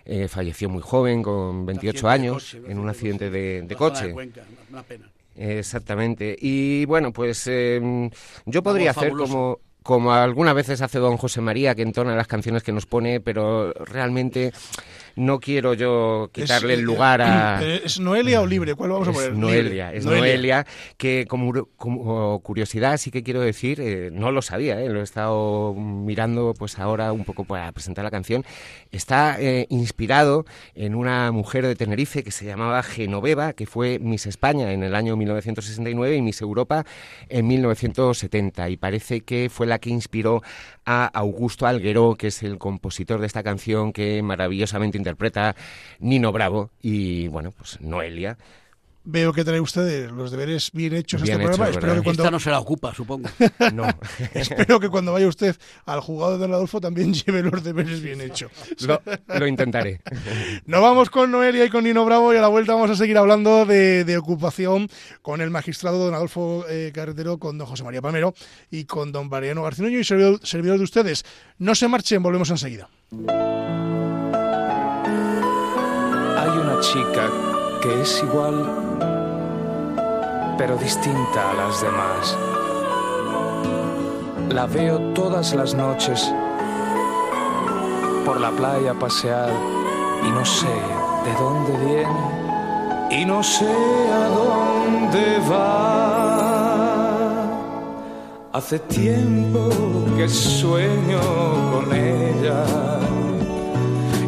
Eh, 0.05 0.29
falleció 0.29 0.69
muy 0.69 0.83
joven, 0.83 1.21
con 1.21 1.67
28 1.67 2.07
Accidente 2.07 2.07
de 2.07 2.29
años, 2.29 2.55
coche, 2.55 2.71
en 2.73 2.79
un 2.79 2.89
accidente 2.89 3.31
de, 3.31 3.75
coche. 3.77 4.13
Cuenca, 4.13 4.43
una- 4.71 4.85
pena. 4.85 5.11
Exactamente. 5.37 6.37
Y 6.41 6.85
bueno, 6.85 7.13
pues 7.13 7.49
eh, 7.49 8.09
yo 8.47 8.63
podría 8.63 8.93
hacer 8.93 9.11
como 9.11 9.59
como 9.83 10.13
algunas 10.15 10.55
veces 10.55 10.81
hace 10.81 10.99
don 10.99 11.19
José 11.19 11.43
María, 11.43 11.75
que 11.75 11.83
entona 11.83 12.17
las 12.17 12.27
canciones 12.27 12.63
que 12.63 12.73
nos 12.73 12.87
pone, 12.87 13.21
pero 13.21 13.71
realmente 13.73 14.51
no 15.17 15.41
quiero 15.41 15.75
yo 15.75 16.31
quitarle 16.33 16.75
Es, 16.75 16.79
el 16.79 16.81
eh, 16.81 16.87
lugar 16.87 17.23
a... 17.23 17.61
eh, 17.63 17.83
¿Es 17.85 18.01
Noelia 18.01 18.41
o 18.41 18.47
Libre? 18.47 18.75
¿Cuál 18.75 18.91
vamos 18.91 19.09
a 19.09 19.11
Es 19.11 19.17
poner? 19.17 19.35
Noelia, 19.37 19.87
Libre. 19.87 19.99
es 19.99 20.05
Noelia, 20.07 20.67
que 20.97 21.27
como, 21.29 21.67
como 21.77 22.41
curiosidad 22.41 22.97
sí 22.99 23.11
que 23.11 23.23
quiero 23.23 23.41
decir, 23.41 23.81
eh, 23.81 24.11
no 24.13 24.31
lo 24.33 24.43
sabía, 24.43 24.81
eh, 24.81 24.89
lo 24.89 25.01
he 25.01 25.05
estado 25.05 25.75
mirando 25.75 26.55
pues 26.59 26.79
ahora 26.79 27.13
un 27.13 27.25
poco 27.25 27.45
para 27.45 27.71
presentar 27.73 28.05
la 28.05 28.11
canción, 28.11 28.45
está 28.91 29.37
eh, 29.41 29.67
inspirado 29.71 30.45
en 30.75 30.95
una 30.95 31.31
mujer 31.33 31.67
de 31.67 31.75
Tenerife 31.77 32.23
que 32.25 32.31
se 32.31 32.45
llamaba 32.45 32.83
Genoveva, 32.83 33.53
que 33.53 33.67
fue 33.67 33.99
Miss 33.99 34.27
España 34.27 34.73
en 34.73 34.83
el 34.83 34.95
año 34.95 35.17
1969 35.17 36.17
y 36.17 36.23
Miss 36.23 36.41
Europa 36.41 36.85
en 37.29 37.47
1970 37.47 38.69
y 38.71 38.77
parece 38.77 39.21
que 39.23 39.49
fue 39.51 39.67
la 39.67 39.79
que 39.79 39.91
inspiró 39.91 40.43
a 40.85 41.07
Augusto 41.07 41.67
Algueró, 41.67 42.15
que 42.17 42.29
es 42.29 42.43
el 42.43 42.59
compositor 42.59 43.21
de 43.21 43.27
esta 43.27 43.43
canción 43.43 43.93
que 43.93 44.23
maravillosamente 44.23 44.99
interpreta 44.99 45.57
Nino 45.99 46.33
Bravo 46.33 46.71
y 46.81 47.29
bueno, 47.29 47.53
pues 47.53 47.81
Noelia. 47.81 48.37
Veo 49.07 49.35
que 49.35 49.45
trae 49.45 49.61
usted 49.61 50.11
los 50.11 50.31
deberes 50.31 50.71
bien 50.73 50.95
hechos 50.95 51.21
a 51.21 51.25
Bien 51.25 51.41
este 51.43 51.45
programa. 51.45 51.69
hechos, 51.69 51.77
Espero 51.77 51.95
que, 51.97 52.05
cuando, 52.05 52.23
Esta 52.23 52.31
no 52.31 52.41
se 52.41 52.51
la 52.51 52.59
ocupa, 52.59 52.95
supongo. 52.95 53.29
No. 53.75 53.87
espero 54.35 54.81
que 54.81 54.89
cuando 54.89 55.13
vaya 55.13 55.29
usted 55.29 55.55
al 55.85 56.01
jugado 56.01 56.33
de 56.33 56.39
Don 56.39 56.55
Adolfo 56.55 56.81
también 56.81 57.13
lleve 57.27 57.43
los 57.43 57.63
deberes 57.63 58.01
bien 58.01 58.23
hechos. 58.23 58.51
Lo, 58.81 59.03
lo 59.27 59.47
intentaré. 59.47 60.01
Nos 60.67 60.81
vamos 60.81 61.11
con 61.11 61.31
Noelia 61.31 61.67
y 61.67 61.71
con 61.71 61.85
Nino 61.85 62.05
Bravo 62.07 62.33
y 62.33 62.39
a 62.39 62.41
la 62.41 62.49
vuelta 62.49 62.73
vamos 62.75 62.91
a 62.91 62.97
seguir 62.97 63.19
hablando 63.19 63.67
de, 63.67 64.05
de 64.05 64.17
ocupación 64.17 64.89
con 65.21 65.43
el 65.43 65.51
magistrado 65.51 65.99
don 65.99 66.15
Adolfo 66.15 66.65
eh, 66.71 66.91
Carretero, 66.95 67.39
con 67.39 67.59
don 67.59 67.67
José 67.67 67.85
María 67.85 68.01
Palmero 68.01 68.35
y 68.71 68.85
con 68.85 69.13
don 69.13 69.29
Mariano 69.29 69.63
Garcinuño 69.65 69.99
y 69.99 70.05
servidor, 70.05 70.41
servidor 70.43 70.79
de 70.79 70.85
ustedes. 70.85 71.25
No 71.59 71.75
se 71.75 71.89
marchen, 71.89 72.23
volvemos 72.23 72.49
enseguida. 72.49 72.89
Hay 76.37 76.59
una 76.59 76.81
chica 76.81 77.54
que 77.85 78.01
es 78.01 78.23
igual, 78.23 78.65
pero 80.57 80.77
distinta 80.79 81.51
a 81.51 81.55
las 81.55 81.83
demás. 81.83 82.39
La 84.49 84.65
veo 84.67 84.99
todas 85.13 85.55
las 85.55 85.75
noches 85.75 86.33
por 88.25 88.41
la 88.41 88.51
playa 88.53 88.95
pasear 88.95 89.51
y 90.27 90.31
no 90.31 90.43
sé 90.47 90.75
de 91.27 91.35
dónde 91.39 91.73
viene 91.85 93.21
y 93.21 93.27
no 93.27 93.43
sé 93.43 93.69
a 94.11 94.29
dónde 94.29 95.39
va. 95.51 96.25
Hace 98.55 98.79
tiempo 98.79 99.69
que 100.17 100.27
sueño 100.27 101.21
con 101.71 101.95
ella 101.95 102.65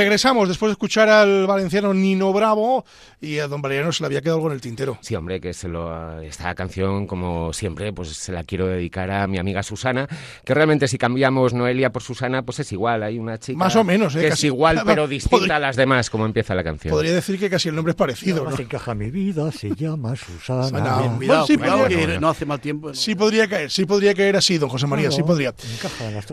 Regresamos 0.00 0.48
después 0.48 0.70
de 0.70 0.72
escuchar 0.72 1.10
al 1.10 1.46
valenciano 1.46 1.92
Nino 1.92 2.32
Bravo 2.32 2.86
y 3.20 3.38
a 3.38 3.46
don 3.48 3.60
Mariano 3.60 3.92
se 3.92 4.02
le 4.02 4.06
había 4.06 4.22
quedado 4.22 4.36
algo 4.38 4.48
en 4.48 4.54
el 4.54 4.60
tintero. 4.62 4.96
Sí, 5.02 5.14
hombre, 5.14 5.42
que 5.42 5.52
se 5.52 5.68
lo, 5.68 6.20
esta 6.22 6.54
canción, 6.54 7.06
como 7.06 7.52
siempre, 7.52 7.92
pues 7.92 8.08
se 8.16 8.32
la 8.32 8.42
quiero 8.44 8.66
dedicar 8.66 9.10
a 9.10 9.26
mi 9.26 9.36
amiga 9.36 9.62
Susana, 9.62 10.08
que 10.42 10.54
realmente 10.54 10.88
si 10.88 10.96
cambiamos 10.96 11.52
Noelia 11.52 11.90
por 11.92 12.02
Susana, 12.02 12.40
pues 12.42 12.60
es 12.60 12.72
igual, 12.72 13.02
hay 13.02 13.18
una 13.18 13.36
chica 13.38 13.58
Más 13.58 13.76
o 13.76 13.84
menos, 13.84 14.16
¿eh? 14.16 14.20
que 14.20 14.26
es 14.28 14.32
Casi- 14.36 14.46
igual, 14.46 14.80
pero 14.86 15.02
Podría- 15.02 15.06
distinta 15.18 15.56
a 15.56 15.58
las 15.58 15.76
demás, 15.76 16.08
como 16.08 16.24
empieza 16.24 16.54
la 16.54 16.64
canción. 16.64 16.92
Podría 16.94 17.12
decir 17.12 17.38
que 17.38 17.50
casi 17.50 17.68
el 17.68 17.74
nombre 17.74 17.90
es 17.90 17.96
parecido, 17.96 18.42
¿no? 18.48 18.56
se 18.56 18.62
encaja 18.62 18.94
mi 18.94 19.10
vida, 19.10 19.52
se 19.52 19.74
llama 19.74 20.16
Susana. 20.16 20.62
Susana. 20.64 20.96
Bien, 21.00 21.16
Bueno, 21.18 21.46
sí, 21.46 21.58
cuidado, 21.58 21.80
podría- 21.82 22.06
que 22.06 22.18
no 22.20 22.28
hace 22.30 22.46
mal 22.46 22.58
tiempo. 22.60 22.94
Sí 22.94 23.14
podría 23.14 23.46
caer, 23.46 23.70
sí 23.70 23.84
podría 23.84 24.14
caer 24.14 24.36
así, 24.36 24.56
don 24.56 24.70
José 24.70 24.86
María, 24.86 25.08
Claro, 25.08 25.16
sí 25.16 25.22
podría. 25.22 25.54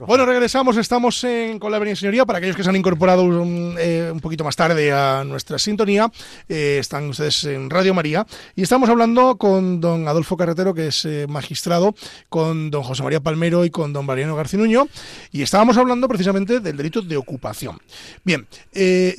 Bueno, 0.08 0.26
regresamos, 0.26 0.78
estamos 0.78 1.22
en, 1.26 1.60
con 1.60 1.70
la 1.72 1.76
Avenida 1.78 1.98
Señoría. 1.98 2.26
Para 2.26 2.38
aquellos 2.40 2.56
que 2.56 2.64
se 2.64 2.70
han 2.70 2.76
incorporado 2.78 3.26
mm, 3.26 3.57
eh, 3.78 4.10
un 4.12 4.20
poquito 4.20 4.44
más 4.44 4.56
tarde 4.56 4.92
a 4.92 5.24
nuestra 5.24 5.60
sintonía. 5.60 6.12
Eh, 6.48 6.78
están 6.80 7.10
ustedes 7.10 7.44
en 7.46 7.70
Radio 7.70 7.94
María 7.94 8.26
y 8.56 8.62
estamos 8.62 8.90
hablando 8.90 9.38
con 9.38 9.82
don 9.82 10.08
Adolfo 10.08 10.38
Carretero, 10.38 10.74
que 10.74 10.88
es 10.88 11.06
eh, 11.06 11.26
magistrado, 11.28 11.96
con 12.30 12.72
don 12.72 12.84
José 12.84 13.04
María 13.04 13.20
Palmero 13.20 13.66
y 13.66 13.70
con 13.70 13.94
don 13.94 14.06
Mariano 14.06 14.36
Garcinuño 14.36 14.88
y 15.32 15.42
estábamos 15.42 15.78
hablando 15.78 16.08
precisamente 16.08 16.60
del 16.60 16.78
delito 16.78 17.02
de 17.02 17.18
ocupación. 17.18 17.80
Bien, 18.24 18.48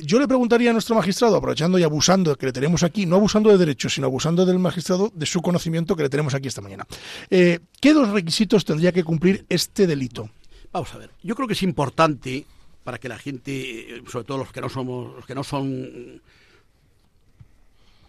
yo 0.01 0.19
le 0.19 0.27
preguntaría 0.27 0.69
a 0.69 0.73
nuestro 0.73 0.95
magistrado, 0.95 1.35
aprovechando 1.35 1.77
y 1.77 1.83
abusando 1.83 2.35
que 2.35 2.47
le 2.47 2.51
tenemos 2.51 2.83
aquí, 2.83 3.05
no 3.05 3.17
abusando 3.17 3.49
de 3.49 3.57
derechos, 3.57 3.93
sino 3.93 4.07
abusando 4.07 4.45
del 4.45 4.59
magistrado, 4.59 5.11
de 5.13 5.25
su 5.25 5.41
conocimiento 5.41 5.95
que 5.95 6.03
le 6.03 6.09
tenemos 6.09 6.33
aquí 6.33 6.47
esta 6.47 6.61
mañana. 6.61 6.85
¿Qué 7.29 7.93
dos 7.93 8.09
requisitos 8.09 8.65
tendría 8.65 8.91
que 8.91 9.03
cumplir 9.03 9.45
este 9.49 9.87
delito? 9.87 10.29
Vamos 10.71 10.93
a 10.93 10.99
ver, 10.99 11.09
yo 11.23 11.35
creo 11.35 11.47
que 11.47 11.53
es 11.53 11.63
importante 11.63 12.45
para 12.83 12.97
que 12.97 13.09
la 13.09 13.17
gente, 13.17 14.01
sobre 14.07 14.25
todo 14.25 14.39
los 14.39 14.51
que 14.51 14.61
no 14.61 14.69
somos, 14.69 15.15
los 15.15 15.25
que 15.25 15.35
no 15.35 15.43
son, 15.43 16.21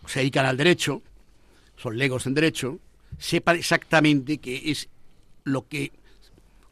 se 0.06 0.20
dedican 0.20 0.46
al 0.46 0.56
derecho, 0.56 1.02
son 1.76 1.98
legos 1.98 2.26
en 2.26 2.34
derecho, 2.34 2.78
sepan 3.18 3.56
exactamente 3.56 4.38
qué 4.38 4.70
es 4.70 4.88
lo 5.44 5.66
que 5.66 5.92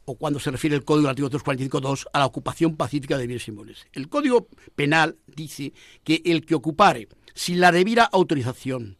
o 0.05 0.15
cuando 0.15 0.39
se 0.39 0.49
refiere 0.49 0.75
el 0.75 0.83
Código 0.83 1.03
del 1.07 1.11
artículo 1.11 1.39
245.2 1.39 2.07
a 2.11 2.19
la 2.19 2.25
ocupación 2.25 2.75
pacífica 2.75 3.15
de 3.15 3.27
bienes 3.27 3.47
inmuebles. 3.47 3.85
El 3.93 4.09
Código 4.09 4.47
Penal 4.75 5.17
dice 5.27 5.71
que 6.03 6.23
el 6.25 6.47
que 6.47 6.55
ocupare 6.55 7.07
sin 7.35 7.59
la 7.59 7.71
debida 7.71 8.05
autorización 8.05 8.97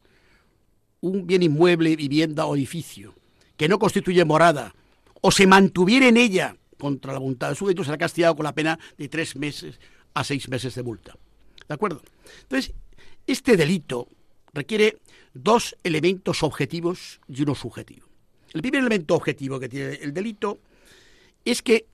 un 1.02 1.26
bien 1.26 1.41
inmueble, 1.41 1.95
vivienda 1.95 2.45
o 2.45 2.56
edificio 2.56 3.16
que 3.58 3.68
no 3.68 3.80
constituye 3.80 4.24
morada 4.24 4.76
o 5.22 5.32
se 5.32 5.47
mantuviera 5.47 6.08
en 6.08 6.18
ella 6.18 6.56
contra 6.80 7.14
la 7.14 7.20
voluntad 7.20 7.48
del 7.48 7.58
sujeto 7.58 7.84
será 7.84 7.98
castigado 7.98 8.36
con 8.36 8.46
la 8.46 8.56
pena 8.56 8.80
de 8.98 9.10
tres 9.10 9.36
meses 9.36 9.80
a 10.14 10.24
seis 10.24 10.50
meses 10.50 10.74
de 10.74 10.84
multa. 10.84 11.16
¿De 11.68 11.74
acuerdo? 11.74 12.02
Entonces, 12.44 12.74
este 13.28 13.56
delito 13.56 14.08
requiere 14.54 14.98
dos 15.34 15.76
elementos 15.84 16.42
objetivos 16.42 17.20
y 17.28 17.44
uno 17.44 17.54
subjetivo. 17.54 18.08
El 18.54 18.62
primer 18.62 18.82
elemento 18.82 19.16
objetivo 19.16 19.60
que 19.60 19.70
tiene 19.70 19.94
el 20.02 20.14
delito 20.14 20.60
es 21.46 21.62
que 21.62 21.86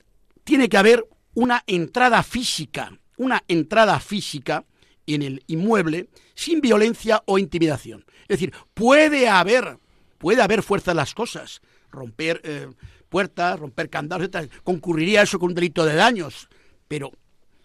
tiene 0.43 0.69
que 0.69 0.77
haber 0.77 1.05
una 1.33 1.63
entrada 1.67 2.23
física, 2.23 2.97
una 3.17 3.43
entrada 3.47 3.99
física 3.99 4.63
en 5.05 5.21
el 5.21 5.43
inmueble 5.47 6.07
sin 6.33 6.61
violencia 6.61 7.21
o 7.25 7.37
intimidación. 7.37 8.05
Es 8.21 8.39
decir, 8.39 8.53
puede 8.73 9.27
haber, 9.27 9.77
puede 10.17 10.41
haber 10.41 10.63
fuerza 10.63 10.91
en 10.91 10.97
las 10.97 11.13
cosas, 11.13 11.61
romper 11.91 12.41
eh, 12.43 12.67
puertas, 13.15 13.57
romper 13.57 13.89
candados, 13.89 14.27
etc. 14.27 14.51
Concurriría 14.61 15.21
eso 15.21 15.39
con 15.39 15.51
un 15.51 15.55
delito 15.55 15.85
de 15.85 15.95
daños. 15.95 16.49
Pero, 16.85 17.13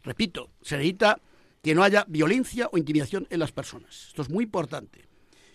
repito, 0.04 0.50
se 0.62 0.76
necesita 0.76 1.20
que 1.60 1.74
no 1.74 1.82
haya 1.82 2.04
violencia 2.06 2.68
o 2.70 2.78
intimidación 2.78 3.26
en 3.30 3.40
las 3.40 3.50
personas. 3.50 4.06
Esto 4.06 4.22
es 4.22 4.30
muy 4.30 4.44
importante. 4.44 5.08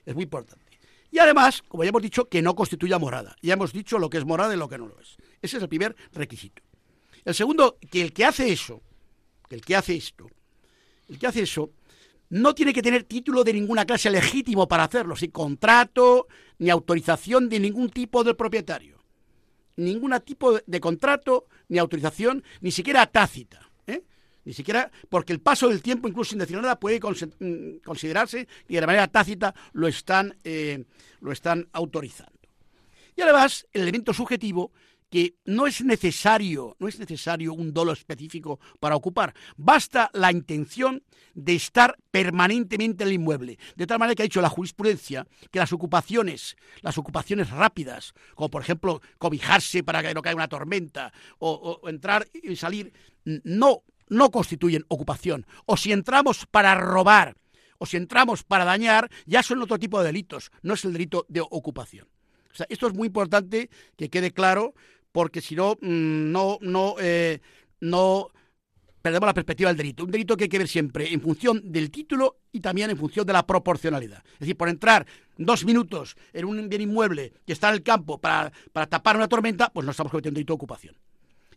Es 0.05 0.13
muy 0.13 0.25
importante. 0.25 0.65
Y 1.11 1.19
además, 1.19 1.61
como 1.65 1.85
ya 1.85 1.91
hemos 1.91 2.01
dicho, 2.01 2.27
que 2.27 2.41
no 2.41 2.55
constituya 2.55 2.99
morada. 2.99 3.37
Ya 3.41 3.53
hemos 3.53 3.71
dicho 3.71 3.97
lo 3.97 4.09
que 4.09 4.17
es 4.17 4.25
morada 4.25 4.53
y 4.53 4.57
lo 4.57 4.67
que 4.67 4.77
no 4.77 4.85
lo 4.85 4.99
es. 4.99 5.15
Ese 5.41 5.55
es 5.55 5.63
el 5.63 5.69
primer 5.69 5.95
requisito. 6.11 6.61
El 7.23 7.33
segundo, 7.33 7.77
que 7.89 8.01
el 8.01 8.11
que 8.11 8.25
hace 8.25 8.51
eso, 8.51 8.81
que 9.47 9.55
el 9.55 9.61
que 9.61 9.77
hace 9.77 9.95
esto, 9.95 10.27
el 11.07 11.17
que 11.17 11.27
hace 11.27 11.43
eso, 11.43 11.71
no 12.31 12.53
tiene 12.53 12.73
que 12.73 12.81
tener 12.81 13.05
título 13.05 13.45
de 13.45 13.53
ninguna 13.53 13.85
clase 13.85 14.09
legítimo 14.09 14.67
para 14.67 14.83
hacerlo, 14.83 15.15
sin 15.15 15.31
contrato 15.31 16.27
ni 16.57 16.69
autorización 16.69 17.47
de 17.47 17.61
ningún 17.61 17.89
tipo 17.91 18.25
del 18.25 18.35
propietario 18.35 18.95
ningún 19.76 20.13
tipo 20.23 20.59
de 20.65 20.80
contrato, 20.80 21.47
ni 21.67 21.78
autorización, 21.78 22.43
ni 22.61 22.71
siquiera 22.71 23.05
tácita. 23.07 23.69
¿eh? 23.88 24.03
Ni 24.43 24.53
siquiera, 24.53 24.91
porque 25.09 25.34
el 25.34 25.41
paso 25.41 25.69
del 25.69 25.82
tiempo, 25.82 26.07
incluso 26.07 26.30
sin 26.30 26.39
decir 26.39 26.57
nada, 26.57 26.80
puede 26.80 26.99
mm, 26.99 27.78
considerarse 27.84 28.47
y 28.67 28.76
de 28.76 28.86
manera 28.86 29.07
tácita 29.07 29.53
lo 29.73 29.88
están, 29.88 30.38
eh, 30.43 30.86
lo 31.19 31.32
están 31.32 31.67
autorizando. 31.73 32.32
Y 33.15 33.21
además, 33.21 33.65
el 33.71 33.84
elemento 33.84 34.13
subjetivo 34.13 34.71
no 35.45 35.68
es 35.68 35.84
necesario, 35.84 36.76
no 36.80 36.88
es 36.88 36.99
necesario 36.99 37.53
un 37.53 37.74
dolo 37.74 37.93
específico 37.93 38.59
para 38.80 38.95
ocupar, 38.95 39.34
basta 39.55 40.09
la 40.13 40.32
intención 40.32 41.03
de 41.34 41.55
estar 41.55 41.97
permanentemente 42.11 43.03
en 43.03 43.09
el 43.09 43.16
inmueble. 43.16 43.57
De 43.76 43.88
tal 43.88 43.99
manera 43.99 44.16
que 44.16 44.24
ha 44.24 44.26
dicho 44.26 44.41
la 44.41 44.49
jurisprudencia 44.49 45.28
que 45.51 45.59
las 45.59 45.72
ocupaciones, 45.74 46.55
las 46.82 46.97
ocupaciones 46.97 47.49
rápidas, 47.49 48.13
como 48.36 48.49
por 48.49 48.61
ejemplo 48.61 49.01
cobijarse 49.18 49.84
para 49.84 50.01
que 50.01 50.13
no 50.13 50.22
caiga 50.22 50.36
una 50.36 50.47
tormenta, 50.47 51.13
o, 51.39 51.82
entrar 51.88 52.28
y 52.34 52.55
salir, 52.55 52.93
no, 53.24 53.84
no 54.09 54.32
constituyen 54.32 54.86
ocupación. 54.88 55.45
O 55.66 55.78
si 55.78 55.91
entramos 55.91 56.45
para 56.45 56.76
robar, 56.76 57.36
o 57.78 57.86
si 57.86 57.97
entramos 57.97 58.43
para 58.43 58.66
dañar, 58.66 59.09
ya 59.26 59.43
son 59.43 59.61
otro 59.61 59.80
tipo 59.80 59.99
de 59.99 60.07
delitos, 60.07 60.51
no 60.61 60.74
es 60.74 60.86
el 60.86 60.93
delito 60.93 61.26
de 61.30 61.41
ocupación. 61.41 62.07
Esto 62.70 62.88
es 62.88 62.93
muy 62.93 63.07
importante 63.07 63.70
que 63.97 64.09
quede 64.09 64.32
claro 64.32 64.74
porque 65.16 65.39
si 65.39 65.55
no, 65.55 65.78
mm, 65.80 66.30
no, 66.30 66.57
no, 66.59 66.95
eh, 66.99 67.39
no 67.80 68.32
perdemos 69.01 69.28
la 69.28 69.34
perspectiva 69.34 69.70
del 69.70 69.78
delito. 69.78 70.03
Un 70.03 70.11
delito 70.11 70.36
que 70.36 70.43
hay 70.43 70.49
que 70.49 70.57
ver 70.57 70.68
siempre 70.68 71.13
en 71.13 71.22
función 71.22 71.61
del 71.72 71.89
título 71.89 72.39
y 72.51 72.59
también 72.59 72.89
en 72.89 72.97
función 72.97 73.26
de 73.26 73.32
la 73.32 73.47
proporcionalidad. 73.47 74.22
Es 74.34 74.39
decir, 74.39 74.57
por 74.57 74.68
entrar 74.68 75.07
dos 75.38 75.63
minutos 75.63 76.18
en 76.34 76.43
un 76.43 76.68
bien 76.68 76.82
inmueble 76.82 77.32
que 77.47 77.53
está 77.53 77.70
en 77.70 77.76
el 77.76 77.84
campo 77.84 78.20
para, 78.20 78.51
tapar 78.89 79.16
una 79.16 79.30
tormenta, 79.30 79.72
pues 79.72 79.86
no 79.86 79.91
estamos 79.91 80.11
cometiendo 80.11 80.36
delito 80.36 80.51
de 80.51 80.55
ocupación. 80.55 80.97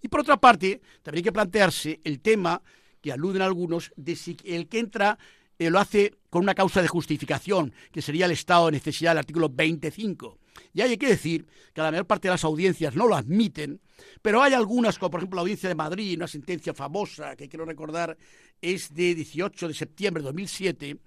Y 0.01 0.07
por 0.07 0.21
otra 0.21 0.37
parte, 0.37 0.81
también 1.03 1.23
hay 1.23 1.25
que 1.25 1.33
plantearse 1.33 2.01
el 2.05 2.21
tema 2.21 2.63
que 3.01 3.11
aluden 3.11 3.43
algunos 3.43 3.91
de 3.97 4.15
si 4.15 4.37
el 4.45 4.69
que 4.69 4.79
entra 4.79 5.19
eh, 5.59 5.71
lo 5.71 5.79
hace 5.79 6.15
con 6.31 6.43
una 6.43 6.55
causa 6.55 6.83
de 6.83 6.89
justificación, 6.89 7.73
que 7.93 8.03
sería 8.03 8.27
el 8.27 8.33
estado 8.33 8.67
de 8.67 8.73
necesidad 8.73 9.13
del 9.13 9.19
artículo 9.19 9.49
25. 9.49 10.39
Y 10.75 10.81
hay 10.81 10.97
que 10.97 11.09
decir 11.09 11.47
que 11.73 11.81
la 11.81 11.91
mayor 11.91 12.07
parte 12.07 12.29
de 12.29 12.33
las 12.33 12.45
audiencias 12.45 12.95
no 12.95 13.07
lo 13.07 13.17
admiten, 13.17 13.81
pero 14.23 14.43
hay 14.43 14.53
algunas, 14.53 14.99
como 14.99 15.11
por 15.11 15.21
ejemplo 15.21 15.37
la 15.37 15.43
audiencia 15.43 15.69
de 15.69 15.75
Madrid, 15.75 16.17
una 16.17 16.27
sentencia 16.27 16.75
famosa 16.75 17.37
que 17.37 17.49
quiero 17.49 17.65
recordar 17.65 18.17
es 18.61 18.95
de 18.95 19.15
18 19.15 19.69
de 19.69 19.75
septiembre 19.75 20.23
de 20.23 20.27
2007, 20.27 20.99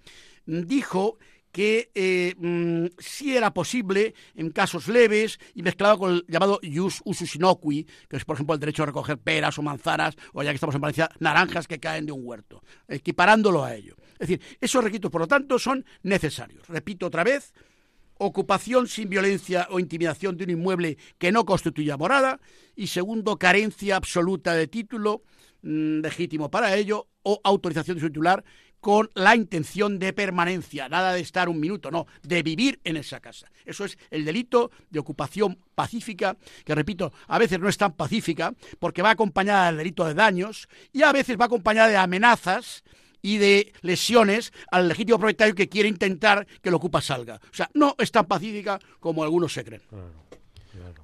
dijo 0.46 1.18
que 1.52 1.92
eh, 1.96 2.34
mm, 2.38 2.86
sí 2.98 3.36
era 3.36 3.54
posible 3.54 4.14
en 4.36 4.52
casos 4.52 4.88
leves 4.88 5.40
y 5.54 5.64
mezclado 5.64 5.98
con 5.98 6.12
el 6.14 6.26
llamado 6.28 6.60
jus 6.64 7.02
usus 7.04 7.36
innocui, 7.36 7.86
que 8.10 8.18
es 8.18 8.26
por 8.26 8.36
ejemplo 8.36 8.54
el 8.54 8.60
derecho 8.60 8.84
a 8.84 8.88
recoger 8.88 9.18
peras 9.18 9.58
o 9.58 9.62
manzanas, 9.62 10.16
o 10.34 10.44
ya 10.44 10.52
que 10.52 10.56
estamos 10.56 10.76
en 10.76 10.82
Valencia, 10.82 11.10
naranjas 11.20 11.68
que 11.68 11.80
caen 11.80 12.06
de 12.06 12.12
un 12.12 12.26
huerto, 12.26 12.64
equiparándolo 12.88 13.64
a 13.64 13.76
ello. 13.76 13.96
Es 14.22 14.28
decir, 14.28 14.58
esos 14.62 14.84
requisitos, 14.84 15.10
por 15.10 15.22
lo 15.22 15.28
tanto, 15.28 15.58
son 15.58 15.84
necesarios. 16.04 16.68
Repito 16.68 17.08
otra 17.08 17.24
vez, 17.24 17.56
ocupación 18.20 18.88
sin 18.88 19.10
violencia 19.10 19.68
o 19.72 19.80
intimidación 19.80 20.38
de 20.38 20.44
un 20.44 20.52
inmueble 20.52 21.00
que 21.18 21.32
no 21.32 21.44
constituya 21.44 21.98
morada 21.98 22.40
y 22.76 22.86
segundo, 22.86 23.38
carencia 23.38 23.96
absoluta 23.96 24.54
de 24.54 24.68
título 24.68 25.24
mm, 25.64 26.02
legítimo 26.02 26.52
para 26.52 26.76
ello 26.76 27.08
o 27.24 27.42
autorización 27.44 27.98
de 27.98 28.02
su 28.02 28.08
titular 28.10 28.44
con 28.80 29.10
la 29.16 29.36
intención 29.36 29.98
de 29.98 30.14
permanencia, 30.14 30.88
nada 30.88 31.14
de 31.14 31.22
estar 31.22 31.50
un 31.50 31.60
minuto, 31.60 31.90
no, 31.90 32.06
de 32.22 32.44
vivir 32.44 32.80
en 32.84 32.98
esa 32.98 33.22
casa. 33.22 33.50
Eso 33.66 33.86
es 33.86 33.98
el 34.12 34.24
delito 34.24 34.70
de 34.92 35.00
ocupación 35.00 35.58
pacífica, 35.74 36.38
que 36.64 36.76
repito, 36.76 37.12
a 37.28 37.40
veces 37.40 37.60
no 37.60 37.70
es 37.70 37.78
tan 37.78 37.94
pacífica 37.94 38.54
porque 38.78 39.02
va 39.02 39.12
acompañada 39.12 39.68
del 39.68 39.78
delito 39.78 40.06
de 40.06 40.14
daños 40.14 40.68
y 40.94 41.02
a 41.02 41.12
veces 41.12 41.38
va 41.40 41.46
acompañada 41.46 41.90
de 41.90 41.98
amenazas 41.98 42.84
y 43.22 43.38
de 43.38 43.74
lesiones 43.82 44.52
al 44.72 44.88
legítimo 44.88 45.20
propietario 45.20 45.56
que 45.56 45.70
quiere 45.70 45.90
intentar 45.90 46.48
que 46.62 46.70
el 46.70 46.76
ocupa 46.76 47.02
salga. 47.02 47.36
O 47.36 47.54
sea, 47.54 47.70
no 47.74 47.96
es 47.98 48.12
tan 48.12 48.26
pacífica 48.26 48.80
como 49.00 49.24
algunos 49.24 49.54
se 49.54 49.64
creen. 49.64 49.82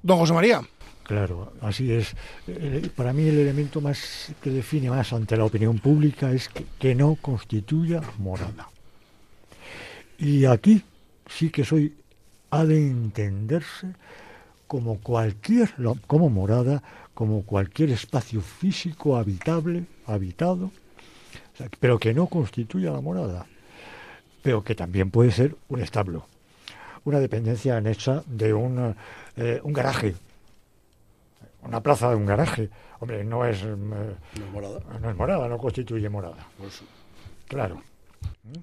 Don 0.02 0.18
José 0.18 0.34
María. 0.34 0.62
Claro, 1.04 1.54
así 1.62 1.92
es. 1.92 2.16
Eh, 2.48 2.90
para 2.94 3.14
mí 3.14 3.28
el 3.28 3.40
elemento 3.40 3.80
más 3.80 4.34
que 4.42 4.50
define 4.50 4.90
más 4.90 5.14
ante 5.14 5.38
la 5.38 5.46
opinión 5.46 5.80
pública 5.80 6.32
es 6.32 6.50
que, 6.80 6.96
no 6.96 7.16
constituya 7.16 8.02
morada. 8.18 8.70
Y 10.18 10.46
aquí 10.46 10.84
sí 11.30 11.50
que 11.50 11.64
soy 11.64 11.96
ha 12.50 12.66
de 12.66 12.88
entenderse 12.88 13.94
como 14.68 15.00
cualquier 15.00 15.74
como 16.08 16.30
morada, 16.30 16.84
como 17.14 17.44
cualquier 17.44 17.92
espacio 17.92 18.42
físico 18.42 19.16
habitable, 19.16 19.86
habitado 20.06 20.72
pero 21.80 21.98
que 22.00 22.14
no 22.14 22.28
constituya 22.28 22.92
la 22.92 23.02
morada, 23.02 23.46
pero 24.42 24.64
que 24.64 24.76
también 24.76 25.12
puede 25.12 25.32
ser 25.32 25.56
un 25.70 25.82
establo, 25.82 26.26
una 27.06 27.20
dependencia 27.20 27.78
anexa 27.78 28.24
de 28.26 28.54
un, 28.54 28.96
eh, 29.36 29.60
un 29.64 29.74
garaje, 29.74 30.16
una 31.64 31.82
plaza 31.82 32.10
de 32.10 32.16
un 32.16 32.26
garaje. 32.26 32.70
Hombre, 33.00 33.24
no 33.24 33.46
es, 33.46 33.62
eh, 33.62 33.76
no 33.76 34.16
es 34.34 34.52
morada. 34.52 34.80
No 35.00 35.10
es 35.10 35.16
morada, 35.16 35.48
no 35.48 35.58
constituye 35.58 36.10
morada. 36.10 36.48
Claro. 37.48 37.82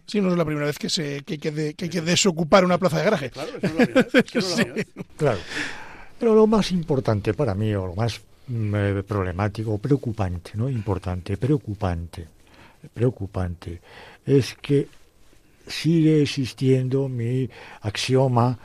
Sí, 0.06 0.20
no 0.20 0.30
es 0.30 0.36
la 0.36 0.44
primera 0.44 0.66
vez 0.66 0.78
que, 0.78 0.88
se, 0.88 1.22
que, 1.22 1.34
hay, 1.34 1.74
que, 1.74 1.90
que, 1.90 2.00
desocupar 2.00 2.64
una 2.64 2.78
plaza 2.78 2.98
de 2.98 3.04
garaje. 3.04 3.30
Claro, 3.30 3.50
eso 3.60 3.78
es 3.78 4.58
la 4.58 4.84
Claro. 5.16 5.38
Pero 6.18 6.34
lo 6.34 6.46
más 6.46 6.72
importante 6.72 7.34
para 7.34 7.54
mí, 7.54 7.74
o 7.74 7.86
lo 7.86 7.94
más 7.94 8.20
mm, 8.48 8.74
eh, 8.74 9.02
problemático, 9.06 9.78
preocupante, 9.78 10.52
¿no? 10.54 10.68
Importante, 10.68 11.36
preocupante, 11.36 12.26
preocupante 12.92 13.80
es 14.24 14.54
que 14.54 14.88
sigue 15.66 16.22
existiendo 16.22 17.08
mi 17.08 17.48
axioma 17.82 18.58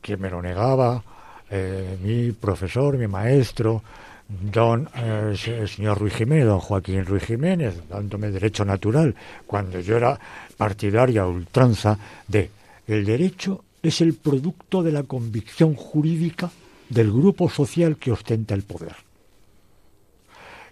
que 0.00 0.16
me 0.16 0.30
lo 0.30 0.42
negaba 0.42 1.02
eh, 1.50 1.98
mi 2.02 2.32
profesor, 2.32 2.96
mi 2.96 3.06
maestro, 3.06 3.82
don 4.26 4.88
eh, 4.96 5.34
señor 5.36 5.98
Ruiz 5.98 6.14
Jiménez, 6.14 6.46
don 6.46 6.60
Joaquín 6.60 7.04
Ruiz 7.04 7.24
Jiménez, 7.24 7.74
dándome 7.88 8.30
derecho 8.30 8.64
natural, 8.64 9.14
cuando 9.46 9.78
yo 9.80 9.98
era 9.98 10.18
partidaria 10.56 11.26
ultranza 11.26 11.98
de 12.26 12.50
el 12.86 13.04
derecho 13.04 13.64
es 13.82 14.00
el 14.00 14.14
producto 14.14 14.82
de 14.82 14.92
la 14.92 15.02
convicción 15.02 15.74
jurídica 15.74 16.50
del 16.88 17.12
grupo 17.12 17.50
social 17.50 17.96
que 17.96 18.12
ostenta 18.12 18.54
el 18.54 18.62
poder. 18.62 18.96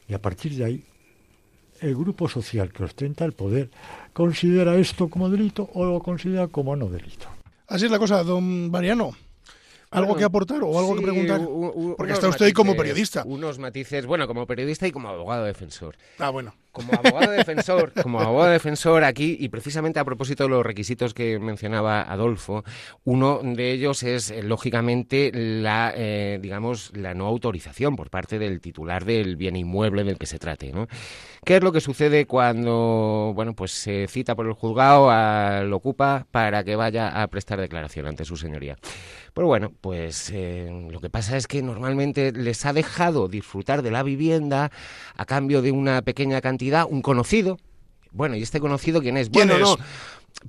Y 0.08 0.14
a 0.14 0.18
partir 0.20 0.54
de 0.56 0.64
ahí, 0.64 0.84
el 1.80 1.94
grupo 1.94 2.28
social 2.28 2.72
que 2.72 2.84
ostenta 2.84 3.24
el 3.24 3.32
poder 3.32 3.70
considera 4.12 4.76
esto 4.76 5.08
como 5.08 5.28
delito 5.30 5.68
o 5.74 5.84
lo 5.84 6.00
considera 6.00 6.48
como 6.48 6.76
no 6.76 6.86
delito. 6.88 7.26
Así 7.66 7.84
es 7.86 7.90
la 7.90 7.98
cosa, 7.98 8.22
don 8.24 8.70
Mariano. 8.70 9.12
¿Algo 9.92 10.06
Bueno, 10.10 10.18
que 10.18 10.24
aportar 10.24 10.62
o 10.62 10.78
algo 10.78 10.94
que 10.94 11.02
preguntar? 11.02 11.40
Porque 11.40 12.02
unos 12.04 12.10
está 12.12 12.28
usted 12.28 12.46
ahí 12.46 12.52
como 12.52 12.74
matices- 12.74 12.76
periodista. 12.78 13.22
Unos 13.26 13.58
matices, 13.58 14.06
bueno, 14.06 14.28
como 14.28 14.46
periodista 14.46 14.86
y 14.86 14.92
como 14.92 15.08
abogado 15.08 15.44
defensor. 15.44 15.96
Ah, 16.20 16.30
bueno. 16.30 16.54
Como 16.70 16.92
abogado 16.94 17.32
defensor, 17.32 17.92
como 18.02 18.20
abogado 18.20 18.52
defensor 18.52 19.02
aquí, 19.02 19.36
y 19.40 19.48
precisamente 19.48 19.98
a 19.98 20.04
propósito 20.04 20.44
de 20.44 20.50
los 20.50 20.64
requisitos 20.64 21.12
que 21.12 21.40
mencionaba 21.40 22.02
Adolfo, 22.02 22.62
uno 23.02 23.40
de 23.42 23.72
ellos 23.72 24.04
es, 24.04 24.30
eh, 24.30 24.44
lógicamente, 24.44 25.32
la, 25.34 25.92
eh, 25.96 26.38
digamos, 26.40 26.92
la 26.94 27.14
no 27.14 27.26
autorización 27.26 27.96
por 27.96 28.10
parte 28.10 28.38
del 28.38 28.60
titular 28.60 29.04
del 29.04 29.34
bien 29.34 29.56
inmueble 29.56 30.04
del 30.04 30.18
que 30.18 30.26
se 30.26 30.38
trate, 30.38 30.70
¿no? 30.70 30.86
¿Qué 31.44 31.56
es 31.56 31.62
lo 31.62 31.72
que 31.72 31.80
sucede 31.80 32.26
cuando, 32.26 33.32
bueno, 33.34 33.54
pues 33.54 33.72
se 33.72 34.06
cita 34.08 34.34
por 34.34 34.46
el 34.46 34.52
juzgado 34.52 35.10
al 35.10 35.72
ocupa 35.72 36.26
para 36.30 36.64
que 36.64 36.76
vaya 36.76 37.22
a 37.22 37.26
prestar 37.28 37.58
declaración 37.60 38.06
ante 38.06 38.26
su 38.26 38.36
señoría? 38.36 38.76
Pues 39.32 39.46
bueno, 39.46 39.72
pues 39.80 40.30
eh, 40.34 40.68
lo 40.90 41.00
que 41.00 41.08
pasa 41.08 41.36
es 41.38 41.46
que 41.46 41.62
normalmente 41.62 42.32
les 42.32 42.66
ha 42.66 42.74
dejado 42.74 43.26
disfrutar 43.28 43.80
de 43.82 43.90
la 43.90 44.02
vivienda 44.02 44.70
a 45.16 45.24
cambio 45.24 45.62
de 45.62 45.72
una 45.72 46.02
pequeña 46.02 46.42
cantidad, 46.42 46.86
un 46.88 47.00
conocido. 47.00 47.56
Bueno, 48.12 48.36
¿y 48.36 48.42
este 48.42 48.60
conocido 48.60 49.00
quién 49.00 49.16
es? 49.16 49.30
¿Quién 49.30 49.48
bueno, 49.48 49.64
es? 49.64 49.78
no. 49.78 49.84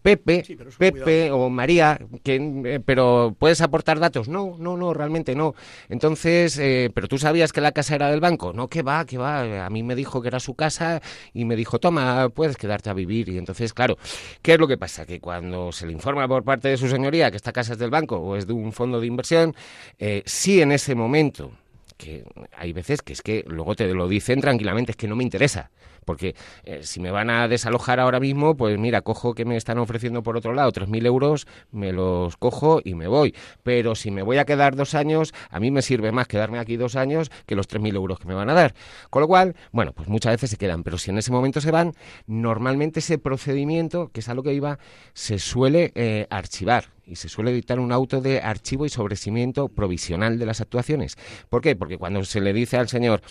Pepe, 0.01 0.43
Sí, 0.45 0.57
Pepe 0.77 1.31
o 1.31 1.49
María, 1.49 1.99
que, 2.23 2.35
eh, 2.65 2.79
pero 2.83 3.35
¿puedes 3.37 3.59
aportar 3.61 3.99
datos? 3.99 4.29
No, 4.29 4.55
no, 4.57 4.77
no, 4.77 4.93
realmente 4.93 5.35
no. 5.35 5.53
Entonces, 5.89 6.57
eh, 6.57 6.89
¿pero 6.93 7.07
tú 7.09 7.17
sabías 7.17 7.51
que 7.51 7.59
la 7.59 7.73
casa 7.73 7.95
era 7.95 8.09
del 8.09 8.21
banco? 8.21 8.53
No, 8.53 8.69
que 8.69 8.83
va, 8.83 9.05
que 9.05 9.17
va. 9.17 9.65
A 9.65 9.69
mí 9.69 9.83
me 9.83 9.95
dijo 9.95 10.21
que 10.21 10.29
era 10.29 10.39
su 10.39 10.55
casa 10.55 11.01
y 11.33 11.43
me 11.43 11.57
dijo, 11.57 11.77
toma, 11.79 12.29
puedes 12.29 12.55
quedarte 12.55 12.89
a 12.89 12.93
vivir. 12.93 13.27
Y 13.29 13.37
entonces, 13.37 13.73
claro, 13.73 13.97
¿qué 14.41 14.53
es 14.53 14.59
lo 14.59 14.67
que 14.67 14.77
pasa? 14.77 15.05
Que 15.05 15.19
cuando 15.19 15.71
se 15.73 15.85
le 15.85 15.91
informa 15.91 16.27
por 16.27 16.43
parte 16.43 16.69
de 16.69 16.77
su 16.77 16.87
señoría 16.87 17.29
que 17.29 17.37
esta 17.37 17.51
casa 17.51 17.73
es 17.73 17.79
del 17.79 17.89
banco 17.89 18.17
o 18.17 18.37
es 18.37 18.47
de 18.47 18.53
un 18.53 18.71
fondo 18.71 19.01
de 19.01 19.07
inversión, 19.07 19.53
eh, 19.99 20.23
sí 20.25 20.61
en 20.61 20.71
ese 20.71 20.95
momento 20.95 21.51
que 21.97 22.23
hay 22.57 22.73
veces 22.73 23.01
que 23.01 23.13
es 23.13 23.21
que 23.21 23.43
luego 23.47 23.75
te 23.75 23.93
lo 23.93 24.07
dicen 24.07 24.41
tranquilamente, 24.41 24.91
es 24.91 24.97
que 24.97 25.07
no 25.07 25.15
me 25.15 25.23
interesa. 25.23 25.69
Porque 26.05 26.35
eh, 26.63 26.81
si 26.83 26.99
me 26.99 27.11
van 27.11 27.29
a 27.29 27.47
desalojar 27.47 27.99
ahora 27.99 28.19
mismo, 28.19 28.55
pues 28.55 28.77
mira, 28.77 29.01
cojo 29.01 29.33
que 29.33 29.45
me 29.45 29.57
están 29.57 29.77
ofreciendo 29.77 30.23
por 30.23 30.37
otro 30.37 30.53
lado 30.53 30.71
3.000 30.71 31.05
euros, 31.05 31.47
me 31.71 31.91
los 31.91 32.37
cojo 32.37 32.81
y 32.83 32.95
me 32.95 33.07
voy. 33.07 33.35
Pero 33.63 33.95
si 33.95 34.11
me 34.11 34.23
voy 34.23 34.37
a 34.37 34.45
quedar 34.45 34.75
dos 34.75 34.95
años, 34.95 35.33
a 35.49 35.59
mí 35.59 35.71
me 35.71 35.81
sirve 35.81 36.11
más 36.11 36.27
quedarme 36.27 36.59
aquí 36.59 36.77
dos 36.77 36.95
años 36.95 37.31
que 37.45 37.55
los 37.55 37.67
3.000 37.67 37.95
euros 37.95 38.19
que 38.19 38.27
me 38.27 38.33
van 38.33 38.49
a 38.49 38.53
dar. 38.53 38.73
Con 39.09 39.21
lo 39.21 39.27
cual, 39.27 39.55
bueno, 39.71 39.93
pues 39.93 40.07
muchas 40.07 40.33
veces 40.33 40.49
se 40.49 40.57
quedan. 40.57 40.83
Pero 40.83 40.97
si 40.97 41.11
en 41.11 41.17
ese 41.17 41.31
momento 41.31 41.61
se 41.61 41.71
van, 41.71 41.93
normalmente 42.27 42.99
ese 42.99 43.17
procedimiento, 43.17 44.09
que 44.09 44.21
es 44.21 44.29
a 44.29 44.33
lo 44.33 44.43
que 44.43 44.53
iba, 44.53 44.79
se 45.13 45.39
suele 45.39 45.91
eh, 45.95 46.27
archivar 46.29 46.85
y 47.05 47.17
se 47.17 47.27
suele 47.27 47.51
dictar 47.51 47.79
un 47.79 47.91
auto 47.91 48.21
de 48.21 48.39
archivo 48.39 48.85
y 48.85 48.89
sobrecimiento 48.89 49.67
provisional 49.67 50.39
de 50.39 50.45
las 50.45 50.61
actuaciones. 50.61 51.17
¿Por 51.49 51.61
qué? 51.61 51.75
Porque 51.75 51.97
cuando 51.97 52.23
se 52.23 52.39
le 52.39 52.53
dice 52.53 52.77
al 52.77 52.87
señor, 52.87 53.21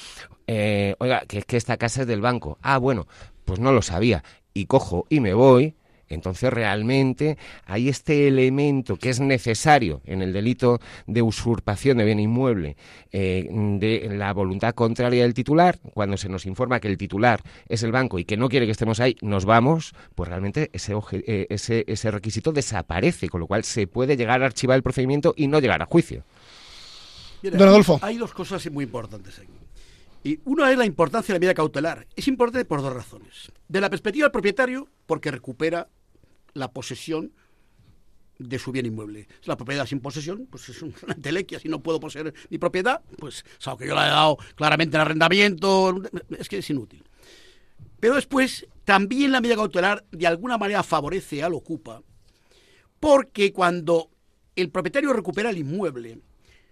eh, 0.47 0.97
oiga, 0.99 1.23
que 1.27 1.39
es 1.39 1.45
que 1.47 1.57
esta 1.57 1.77
casa 1.77 2.03
es 2.03 2.07
del 2.07 2.21
banco, 2.21 2.59
ah, 2.63 2.79
bueno, 2.79 3.07
pues 3.45 3.59
no 3.61 3.73
lo 3.73 3.83
sabía, 3.83 4.23
y 4.55 4.67
cojo 4.67 5.07
y 5.09 5.21
me 5.21 5.35
voy, 5.35 5.75
entonces 6.09 6.53
realmente 6.53 7.39
hay 7.67 7.89
este 7.89 8.27
elemento 8.27 8.97
que 8.97 9.11
es 9.11 9.21
necesario 9.21 10.01
en 10.05 10.23
el 10.23 10.33
delito 10.33 10.81
de 11.07 11.23
usurpación 11.23 11.99
de 11.99 12.05
bien 12.05 12.19
inmueble 12.19 12.77
eh, 13.13 13.49
de 13.79 14.09
la 14.11 14.33
voluntad 14.33 14.75
contraria 14.75 15.23
del 15.23 15.35
titular, 15.35 15.79
cuando 15.95 16.17
se 16.17 16.29
nos 16.29 16.47
informa 16.47 16.81
que 16.81 16.89
el 16.89 16.99
titular 16.99 17.41
es 17.69 17.85
el 17.85 17.93
banco 17.93 18.19
y 18.19 18.25
que 18.25 18.37
no 18.37 18.49
quiere 18.49 18.67
que 18.67 18.73
estemos 18.73 18.99
ahí, 18.99 19.17
nos 19.23 19.45
vamos, 19.45 19.95
pues 20.17 20.29
realmente 20.29 20.69
ese, 20.73 20.95
oje- 20.95 21.23
eh, 21.29 21.47
ese, 21.49 21.85
ese 21.87 22.11
requisito 22.11 22.51
desaparece, 22.51 23.29
con 23.29 23.39
lo 23.41 23.47
cual 23.47 23.63
se 23.63 23.87
puede 23.87 24.17
llegar 24.17 24.43
a 24.43 24.47
archivar 24.47 24.77
el 24.77 24.83
procedimiento 24.83 25.33
y 25.37 25.47
no 25.47 25.61
llegar 25.61 25.81
a 25.81 25.87
juicio. 25.87 26.25
Mira, 27.43 27.57
Don 27.57 27.69
Adolfo. 27.69 28.01
Hay 28.03 28.19
dos 28.19 28.35
cosas 28.35 28.69
muy 28.71 28.83
importantes 28.85 29.39
aquí. 29.39 29.49
Y 30.23 30.39
una 30.45 30.71
es 30.71 30.77
la 30.77 30.85
importancia 30.85 31.33
de 31.33 31.39
la 31.39 31.41
medida 31.41 31.55
cautelar. 31.55 32.07
Es 32.14 32.29
importante 32.29 32.64
por 32.64 32.83
dos 32.83 32.93
razones. 32.93 33.51
De 33.68 33.81
la 33.81 33.89
perspectiva 33.89 34.27
del 34.27 34.33
propietario, 34.33 34.89
porque 35.07 35.31
recupera 35.31 35.89
la 36.53 36.73
posesión 36.73 37.33
de 38.39 38.59
su 38.59 38.73
bien 38.73 38.87
inmueble. 38.87 39.29
La 39.45 39.57
propiedad 39.57 39.87
sin 39.87 40.01
posesión, 40.01 40.47
pues 40.51 40.68
es 40.68 40.83
una 40.83 40.95
entelequia. 41.14 41.59
Si 41.59 41.68
no 41.68 41.83
puedo 41.83 42.01
poseer 42.01 42.35
mi 42.49 42.59
propiedad, 42.59 43.03
pues, 43.18 43.45
salvo 43.59 43.79
que 43.79 43.87
yo 43.87 43.95
la 43.95 44.07
he 44.07 44.11
dado 44.11 44.39
claramente 44.57 44.97
en 44.97 45.03
arrendamiento, 45.03 46.03
es 46.39 46.49
que 46.49 46.59
es 46.59 46.71
inútil. 46.71 47.05
Pero 47.99 48.14
después, 48.14 48.66
también 48.85 49.33
la 49.33 49.41
medida 49.41 49.57
cautelar 49.57 50.05
de 50.11 50.27
alguna 50.27 50.59
manera 50.59 50.83
favorece 50.83 51.43
al 51.43 51.55
ocupa, 51.55 52.03
porque 52.99 53.53
cuando 53.53 54.11
el 54.57 54.71
propietario 54.71 55.12
recupera 55.12 55.51
el 55.51 55.59
inmueble, 55.59 56.18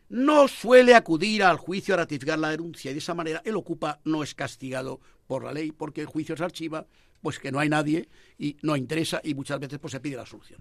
no 0.08 0.48
suele 0.48 0.94
acudir 0.94 1.42
al 1.42 1.56
juicio 1.56 1.94
a 1.94 1.98
ratificar 1.98 2.38
la 2.38 2.50
denuncia 2.50 2.90
y 2.90 2.94
de 2.94 2.98
esa 2.98 3.14
manera 3.14 3.42
el 3.44 3.56
ocupa 3.56 4.00
no 4.04 4.22
es 4.22 4.34
castigado 4.34 5.00
por 5.26 5.44
la 5.44 5.52
ley 5.52 5.72
porque 5.72 6.00
el 6.00 6.06
juicio 6.06 6.36
se 6.36 6.44
archiva, 6.44 6.86
pues 7.20 7.38
que 7.38 7.52
no 7.52 7.58
hay 7.58 7.68
nadie 7.68 8.08
y 8.38 8.56
no 8.62 8.76
interesa 8.76 9.20
y 9.22 9.34
muchas 9.34 9.60
veces 9.60 9.78
pues 9.78 9.92
se 9.92 10.00
pide 10.00 10.16
la 10.16 10.26
solución. 10.26 10.60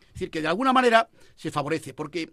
Es 0.00 0.14
decir, 0.14 0.30
que 0.30 0.40
de 0.40 0.48
alguna 0.48 0.72
manera 0.72 1.08
se 1.34 1.50
favorece 1.50 1.92
porque 1.92 2.32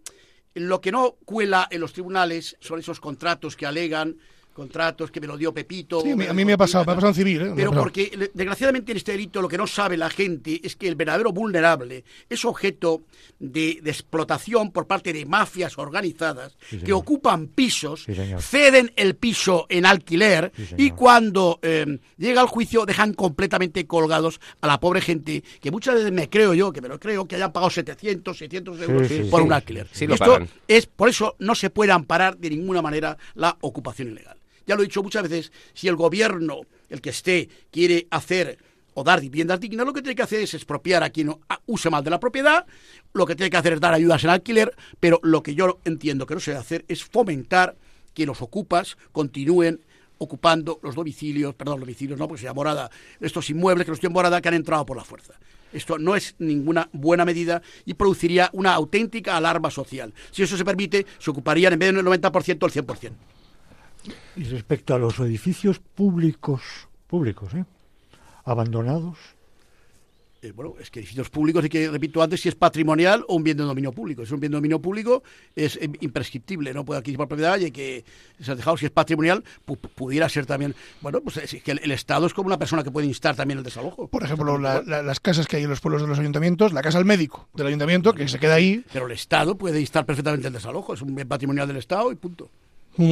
lo 0.53 0.79
que 0.79 0.91
no 0.91 1.17
cuela 1.25 1.67
en 1.69 1.81
los 1.81 1.93
tribunales 1.93 2.55
son 2.59 2.79
esos 2.79 2.99
contratos 2.99 3.57
que 3.57 3.65
alegan, 3.65 4.17
contratos 4.53 5.11
que 5.11 5.19
me 5.19 5.27
lo 5.27 5.35
dio 5.37 5.53
Pepito. 5.53 6.01
Sí, 6.01 6.11
a 6.11 6.15
mí- 6.15 6.17
me 6.17 6.23
a 6.25 6.27
lo 6.29 6.33
mí 6.35 6.37
dijo 6.41 6.47
me 6.47 6.53
ha 6.53 6.57
pasado, 6.57 6.85
me 6.85 6.91
ha 6.91 6.95
pasado 6.95 7.09
en 7.11 7.15
civil, 7.15 7.41
¿eh? 7.41 7.53
Pero 7.55 7.71
porque 7.71 8.29
desgraciadamente 8.33 8.91
en 8.91 8.97
este 8.97 9.11
delito 9.13 9.41
lo 9.41 9.49
que 9.49 9.57
no 9.57 9.67
sabe 9.67 9.97
la 9.97 10.09
gente 10.09 10.61
es 10.63 10.75
que 10.75 10.87
el 10.87 10.95
verdadero 10.95 11.31
vulnerable 11.31 12.03
es 12.29 12.45
objeto 12.45 13.03
de, 13.39 13.79
de 13.81 13.89
explotación 13.91 14.71
por 14.71 14.87
parte 14.87 15.11
de 15.13 15.25
mafias 15.25 15.77
organizadas 15.77 16.55
Sí, 16.69 16.79
que 16.79 16.93
ocupan 16.93 17.47
pisos, 17.47 18.03
Sí, 18.05 18.13
ceden 18.39 18.91
el 18.95 19.15
piso 19.15 19.65
en 19.69 19.85
alquiler 19.85 20.51
Sí, 20.55 20.75
y 20.77 20.91
cuando 20.91 21.59
eh, 21.61 21.99
llega 22.17 22.41
al 22.41 22.47
juicio 22.47 22.85
dejan 22.85 23.13
completamente 23.13 23.85
colgados 23.87 24.39
a 24.61 24.67
la 24.67 24.79
pobre 24.79 25.01
gente 25.01 25.43
que 25.61 25.71
muchas 25.71 25.95
veces 25.95 26.11
me 26.11 26.29
creo 26.29 26.53
yo, 26.53 26.71
que 26.71 26.81
me 26.81 26.87
lo 26.87 26.99
creo, 26.99 27.27
que 27.27 27.35
hayan 27.35 27.51
pagado 27.51 27.69
700, 27.69 28.37
600 28.37 28.81
euros 28.81 29.07
sí, 29.07 29.27
por 29.29 29.41
sí. 29.41 29.45
un 29.47 29.53
alquiler. 29.53 29.87
Esto 29.93 30.39
es 30.67 30.85
por 30.85 31.09
eso 31.09 31.35
no 31.39 31.55
se 31.55 31.69
puede 31.69 31.91
amparar 31.91 32.37
de 32.37 32.49
ninguna 32.49 32.81
manera 32.81 33.17
la 33.35 33.57
ocupación 33.61 34.09
ilegal. 34.09 34.37
Ya 34.65 34.75
lo 34.75 34.81
he 34.81 34.85
dicho 34.85 35.03
muchas 35.03 35.23
veces, 35.23 35.51
si 35.73 35.87
el 35.87 35.95
gobierno, 35.95 36.61
el 36.89 37.01
que 37.01 37.09
esté, 37.09 37.49
quiere 37.71 38.07
hacer 38.11 38.57
o 38.95 39.03
dar 39.03 39.19
viviendas 39.21 39.59
dignas, 39.59 39.85
lo 39.85 39.93
que 39.93 40.01
tiene 40.01 40.15
que 40.15 40.21
hacer 40.21 40.41
es 40.41 40.53
expropiar 40.53 41.03
a 41.03 41.09
quien 41.09 41.27
no- 41.27 41.39
use 41.65 41.89
mal 41.89 42.03
de 42.03 42.09
la 42.11 42.19
propiedad, 42.19 42.65
lo 43.13 43.25
que 43.25 43.35
tiene 43.35 43.49
que 43.49 43.57
hacer 43.57 43.73
es 43.73 43.79
dar 43.81 43.93
ayudas 43.93 44.23
en 44.23 44.29
alquiler, 44.29 44.73
pero 44.99 45.19
lo 45.23 45.41
que 45.41 45.55
yo 45.55 45.79
entiendo 45.83 46.25
que 46.25 46.35
no 46.35 46.39
se 46.39 46.51
debe 46.51 46.61
hacer 46.61 46.85
es 46.87 47.03
fomentar 47.03 47.75
que 48.13 48.25
los 48.25 48.41
ocupas 48.41 48.97
continúen 49.11 49.79
ocupando 50.19 50.79
los 50.83 50.93
domicilios, 50.95 51.55
perdón, 51.55 51.79
los 51.79 51.87
domicilios 51.87 52.19
no, 52.19 52.27
porque 52.27 52.41
sea 52.43 52.53
morada, 52.53 52.89
estos 53.19 53.49
inmuebles 53.49 53.85
que 53.85 53.91
los 53.91 53.99
tienen 53.99 54.13
morada 54.13 54.39
que 54.41 54.47
han 54.47 54.53
entrado 54.53 54.85
por 54.85 54.95
la 54.95 55.03
fuerza. 55.03 55.33
Esto 55.73 55.97
no 55.97 56.15
es 56.15 56.35
ninguna 56.37 56.87
buena 56.93 57.25
medida 57.25 57.63
y 57.85 57.95
produciría 57.95 58.49
una 58.53 58.75
auténtica 58.75 59.35
alarma 59.35 59.71
social. 59.71 60.13
Si 60.31 60.43
eso 60.43 60.55
se 60.55 60.63
permite, 60.63 61.07
se 61.17 61.31
ocuparían 61.31 61.73
en 61.73 61.79
vez 61.79 61.93
del 61.95 62.05
90% 62.05 62.65
el 62.67 62.71
100%. 62.71 63.11
Y 64.35 64.43
respecto 64.45 64.93
a 64.95 64.99
los 64.99 65.19
edificios 65.19 65.79
públicos, 65.79 66.61
públicos, 67.07 67.53
¿eh? 67.53 67.65
abandonados, 68.45 69.17
Eh, 70.45 70.51
bueno, 70.51 70.73
es 70.77 70.91
que 70.91 70.99
edificios 70.99 71.29
públicos, 71.29 71.63
y 71.63 71.69
que 71.69 71.89
repito 71.89 72.21
antes, 72.21 72.41
si 72.41 72.49
es 72.49 72.55
patrimonial 72.55 73.23
o 73.29 73.35
un 73.37 73.43
bien 73.45 73.55
de 73.55 73.63
dominio 73.63 73.93
público. 73.93 74.23
Si 74.23 74.25
es 74.25 74.31
un 74.33 74.41
bien 74.41 74.51
de 74.51 74.57
dominio 74.57 74.77
público, 74.81 75.23
es 75.55 75.77
eh, 75.77 75.89
imprescriptible, 76.01 76.73
no 76.73 76.83
puede 76.83 76.97
adquirir 76.99 77.17
por 77.17 77.29
propiedad 77.29 77.57
y 77.59 77.63
hay 77.63 77.71
que 77.71 78.03
ser 78.41 78.57
dejado. 78.57 78.75
Si 78.75 78.83
es 78.85 78.91
patrimonial, 78.91 79.41
pu- 79.65 79.77
pudiera 79.77 80.27
ser 80.27 80.45
también. 80.45 80.75
Bueno, 80.99 81.21
pues 81.21 81.37
es 81.37 81.63
que 81.63 81.71
el, 81.71 81.79
el 81.81 81.91
Estado 81.91 82.25
es 82.27 82.33
como 82.33 82.47
una 82.47 82.59
persona 82.59 82.83
que 82.83 82.91
puede 82.91 83.07
instar 83.07 83.37
también 83.37 83.59
el 83.59 83.63
desalojo. 83.63 84.09
Por 84.09 84.21
ejemplo, 84.25 84.57
la- 84.57 84.81
la- 84.85 85.01
las 85.01 85.21
casas 85.21 85.47
que 85.47 85.55
hay 85.55 85.63
en 85.63 85.69
los 85.69 85.79
pueblos 85.79 86.01
de 86.01 86.09
los 86.09 86.19
ayuntamientos, 86.19 86.73
la 86.73 86.81
casa 86.81 86.97
al 86.97 87.05
médico 87.05 87.47
del 87.53 87.67
ayuntamiento, 87.67 88.11
que 88.11 88.27
se 88.27 88.37
queda 88.37 88.55
ahí. 88.55 88.83
Pero 88.91 89.05
el 89.05 89.13
Estado 89.13 89.55
puede 89.57 89.79
instar 89.79 90.05
perfectamente 90.05 90.47
el 90.47 90.53
desalojo, 90.53 90.93
es 90.93 91.01
un 91.01 91.15
bien 91.15 91.29
patrimonial 91.29 91.69
del 91.69 91.77
Estado 91.77 92.11
y 92.11 92.15
punto. 92.15 92.49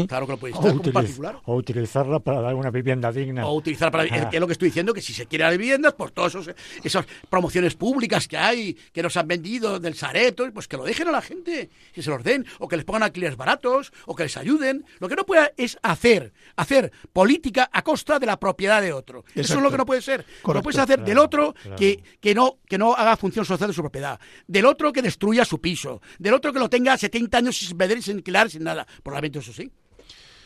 Claro 0.08 0.26
que 0.28 0.32
lo 0.34 0.38
puede 0.38 0.54
O, 0.54 0.58
como 0.58 0.74
utiliz- 0.76 0.94
particular. 0.94 1.40
o 1.46 1.56
utilizarla 1.56 2.20
para 2.20 2.42
dar 2.42 2.54
una 2.56 2.70
vivienda 2.70 3.12
digna. 3.12 3.46
O 3.48 3.56
utilizar 3.56 3.92
para. 3.92 4.04
Ajá. 4.04 4.30
Es 4.32 4.40
lo 4.40 4.48
que 4.48 4.54
estoy 4.54 4.68
diciendo, 4.70 4.94
que 4.94 5.02
si 5.02 5.14
se 5.14 5.26
quiere 5.26 5.44
las 5.46 5.58
viviendas, 5.58 5.94
pues 5.98 6.14
todas 6.14 6.36
esas 6.84 7.06
promociones 7.30 7.76
públicas 7.76 8.28
que 8.28 8.38
hay, 8.38 8.74
que 8.94 9.02
nos 9.02 9.18
han 9.18 9.28
vendido 9.28 9.80
del 9.80 9.96
Sareto, 9.96 10.52
pues 10.54 10.68
que 10.68 10.78
lo 10.78 10.84
dejen 10.84 11.08
a 11.08 11.12
la 11.12 11.22
gente, 11.22 11.70
que 11.94 12.02
se 12.04 12.10
los 12.10 12.24
den, 12.24 12.46
o 12.60 12.68
que 12.68 12.76
les 12.76 12.86
pongan 12.86 13.04
alquileres 13.04 13.38
baratos, 13.38 13.92
o 14.06 14.16
que 14.16 14.24
les 14.24 14.38
ayuden. 14.38 14.86
Lo 15.00 15.10
que 15.10 15.16
no 15.16 15.26
puede 15.26 15.54
es 15.58 15.78
hacer, 15.82 16.34
hacer 16.56 16.92
política 17.14 17.70
a 17.74 17.82
costa 17.84 18.20
de 18.20 18.26
la 18.26 18.40
propiedad 18.40 18.82
de 18.82 18.94
otro. 18.94 19.24
Eso 19.36 19.56
es 19.56 19.62
lo 19.64 19.72
que 19.72 19.78
no 19.78 19.86
puede 19.86 20.02
ser. 20.02 20.20
No 20.20 20.42
Correcto. 20.44 20.64
puedes 20.64 20.80
hacer 20.80 21.04
del 21.04 21.18
otro 21.18 21.54
claro. 21.54 21.76
que, 21.78 22.04
que, 22.20 22.36
no, 22.36 22.60
que 22.68 22.78
no 22.78 22.94
haga 22.94 23.18
función 23.18 23.46
social 23.46 23.70
de 23.70 23.74
su 23.74 23.82
propiedad, 23.82 24.20
del 24.48 24.66
otro 24.66 24.92
que 24.94 25.02
destruya 25.02 25.44
su 25.46 25.60
piso, 25.60 26.02
del 26.20 26.34
otro 26.34 26.54
que 26.54 26.60
lo 26.60 26.70
tenga 26.70 26.98
70 26.98 27.38
años 27.38 27.58
sin 27.58 27.78
vender 27.78 28.02
sin 28.02 28.18
alquilar, 28.18 28.50
sin 28.50 28.64
nada. 28.64 28.86
Probablemente 29.04 29.40
eso 29.40 29.54
sí. 29.54 29.71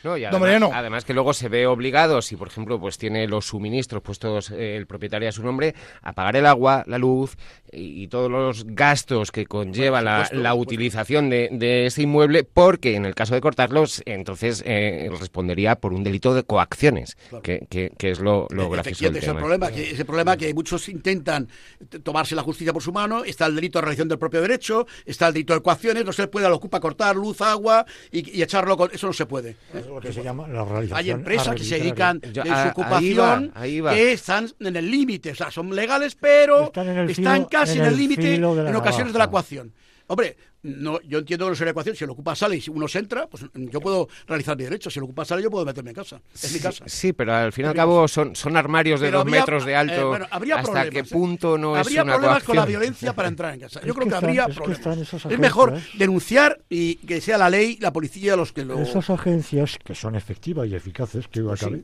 No, 0.05 0.15
y 0.17 0.21
Don 0.21 0.27
además, 0.35 0.41
Mariano. 0.41 0.69
además 0.71 1.03
que 1.03 1.13
luego 1.15 1.33
se 1.33 1.49
ve 1.49 1.65
obligado, 1.65 2.21
si 2.21 2.35
por 2.35 2.47
ejemplo 2.47 2.79
pues 2.79 2.97
tiene 2.99 3.27
los 3.27 3.47
suministros 3.47 4.03
puestos 4.03 4.51
eh, 4.51 4.77
el 4.77 4.85
propietario 4.85 5.27
a 5.27 5.31
su 5.31 5.41
nombre, 5.43 5.73
a 6.03 6.13
pagar 6.13 6.35
el 6.35 6.45
agua, 6.45 6.83
la 6.85 6.99
luz 6.99 7.35
y, 7.71 8.03
y 8.03 8.07
todos 8.07 8.29
los 8.29 8.65
gastos 8.67 9.31
que 9.31 9.47
conlleva 9.47 10.03
la, 10.03 10.25
supuesto, 10.25 10.43
la 10.43 10.53
utilización 10.53 11.29
de, 11.31 11.49
de 11.51 11.87
ese 11.87 12.03
inmueble, 12.03 12.43
porque 12.43 12.95
en 12.95 13.05
el 13.05 13.15
caso 13.15 13.33
de 13.33 13.41
cortarlos, 13.41 14.03
entonces 14.05 14.61
eh, 14.65 15.09
respondería 15.19 15.75
por 15.77 15.91
un 15.91 16.03
delito 16.03 16.35
de 16.35 16.43
coacciones, 16.43 17.17
que, 17.41 17.65
que- 17.69 17.91
que 17.97 18.11
es 18.11 18.19
lo, 18.19 18.45
lo 18.51 18.69
gracioso 18.69 19.05
del 19.05 19.15
ese 19.17 19.25
tema. 19.27 19.39
problema, 19.39 19.71
que, 19.71 19.89
ese 19.91 20.05
problema 20.05 20.37
que 20.37 20.53
muchos 20.53 20.87
intentan 20.87 21.47
tomarse 22.03 22.35
la 22.35 22.43
justicia 22.43 22.71
por 22.73 22.83
su 22.83 22.91
mano, 22.93 23.23
está 23.23 23.47
el 23.47 23.55
delito 23.55 23.79
de 23.79 23.83
realización 23.83 24.09
del 24.09 24.19
propio 24.19 24.41
derecho, 24.41 24.85
está 25.05 25.27
el 25.29 25.33
delito 25.33 25.55
de 25.55 25.61
coacciones, 25.61 26.05
no 26.05 26.13
se 26.13 26.21
le 26.21 26.27
puede 26.27 26.45
a 26.45 26.49
la 26.49 26.55
ocupa 26.55 26.79
cortar 26.79 27.15
luz, 27.15 27.41
agua 27.41 27.85
y, 28.11 28.37
y 28.37 28.43
echarlo 28.43 28.77
con... 28.77 28.91
Eso 28.93 29.07
no 29.07 29.13
se 29.13 29.25
puede. 29.25 29.51
¿eh? 29.73 29.83
Es 29.99 30.03
lo 30.03 30.09
que 30.09 30.13
se 30.13 30.23
llama 30.23 30.47
la 30.47 30.63
realización 30.65 30.97
Hay 30.97 31.09
empresas 31.11 31.55
que 31.55 31.63
se 31.63 31.79
dedican 31.79 32.19
de 32.19 32.33
su 32.33 32.41
ahí 32.41 32.49
va, 32.49 32.69
ocupación 32.71 33.51
ahí 33.55 33.81
va. 33.81 33.93
que 33.93 34.11
están 34.13 34.49
en 34.59 34.75
el 34.75 34.91
límite, 34.91 35.31
o 35.31 35.35
sea, 35.35 35.51
son 35.51 35.73
legales, 35.75 36.15
pero 36.15 36.65
Están 36.65 37.07
filo- 37.07 37.47
casi 37.49 37.79
en 37.79 37.85
el 37.85 37.97
límite 37.97 38.35
en 38.35 38.43
ocasiones 38.75 39.13
de 39.13 39.19
la 39.19 39.25
navaja. 39.25 39.31
Hombre, 40.07 40.37
no, 40.61 41.01
yo 41.01 41.19
entiendo 41.19 41.45
que 41.45 41.49
no 41.51 41.55
sería 41.55 41.71
ecuación. 41.71 41.95
Si 41.95 42.03
el 42.03 42.09
ocupa 42.11 42.35
sale 42.35 42.57
y 42.57 42.61
si 42.61 42.69
uno 42.69 42.87
se 42.87 42.99
entra, 42.99 43.27
pues 43.27 43.43
yo 43.53 43.81
puedo 43.81 44.07
realizar 44.27 44.55
mi 44.55 44.63
derecho. 44.63 44.89
Si 44.91 44.99
el 44.99 45.03
ocupa 45.05 45.25
sale, 45.25 45.41
yo 45.41 45.49
puedo 45.49 45.65
meterme 45.65 45.89
en 45.91 45.95
casa. 45.95 46.21
Es 46.33 46.53
mi 46.53 46.59
casa. 46.59 46.83
Sí, 46.87 47.11
pero 47.13 47.33
al 47.33 47.51
fin 47.51 47.65
y 47.65 47.67
al 47.69 47.73
cabo 47.73 48.07
son, 48.07 48.35
son 48.35 48.55
armarios 48.55 48.99
de 48.99 49.07
Pero 49.07 49.19
dos 49.19 49.25
habría- 49.27 49.39
metros 49.41 49.65
de 49.65 49.75
alto. 49.75 49.93
eh, 49.93 50.03
bueno, 50.03 50.27
habría 50.29 50.55
¿Hasta 50.57 50.63
problemas, 50.71 50.89
qué 50.91 50.99
¿eh? 50.99 51.03
punto 51.03 51.57
no 51.57 51.75
habría 51.75 51.99
es 52.01 52.03
una 52.05 52.13
problemas 52.17 52.43
con 52.43 52.55
la 52.55 52.65
violencia 52.65 53.13
para 53.13 53.27
entrar 53.29 53.53
en 53.55 53.59
casa. 53.61 53.81
Yo 53.81 53.87
Es 53.87 53.93
creo 53.93 53.95
que 53.95 54.09
que, 54.09 54.15
están- 54.15 54.23
habría 54.29 54.41
es 54.43 54.47
que 54.49 54.53
problemas. 54.53 54.77
están 54.79 54.99
esas 54.99 55.31
es 55.31 55.39
mejor 55.39 55.69
agencias. 55.71 55.97
denunciar 55.99 56.61
y 56.69 56.95
que 56.97 57.21
sea 57.21 57.37
la 57.37 57.49
ley, 57.49 57.77
la 57.81 57.91
policía 57.91 58.35
los 58.35 58.53
que 58.53 58.63
lo. 58.65 58.79
Esas 58.79 59.09
agencias 59.09 59.77
que 59.83 59.95
son 59.95 60.15
efectivas 60.15 60.67
y 60.67 60.75
eficaces, 60.75 61.27
que 61.27 61.41
Pues 61.41 61.59
sí. 61.61 61.83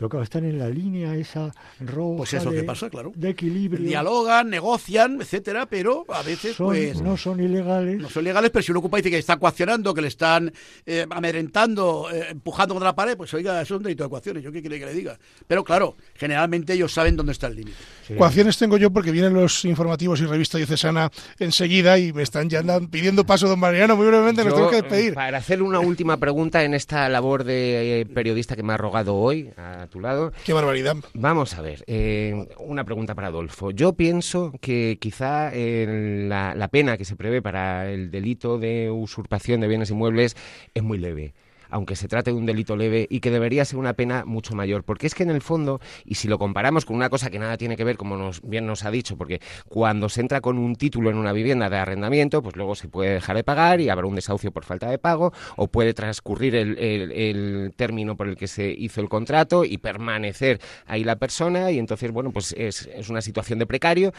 Pero 0.00 0.08
claro, 0.08 0.24
están 0.24 0.46
en 0.46 0.58
la 0.58 0.70
línea 0.70 1.14
esa 1.14 1.52
roja 1.78 2.16
Pues 2.16 2.32
es 2.32 2.42
lo 2.42 2.52
de, 2.52 2.56
que 2.60 2.64
pasa, 2.64 2.88
claro. 2.88 3.12
de 3.14 3.28
equilibrio. 3.28 3.86
Dialogan, 3.86 4.48
negocian, 4.48 5.20
etcétera, 5.20 5.66
pero 5.66 6.06
a 6.08 6.22
veces 6.22 6.56
Son- 6.56 6.68
pues 6.68 7.02
no 7.02 7.18
son 7.18 7.38
ilegales. 7.38 7.98
no 8.00 8.08
son 8.08 8.24
legales, 8.24 8.50
pero 8.50 8.62
si 8.62 8.70
un 8.72 8.78
ocupa 8.78 8.96
dice 8.96 9.10
que 9.10 9.18
está 9.18 9.36
coaccionando, 9.36 9.92
que 9.92 10.00
le 10.00 10.08
están 10.08 10.50
eh, 10.86 11.04
amedrentando, 11.10 12.08
eh, 12.10 12.28
empujando 12.30 12.72
contra 12.72 12.88
la 12.88 12.96
pared, 12.96 13.14
pues 13.14 13.34
oiga, 13.34 13.60
eso 13.60 13.74
es 13.74 13.78
un 13.78 13.82
delito 13.82 14.04
de 14.04 14.08
coacciones, 14.08 14.42
¿yo 14.42 14.50
qué 14.50 14.62
quiere 14.62 14.78
que 14.78 14.86
le 14.86 14.94
diga? 14.94 15.18
Pero 15.46 15.64
claro, 15.64 15.98
generalmente 16.14 16.72
ellos 16.72 16.94
saben 16.94 17.14
dónde 17.14 17.32
está 17.32 17.48
el 17.48 17.56
límite. 17.56 17.76
Sí. 18.06 18.14
Coacciones 18.14 18.56
tengo 18.56 18.78
yo 18.78 18.90
porque 18.90 19.10
vienen 19.10 19.34
los 19.34 19.66
informativos 19.66 20.18
y 20.22 20.24
revista 20.24 20.56
diocesana 20.56 21.10
enseguida 21.38 21.98
y 21.98 22.14
me 22.14 22.22
están 22.22 22.48
ya 22.48 22.60
andan 22.60 22.88
pidiendo 22.88 23.26
paso, 23.26 23.48
don 23.48 23.60
Mariano. 23.60 23.96
Muy 23.96 24.06
brevemente, 24.06 24.44
nos 24.44 24.54
tengo 24.54 24.70
que 24.70 24.78
eh, 24.78 24.82
despedir. 24.82 25.14
Para 25.14 25.36
hacer 25.36 25.60
una 25.60 25.80
última 25.80 26.16
pregunta 26.16 26.64
en 26.64 26.72
esta 26.72 27.06
labor 27.10 27.44
de 27.44 28.00
eh, 28.00 28.06
periodista 28.06 28.56
que 28.56 28.62
me 28.62 28.72
ha 28.72 28.76
rogado 28.78 29.14
hoy 29.14 29.50
a 29.58 29.86
tu 29.90 30.00
lado, 30.00 30.32
Qué 30.44 30.52
barbaridad. 30.52 30.96
Vamos 31.14 31.54
a 31.54 31.62
ver, 31.62 31.84
eh, 31.86 32.48
una 32.58 32.84
pregunta 32.84 33.14
para 33.14 33.28
Adolfo. 33.28 33.70
Yo 33.70 33.92
pienso 33.92 34.52
que 34.60 34.98
quizá 35.00 35.50
eh, 35.52 36.26
la, 36.28 36.54
la 36.54 36.68
pena 36.68 36.96
que 36.96 37.04
se 37.04 37.16
prevé 37.16 37.42
para 37.42 37.90
el 37.90 38.10
delito 38.10 38.58
de 38.58 38.90
usurpación 38.90 39.60
de 39.60 39.68
bienes 39.68 39.90
inmuebles 39.90 40.36
es 40.74 40.82
muy 40.82 40.98
leve 40.98 41.34
aunque 41.70 41.96
se 41.96 42.08
trate 42.08 42.30
de 42.32 42.36
un 42.36 42.46
delito 42.46 42.76
leve 42.76 43.06
y 43.08 43.20
que 43.20 43.30
debería 43.30 43.64
ser 43.64 43.78
una 43.78 43.94
pena 43.94 44.24
mucho 44.24 44.54
mayor, 44.54 44.84
porque 44.84 45.06
es 45.06 45.14
que 45.14 45.22
en 45.22 45.30
el 45.30 45.40
fondo, 45.40 45.80
y 46.04 46.16
si 46.16 46.28
lo 46.28 46.38
comparamos 46.38 46.84
con 46.84 46.96
una 46.96 47.10
cosa 47.10 47.30
que 47.30 47.38
nada 47.38 47.56
tiene 47.56 47.76
que 47.76 47.84
ver, 47.84 47.96
como 47.96 48.16
nos, 48.16 48.40
bien 48.42 48.66
nos 48.66 48.84
ha 48.84 48.90
dicho, 48.90 49.16
porque 49.16 49.40
cuando 49.68 50.08
se 50.08 50.20
entra 50.20 50.40
con 50.40 50.58
un 50.58 50.76
título 50.76 51.10
en 51.10 51.16
una 51.16 51.32
vivienda 51.32 51.70
de 51.70 51.76
arrendamiento, 51.76 52.42
pues 52.42 52.56
luego 52.56 52.74
se 52.74 52.88
puede 52.88 53.14
dejar 53.14 53.36
de 53.36 53.44
pagar 53.44 53.80
y 53.80 53.88
habrá 53.88 54.06
un 54.06 54.14
desahucio 54.14 54.50
por 54.50 54.64
falta 54.64 54.90
de 54.90 54.98
pago, 54.98 55.32
o 55.56 55.68
puede 55.68 55.94
transcurrir 55.94 56.54
el, 56.54 57.72
término 57.76 58.16
por 58.16 58.28
el 58.28 58.36
que 58.36 58.48
se 58.48 58.70
hizo 58.70 59.00
el 59.00 59.08
contrato 59.08 59.64
y 59.64 59.78
permanecer 59.78 60.60
ahí 60.86 61.04
la 61.04 61.16
persona, 61.16 61.70
y 61.70 61.78
entonces, 61.78 62.10
bueno, 62.10 62.32
pues 62.32 62.54
es, 62.56 62.88
es 62.94 63.08
una 63.08 63.20
situación 63.20 63.58
de 63.58 63.66
precario, 63.66 64.12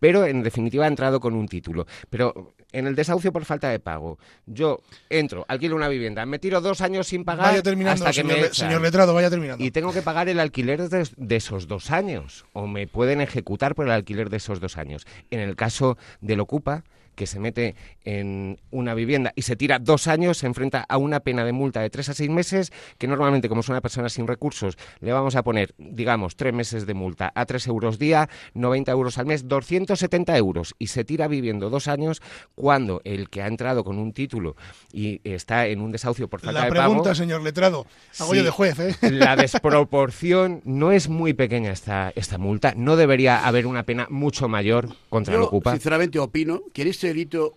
pero 0.00 0.26
en 0.26 0.42
definitiva 0.42 0.84
ha 0.84 0.88
entrado 0.88 1.20
con 1.20 1.34
un 1.34 1.48
título. 1.48 1.86
Pero 2.10 2.54
en 2.72 2.86
el 2.86 2.94
desahucio 2.94 3.32
por 3.32 3.44
falta 3.44 3.70
de 3.70 3.80
pago, 3.80 4.18
yo 4.46 4.80
entro, 5.08 5.44
alquilo 5.48 5.76
una 5.76 5.88
vivienda, 5.88 6.26
me 6.26 6.38
tiro 6.38 6.60
dos 6.60 6.80
años 6.80 6.87
sin 7.04 7.24
pagar 7.24 7.46
Vaya 7.46 7.62
terminando, 7.62 8.04
hasta 8.04 8.10
que 8.10 8.26
señor, 8.26 8.36
me 8.40 8.48
le- 8.48 8.54
señor 8.54 8.80
letrado, 8.82 9.14
vaya 9.14 9.30
terminando. 9.30 9.62
Y 9.64 9.70
tengo 9.70 9.92
que 9.92 10.02
pagar 10.02 10.28
el 10.28 10.40
alquiler 10.40 10.88
de, 10.88 11.08
de 11.16 11.36
esos 11.36 11.68
dos 11.68 11.90
años, 11.90 12.44
o 12.52 12.66
me 12.66 12.86
pueden 12.86 13.20
ejecutar 13.20 13.74
por 13.74 13.86
el 13.86 13.92
alquiler 13.92 14.30
de 14.30 14.38
esos 14.38 14.60
dos 14.60 14.76
años. 14.76 15.06
En 15.30 15.40
el 15.40 15.56
caso 15.56 15.96
del 16.20 16.40
ocupa, 16.40 16.84
que 17.18 17.26
se 17.26 17.40
mete 17.40 17.74
en 18.04 18.60
una 18.70 18.94
vivienda 18.94 19.32
y 19.34 19.42
se 19.42 19.56
tira 19.56 19.80
dos 19.80 20.06
años, 20.06 20.38
se 20.38 20.46
enfrenta 20.46 20.86
a 20.88 20.96
una 20.98 21.18
pena 21.20 21.44
de 21.44 21.50
multa 21.52 21.80
de 21.80 21.90
tres 21.90 22.08
a 22.08 22.14
seis 22.14 22.30
meses, 22.30 22.72
que 22.96 23.08
normalmente, 23.08 23.48
como 23.48 23.60
es 23.60 23.68
una 23.68 23.80
persona 23.80 24.08
sin 24.08 24.28
recursos, 24.28 24.78
le 25.00 25.12
vamos 25.12 25.34
a 25.34 25.42
poner, 25.42 25.74
digamos, 25.78 26.36
tres 26.36 26.54
meses 26.54 26.86
de 26.86 26.94
multa 26.94 27.32
a 27.34 27.44
tres 27.44 27.66
euros 27.66 27.98
día, 27.98 28.30
90 28.54 28.92
euros 28.92 29.18
al 29.18 29.26
mes, 29.26 29.48
270 29.48 30.36
euros, 30.36 30.76
y 30.78 30.86
se 30.86 31.04
tira 31.04 31.26
viviendo 31.26 31.70
dos 31.70 31.88
años 31.88 32.22
cuando 32.54 33.00
el 33.02 33.28
que 33.28 33.42
ha 33.42 33.48
entrado 33.48 33.82
con 33.82 33.98
un 33.98 34.12
título 34.12 34.54
y 34.92 35.20
está 35.24 35.66
en 35.66 35.80
un 35.80 35.90
desahucio 35.90 36.28
por 36.28 36.40
falta 36.40 36.60
La 36.60 36.66
de 36.66 36.70
pregunta, 36.70 37.02
pago... 37.02 37.14
señor 37.16 37.42
letrado. 37.42 37.84
Hago 38.20 38.30
Sí, 38.30 38.36
yo 38.38 38.44
de 38.44 38.50
juez, 38.50 38.78
¿eh? 38.78 38.94
La 39.10 39.34
desproporción 39.34 40.62
no 40.64 40.92
es 40.92 41.08
muy 41.08 41.32
pequeña 41.32 41.72
esta, 41.72 42.12
esta 42.14 42.38
multa. 42.38 42.74
No 42.76 42.94
debería 42.94 43.44
haber 43.44 43.66
una 43.66 43.82
pena 43.82 44.06
mucho 44.08 44.48
mayor 44.48 44.88
contra 45.08 45.34
el 45.34 45.40
Yo, 45.40 45.46
ocupa. 45.48 45.72
sinceramente, 45.72 46.20
opino 46.20 46.62
que 46.72 46.82
en 46.82 46.88
este 46.88 47.07
delito 47.08 47.56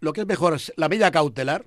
lo 0.00 0.12
que 0.12 0.22
es 0.22 0.26
mejor 0.26 0.54
es 0.54 0.72
la 0.76 0.88
medida 0.88 1.10
cautelar, 1.10 1.64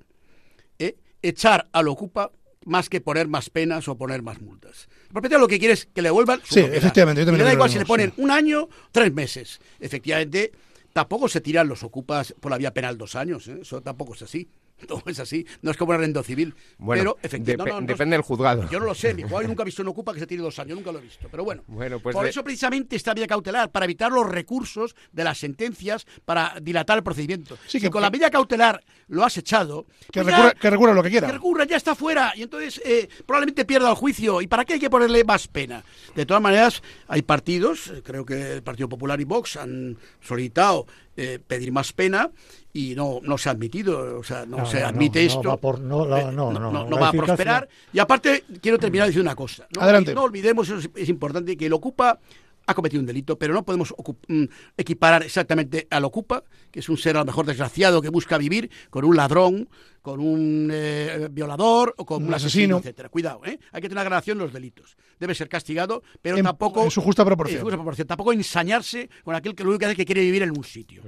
¿eh? 0.78 0.96
echar 1.22 1.68
al 1.72 1.88
ocupa 1.88 2.32
más 2.66 2.88
que 2.88 3.00
poner 3.00 3.28
más 3.28 3.50
penas 3.50 3.86
o 3.88 3.96
poner 3.96 4.22
más 4.22 4.40
multas. 4.40 4.88
El 5.06 5.12
propietario 5.12 5.40
lo 5.40 5.48
que 5.48 5.58
quiere 5.58 5.74
es 5.74 5.86
que 5.86 6.02
le 6.02 6.08
devuelvan 6.08 6.40
su 6.40 6.54
Sí, 6.54 6.60
propiedad. 6.60 6.76
efectivamente, 6.78 7.20
yo 7.20 7.26
también 7.26 7.38
le 7.40 7.44
da 7.44 7.52
igual 7.52 7.70
si 7.70 7.78
le 7.78 7.84
ponen 7.86 8.10
sí. 8.16 8.22
un 8.22 8.30
año, 8.30 8.68
tres 8.90 9.12
meses. 9.12 9.60
Efectivamente, 9.78 10.50
tampoco 10.92 11.28
se 11.28 11.40
tiran 11.42 11.68
los 11.68 11.82
ocupas 11.82 12.34
por 12.40 12.50
la 12.50 12.58
vía 12.58 12.72
penal 12.72 12.96
dos 12.96 13.14
años. 13.16 13.46
¿eh? 13.48 13.58
Eso 13.60 13.82
tampoco 13.82 14.14
es 14.14 14.22
así. 14.22 14.48
No 14.88 15.02
es 15.06 15.18
así. 15.18 15.46
No 15.62 15.70
es 15.70 15.76
como 15.76 15.90
un 15.90 15.96
arrendo 15.96 16.22
civil. 16.22 16.54
Bueno, 16.78 17.00
pero 17.00 17.18
efectivamente, 17.22 17.80
no, 17.80 17.86
depende 17.86 18.16
del 18.16 18.22
juzgado. 18.22 18.68
Yo 18.70 18.78
no 18.80 18.86
lo 18.86 18.94
sé. 18.94 19.14
Mi 19.14 19.22
yo 19.28 19.42
nunca 19.42 19.62
he 19.62 19.66
visto 19.66 19.82
un 19.82 19.88
ocupa 19.88 20.12
que 20.12 20.20
se 20.20 20.26
tire 20.26 20.42
dos 20.42 20.58
años. 20.58 20.76
Nunca 20.76 20.92
lo 20.92 20.98
he 20.98 21.02
visto. 21.02 21.28
Pero 21.30 21.44
bueno. 21.44 21.62
Bueno, 21.66 22.00
pues 22.00 22.14
por 22.14 22.24
de- 22.24 22.30
eso 22.30 22.42
precisamente 22.44 22.96
esta 22.96 23.14
vía 23.14 23.26
cautelar, 23.26 23.70
para 23.70 23.84
evitar 23.84 24.12
los 24.12 24.28
recursos 24.28 24.94
de 25.12 25.24
las 25.24 25.38
sentencias 25.38 26.06
para 26.24 26.54
dilatar 26.60 26.98
el 26.98 27.04
procedimiento. 27.04 27.56
Sí, 27.66 27.78
si 27.78 27.80
que- 27.82 27.90
con 27.90 28.02
la 28.02 28.10
medida 28.10 28.30
cautelar 28.30 28.82
lo 29.08 29.24
has 29.24 29.36
echado, 29.38 29.86
Que 30.12 30.22
pues 30.22 30.26
recurra, 30.26 30.52
ya- 30.52 30.60
que 30.60 30.70
recurra 30.70 30.92
lo 30.94 31.02
que 31.02 31.10
quiera. 31.10 31.26
que 31.28 31.32
recurra, 31.32 31.64
ya 31.64 31.76
está 31.76 31.94
fuera. 31.94 32.32
Y 32.36 32.42
entonces 32.42 32.80
eh, 32.84 33.08
probablemente 33.26 33.64
pierda 33.64 33.88
el 33.90 33.96
juicio. 33.96 34.42
¿Y 34.42 34.46
para 34.46 34.64
qué 34.64 34.74
hay 34.74 34.80
que 34.80 34.90
ponerle 34.90 35.24
más 35.24 35.48
pena? 35.48 35.84
De 36.14 36.26
todas 36.26 36.42
maneras, 36.42 36.82
hay 37.08 37.22
partidos, 37.22 37.88
eh, 37.88 38.02
creo 38.04 38.24
que 38.26 38.54
el 38.54 38.62
Partido 38.62 38.88
Popular 38.88 39.20
y 39.20 39.24
Vox 39.24 39.56
han 39.56 39.96
solicitado 40.20 40.86
eh, 41.16 41.38
pedir 41.46 41.70
más 41.70 41.92
pena 41.92 42.30
y 42.76 42.94
no, 42.96 43.20
no 43.22 43.38
se 43.38 43.48
ha 43.48 43.52
admitido, 43.52 44.18
o 44.18 44.24
sea, 44.24 44.44
no, 44.44 44.58
No, 44.58 44.66
se 44.66 44.82
admite 44.82 45.20
no, 45.20 45.26
esto. 45.28 45.42
no 45.44 45.48
va 45.50 45.56
por- 45.56 45.78
no, 45.80 46.08
va 46.08 47.08
a 47.08 47.12
prosperar. 47.12 47.68
Y 47.92 48.00
aparte, 48.00 48.42
quiero 48.60 48.78
terminar 48.78 49.06
diciendo 49.06 49.30
una 49.30 49.36
cosa. 49.36 49.66
No, 49.76 49.80
Adelante. 49.82 50.12
no 50.12 50.24
olvidemos, 50.24 50.68
eso 50.68 50.78
es, 50.78 50.90
es 50.96 51.08
importante, 51.08 51.56
que 51.56 51.66
el 51.66 51.72
Ocupa 51.72 52.18
ha 52.66 52.74
cometido 52.74 53.00
un 53.00 53.06
delito, 53.06 53.38
pero 53.38 53.52
no 53.54 53.64
podemos 53.64 53.94
mm, 54.28 54.44
equiparar 54.76 55.22
exactamente 55.22 55.86
al 55.90 56.04
Ocupa, 56.04 56.42
que 56.70 56.80
es 56.80 56.88
un 56.88 56.96
ser 56.96 57.16
a 57.16 57.20
lo 57.20 57.24
mejor 57.26 57.46
desgraciado 57.46 58.00
que 58.02 58.08
busca 58.08 58.38
vivir 58.38 58.70
con 58.90 59.04
un 59.04 59.16
ladrón, 59.16 59.68
con 60.02 60.20
un 60.20 60.68
eh, 60.70 61.28
violador 61.30 61.94
o 61.96 62.04
con 62.04 62.22
Un 62.22 62.28
un, 62.28 62.34
asesino. 62.34 62.76
asesino, 62.76 62.78
etcétera. 62.78 63.08
Cuidado, 63.08 63.40
¿eh? 63.46 63.58
hay 63.72 63.80
que 63.80 63.88
tener 63.88 63.92
una 63.92 64.04
gradación 64.04 64.36
en 64.38 64.44
los 64.44 64.52
delitos. 64.52 64.96
Debe 65.18 65.34
ser 65.34 65.48
castigado, 65.48 66.02
pero 66.20 66.36
En- 66.36 66.44
tampoco 66.44 66.84
en 66.84 66.90
su 66.90 67.00
justa 67.00 67.24
proporción. 67.24 67.56
en 67.56 67.60
su 67.60 67.64
justa 67.64 67.76
proporción. 67.78 68.06
Tampoco 68.06 68.32
ensañarse 68.32 69.08
con 69.24 69.34
aquel 69.34 69.54
que 69.54 69.62
lo 69.64 69.70
único 69.70 69.78
que 69.80 69.84
hace 69.86 69.92
es 69.92 69.96
que 69.96 70.04
quiere 70.04 70.20
vivir 70.20 70.42
en 70.42 70.50
un 70.50 70.62
sitio. 70.64 71.02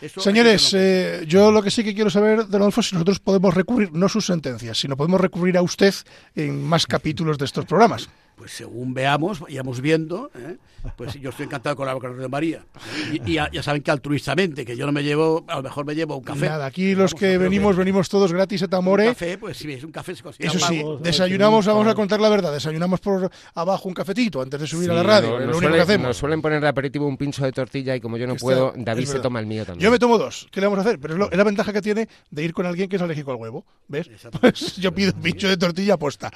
Eso 0.00 0.20
Señores, 0.20 0.74
eh, 0.74 1.24
yo 1.28 1.52
lo 1.52 1.62
que 1.62 1.70
sí 1.70 1.84
que 1.84 1.94
quiero 1.94 2.10
saber, 2.10 2.48
don 2.48 2.60
Adolfo, 2.62 2.82
si 2.82 2.94
nosotros 2.96 3.20
podemos 3.20 3.54
recurrir, 3.54 3.92
no 3.92 4.08
sus 4.08 4.26
sentencias, 4.26 4.78
sino 4.78 4.96
podemos 4.96 5.20
recurrir 5.20 5.56
a 5.56 5.62
usted 5.62 5.94
en 6.34 6.60
más 6.64 6.86
capítulos 6.86 7.38
de 7.38 7.44
estos 7.44 7.66
programas. 7.66 8.08
Pues 8.40 8.52
según 8.52 8.94
veamos, 8.94 9.38
vayamos 9.40 9.82
viendo, 9.82 10.30
¿eh? 10.34 10.56
pues 10.96 11.12
yo 11.20 11.28
estoy 11.28 11.44
encantado 11.44 11.76
con 11.76 11.86
la 11.86 11.94
con 11.96 12.18
de 12.18 12.26
María. 12.26 12.64
Y, 13.12 13.32
y 13.32 13.34
ya, 13.34 13.50
ya 13.52 13.62
saben 13.62 13.82
que 13.82 13.90
altruistamente, 13.90 14.64
que 14.64 14.78
yo 14.78 14.86
no 14.86 14.92
me 14.92 15.02
llevo, 15.02 15.44
a 15.46 15.56
lo 15.56 15.62
mejor 15.62 15.84
me 15.84 15.94
llevo 15.94 16.16
un 16.16 16.24
café. 16.24 16.48
Nada, 16.48 16.64
aquí 16.64 16.94
los 16.94 17.10
Vamos, 17.12 17.20
que 17.20 17.26
yo 17.34 17.38
creo 17.38 17.50
venimos, 17.50 17.76
venimos 17.76 18.08
todos 18.08 18.32
gratis 18.32 18.62
a 18.62 18.64
Un 18.64 18.70
Tamore. 18.70 19.04
café, 19.08 19.36
pues 19.36 19.58
si 19.58 19.70
es 19.70 19.84
un 19.84 19.92
café 19.92 20.16
se 20.16 20.22
considera 20.22 20.54
Eso 20.54 20.66
sí, 20.66 20.78
pago. 20.78 20.96
desayunamos, 20.96 21.66
vamos 21.66 21.86
a 21.86 21.94
contar 21.94 22.18
la 22.18 22.30
verdad, 22.30 22.50
desayunamos 22.50 23.00
por 23.00 23.30
abajo 23.54 23.88
un 23.90 23.94
cafetito 23.94 24.40
antes 24.40 24.58
de 24.58 24.66
subir 24.66 24.86
Sí, 24.86 24.90
a 24.90 24.94
la 24.94 25.02
radio, 25.02 25.32
no- 25.32 25.38
lo 25.40 25.44
único 25.44 25.58
suele- 25.60 25.74
que 25.76 25.82
hacemos. 25.82 26.06
nos 26.06 26.16
suelen 26.16 26.40
poner 26.40 26.62
de 26.62 26.68
aperitivo 26.68 27.06
un 27.06 27.18
pincho 27.18 27.44
de 27.44 27.52
tortilla 27.52 27.94
y 27.94 28.00
como 28.00 28.16
yo 28.16 28.26
no 28.26 28.32
Está- 28.36 28.42
puedo, 28.42 28.72
David 28.74 29.04
se 29.04 29.20
toma 29.20 29.38
el 29.40 29.44
mío 29.44 29.66
también. 29.66 29.84
Yo 29.84 29.90
me 29.90 29.98
tomo 29.98 30.16
dos, 30.16 30.48
¿qué 30.50 30.62
le 30.62 30.66
vamos 30.68 30.78
a 30.78 30.88
hacer? 30.88 30.98
Pero 30.98 31.12
es, 31.12 31.18
lo- 31.20 31.30
es 31.30 31.36
la 31.36 31.44
ventaja 31.44 31.74
que 31.74 31.82
tiene 31.82 32.08
de 32.30 32.42
ir 32.42 32.54
con 32.54 32.64
alguien 32.64 32.88
que 32.88 32.96
es 32.96 33.02
alérgico 33.02 33.32
al 33.32 33.36
huevo, 33.36 33.66
¿ves? 33.86 34.08
Pues 34.40 34.76
yo 34.78 34.94
pido 34.94 35.12
pincho 35.12 35.46
de 35.46 35.58
tortilla 35.58 35.92
aposta. 35.94 36.30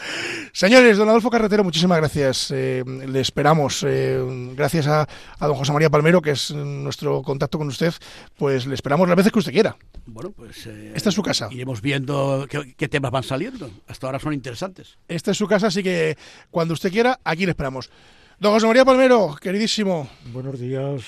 Señores, 0.53 0.99
don 0.99 1.09
Adolfo 1.09 1.31
Carretero, 1.31 1.65
muchísimas 1.65 1.94
gracias. 1.99 2.51
eh, 2.51 2.83
le 2.87 3.21
esperamos. 3.21 3.85
eh, 3.87 4.19
gracias 4.55 4.87
a, 4.87 5.07
a 5.39 5.47
don 5.47 5.57
José 5.57 5.73
María 5.73 5.91
Palmero, 5.91 6.21
que 6.23 6.33
es 6.33 6.51
nuestro 6.53 7.23
contacto 7.23 7.59
con 7.59 7.69
usted, 7.69 7.93
pues 8.37 8.67
le 8.67 8.75
esperamos 8.75 9.09
las 9.09 9.17
veces 9.17 9.33
que 9.33 9.39
usted 9.39 9.53
quiera. 9.53 9.77
Bueno, 10.07 10.31
pues 10.33 10.67
eh, 10.67 10.93
Esta 10.95 11.09
es 11.09 11.15
su 11.15 11.23
casa. 11.23 11.49
iremos 11.51 11.81
viendo 11.81 12.47
qué, 12.49 12.75
qué 12.77 12.89
temas 12.89 13.11
van 13.11 13.23
saliendo. 13.23 13.71
Hasta 13.89 14.07
ahora 14.07 14.19
son 14.19 14.33
interesantes. 14.35 14.99
Esta 15.09 15.31
es 15.31 15.37
su 15.39 15.47
casa, 15.47 15.69
así 15.69 15.83
que 15.83 16.17
cuando 16.51 16.75
usted 16.75 16.91
quiera, 16.93 17.19
aquí 17.25 17.45
le 17.47 17.51
esperamos. 17.53 17.91
Don 18.39 18.53
José 18.53 18.67
María 18.67 18.85
Palmero, 18.85 19.37
queridísimo, 19.41 20.09
Buenos 20.33 20.59
días, 20.59 21.03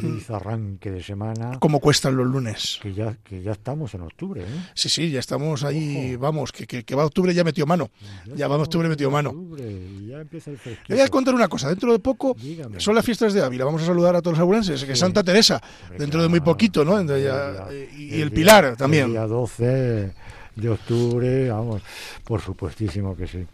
feliz 0.00 0.30
arranque 0.30 0.90
de 0.90 1.02
semana. 1.02 1.58
¿cómo 1.60 1.78
cuestan 1.80 2.16
los 2.16 2.26
lunes? 2.26 2.78
Que 2.82 2.94
ya, 2.94 3.14
que 3.22 3.42
ya 3.42 3.52
estamos 3.52 3.92
en 3.94 4.00
octubre, 4.02 4.42
¿eh? 4.42 4.46
Sí, 4.74 4.88
sí, 4.88 5.10
ya 5.10 5.20
estamos 5.20 5.64
ahí, 5.64 6.16
vamos, 6.16 6.50
que, 6.50 6.66
que, 6.66 6.82
que 6.84 6.94
va 6.94 7.04
octubre 7.04 7.34
ya 7.34 7.44
metió 7.44 7.66
mano. 7.66 7.90
Ya 8.34 8.48
va 8.48 8.56
estamos 8.56 8.62
octubre 8.62 8.88
metió 8.88 9.10
mano. 9.10 9.30
octubre 9.30 9.62
ya 10.08 10.20
empieza 10.20 10.50
el 10.50 10.56
Le 10.56 10.62
fresquito. 10.62 10.94
voy 10.94 11.00
a 11.02 11.08
contar 11.08 11.34
una 11.34 11.48
cosa, 11.48 11.68
dentro 11.68 11.92
de 11.92 11.98
poco 11.98 12.34
Dígame. 12.40 12.80
son 12.80 12.94
las 12.94 13.04
fiestas 13.04 13.34
de 13.34 13.42
Ávila, 13.42 13.64
vamos 13.66 13.82
a 13.82 13.86
saludar 13.86 14.16
a 14.16 14.22
todos 14.22 14.38
los 14.38 14.42
abulenses, 14.42 14.82
que 14.84 14.94
Sí. 14.94 15.00
Santa 15.00 15.22
Teresa, 15.22 15.60
dentro 15.98 16.22
de 16.22 16.28
muy 16.28 16.40
poquito, 16.40 16.84
¿no? 16.84 16.98
Ya- 17.02 17.16
día- 17.16 17.68
y 17.96 18.20
el 18.20 18.30
día- 18.30 18.34
Pilar 18.34 18.76
también. 18.76 19.04
El 19.06 19.10
día 19.12 19.26
12 19.26 20.12
de 20.56 20.68
octubre, 20.68 21.50
vamos, 21.50 21.82
por 22.24 22.40
supuestísimo 22.40 23.14
que 23.16 23.26
sí. 23.26 23.46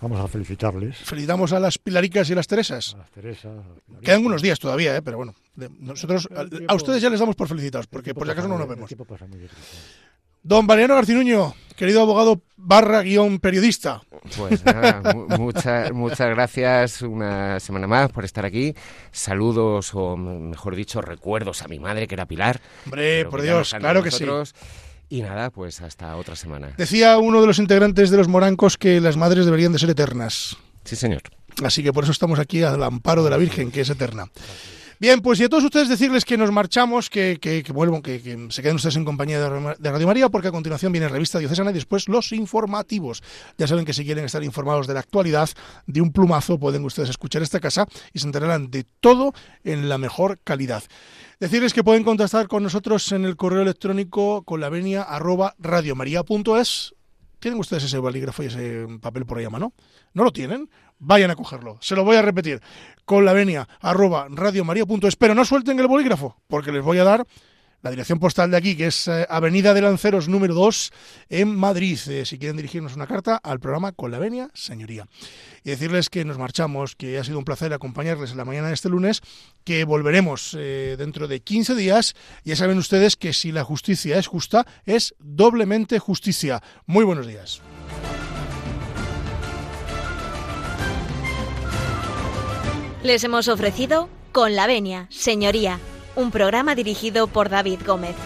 Vamos 0.00 0.20
a 0.20 0.28
felicitarles 0.28 0.96
Felicitamos 0.98 1.52
a 1.52 1.60
las 1.60 1.78
Pilaricas 1.78 2.28
y 2.28 2.32
a 2.34 2.36
las 2.36 2.46
Teresas. 2.46 2.94
a 2.94 2.98
las 2.98 3.10
Teresas. 3.10 3.46
a. 3.46 4.00
Quedan 4.02 4.26
unos 4.26 4.42
días 4.42 4.58
todavía, 4.58 4.94
¿eh? 4.96 5.02
pero 5.02 5.16
bueno, 5.16 5.34
de- 5.54 5.70
nosotros 5.80 6.28
tiempo- 6.28 6.64
a 6.68 6.74
ustedes 6.74 7.00
ya 7.02 7.08
les 7.10 7.18
damos 7.20 7.34
por 7.34 7.48
felicitados, 7.48 7.86
porque 7.86 8.14
por 8.14 8.26
si 8.26 8.32
acaso 8.32 8.46
no 8.48 8.58
nos 8.58 8.68
vemos. 8.68 8.90
pasa 9.08 9.26
muy. 9.26 9.48
Don 10.42 10.64
Valeriano 10.66 10.94
Garcinuño, 10.94 11.54
querido 11.76 12.02
abogado 12.02 12.40
barra 12.56 13.02
guion 13.02 13.40
periodista. 13.40 14.02
Pues 14.36 14.64
nada, 14.64 15.12
mu- 15.14 15.26
muchas, 15.38 15.90
muchas 15.92 16.28
gracias 16.30 17.02
una 17.02 17.58
semana 17.58 17.86
más 17.88 18.12
por 18.12 18.24
estar 18.24 18.44
aquí. 18.44 18.74
Saludos, 19.10 19.90
o 19.94 20.16
mejor 20.16 20.76
dicho, 20.76 21.00
recuerdos 21.00 21.62
a 21.62 21.68
mi 21.68 21.80
madre, 21.80 22.06
que 22.06 22.14
era 22.14 22.26
Pilar. 22.26 22.60
Hombre, 22.84 23.24
por 23.26 23.42
Dios, 23.42 23.74
claro 23.78 24.02
que 24.04 24.10
sí. 24.12 24.24
Y 25.08 25.22
nada, 25.22 25.50
pues 25.50 25.80
hasta 25.80 26.16
otra 26.16 26.34
semana. 26.36 26.72
Decía 26.76 27.18
uno 27.18 27.40
de 27.40 27.46
los 27.46 27.58
integrantes 27.58 28.10
de 28.10 28.16
los 28.16 28.28
morancos 28.28 28.76
que 28.76 29.00
las 29.00 29.16
madres 29.16 29.44
deberían 29.44 29.72
de 29.72 29.78
ser 29.78 29.90
eternas. 29.90 30.56
Sí, 30.84 30.96
señor. 30.96 31.22
Así 31.64 31.82
que 31.82 31.92
por 31.92 32.04
eso 32.04 32.12
estamos 32.12 32.38
aquí 32.38 32.62
al 32.62 32.82
amparo 32.82 33.24
de 33.24 33.30
la 33.30 33.36
Virgen, 33.36 33.70
que 33.70 33.82
es 33.82 33.90
eterna. 33.90 34.30
Bien, 34.98 35.20
pues 35.20 35.38
y 35.40 35.44
a 35.44 35.50
todos 35.50 35.62
ustedes 35.62 35.90
decirles 35.90 36.24
que 36.24 36.38
nos 36.38 36.50
marchamos, 36.50 37.10
que, 37.10 37.36
que, 37.38 37.62
que 37.62 37.70
vuelvan, 37.70 38.00
que, 38.00 38.22
que 38.22 38.46
se 38.48 38.62
queden 38.62 38.76
ustedes 38.76 38.96
en 38.96 39.04
compañía 39.04 39.38
de 39.38 39.90
Radio 39.90 40.06
María, 40.06 40.30
porque 40.30 40.48
a 40.48 40.52
continuación 40.52 40.90
viene 40.90 41.06
Revista 41.06 41.38
Diocesana 41.38 41.70
y 41.70 41.74
después 41.74 42.08
los 42.08 42.32
informativos. 42.32 43.22
Ya 43.58 43.66
saben 43.66 43.84
que 43.84 43.92
si 43.92 44.06
quieren 44.06 44.24
estar 44.24 44.42
informados 44.42 44.86
de 44.86 44.94
la 44.94 45.00
actualidad, 45.00 45.50
de 45.86 46.00
un 46.00 46.12
plumazo, 46.12 46.58
pueden 46.58 46.82
ustedes 46.82 47.10
escuchar 47.10 47.42
esta 47.42 47.60
casa 47.60 47.86
y 48.14 48.20
se 48.20 48.26
enterarán 48.26 48.70
de 48.70 48.86
todo 49.00 49.34
en 49.64 49.90
la 49.90 49.98
mejor 49.98 50.38
calidad. 50.42 50.82
Decirles 51.38 51.74
que 51.74 51.84
pueden 51.84 52.02
contactar 52.02 52.48
con 52.48 52.62
nosotros 52.62 53.12
en 53.12 53.26
el 53.26 53.36
correo 53.36 53.60
electrónico 53.60 54.42
con 54.44 54.58
la 54.58 54.70
venia 54.70 55.02
arroba 55.02 55.54
radiomaria.es. 55.58 56.94
¿Tienen 57.38 57.60
ustedes 57.60 57.84
ese 57.84 57.98
bolígrafo 57.98 58.42
y 58.42 58.46
ese 58.46 58.86
papel 59.02 59.26
por 59.26 59.36
ahí 59.36 59.44
a 59.44 59.50
mano? 59.50 59.74
¿No 60.14 60.24
lo 60.24 60.32
tienen? 60.32 60.70
Vayan 60.98 61.30
a 61.30 61.36
cogerlo. 61.36 61.76
Se 61.82 61.94
lo 61.94 62.04
voy 62.04 62.16
a 62.16 62.22
repetir. 62.22 62.62
Con 63.04 63.26
la 63.26 63.34
venia 63.34 63.68
arroba 63.82 64.28
radiomaria.es. 64.30 65.16
Pero 65.16 65.34
no 65.34 65.44
suelten 65.44 65.78
el 65.78 65.88
bolígrafo, 65.88 66.40
porque 66.46 66.72
les 66.72 66.82
voy 66.82 66.96
a 66.96 67.04
dar 67.04 67.26
la 67.82 67.90
dirección 67.90 68.18
postal 68.18 68.50
de 68.50 68.56
aquí, 68.56 68.76
que 68.76 68.88
es 68.88 69.08
eh, 69.08 69.26
Avenida 69.28 69.74
de 69.74 69.82
Lanceros 69.82 70.28
número 70.28 70.54
2 70.54 70.92
en 71.28 71.54
Madrid. 71.54 71.98
Eh, 72.08 72.24
si 72.24 72.38
quieren 72.38 72.56
dirigirnos 72.56 72.96
una 72.96 73.06
carta 73.06 73.36
al 73.36 73.60
programa 73.60 73.92
Con 73.92 74.10
la 74.10 74.18
Venia, 74.18 74.50
señoría. 74.54 75.06
Y 75.64 75.70
decirles 75.70 76.10
que 76.10 76.24
nos 76.24 76.38
marchamos, 76.38 76.96
que 76.96 77.18
ha 77.18 77.24
sido 77.24 77.38
un 77.38 77.44
placer 77.44 77.72
acompañarles 77.72 78.30
en 78.30 78.38
la 78.38 78.44
mañana 78.44 78.68
de 78.68 78.74
este 78.74 78.88
lunes, 78.88 79.22
que 79.64 79.84
volveremos 79.84 80.56
eh, 80.58 80.96
dentro 80.98 81.28
de 81.28 81.40
15 81.40 81.74
días. 81.74 82.14
Ya 82.44 82.56
saben 82.56 82.78
ustedes 82.78 83.16
que 83.16 83.32
si 83.32 83.52
la 83.52 83.64
justicia 83.64 84.18
es 84.18 84.26
justa, 84.26 84.66
es 84.84 85.14
doblemente 85.18 85.98
justicia. 85.98 86.62
Muy 86.86 87.04
buenos 87.04 87.26
días. 87.26 87.62
Les 93.02 93.22
hemos 93.22 93.46
ofrecido 93.46 94.08
Con 94.32 94.56
la 94.56 94.66
Venia, 94.66 95.06
Señoría, 95.10 95.78
un 96.16 96.30
programa 96.30 96.74
dirigido 96.74 97.26
por 97.28 97.48
David 97.48 97.80
Gómez. 97.86 98.16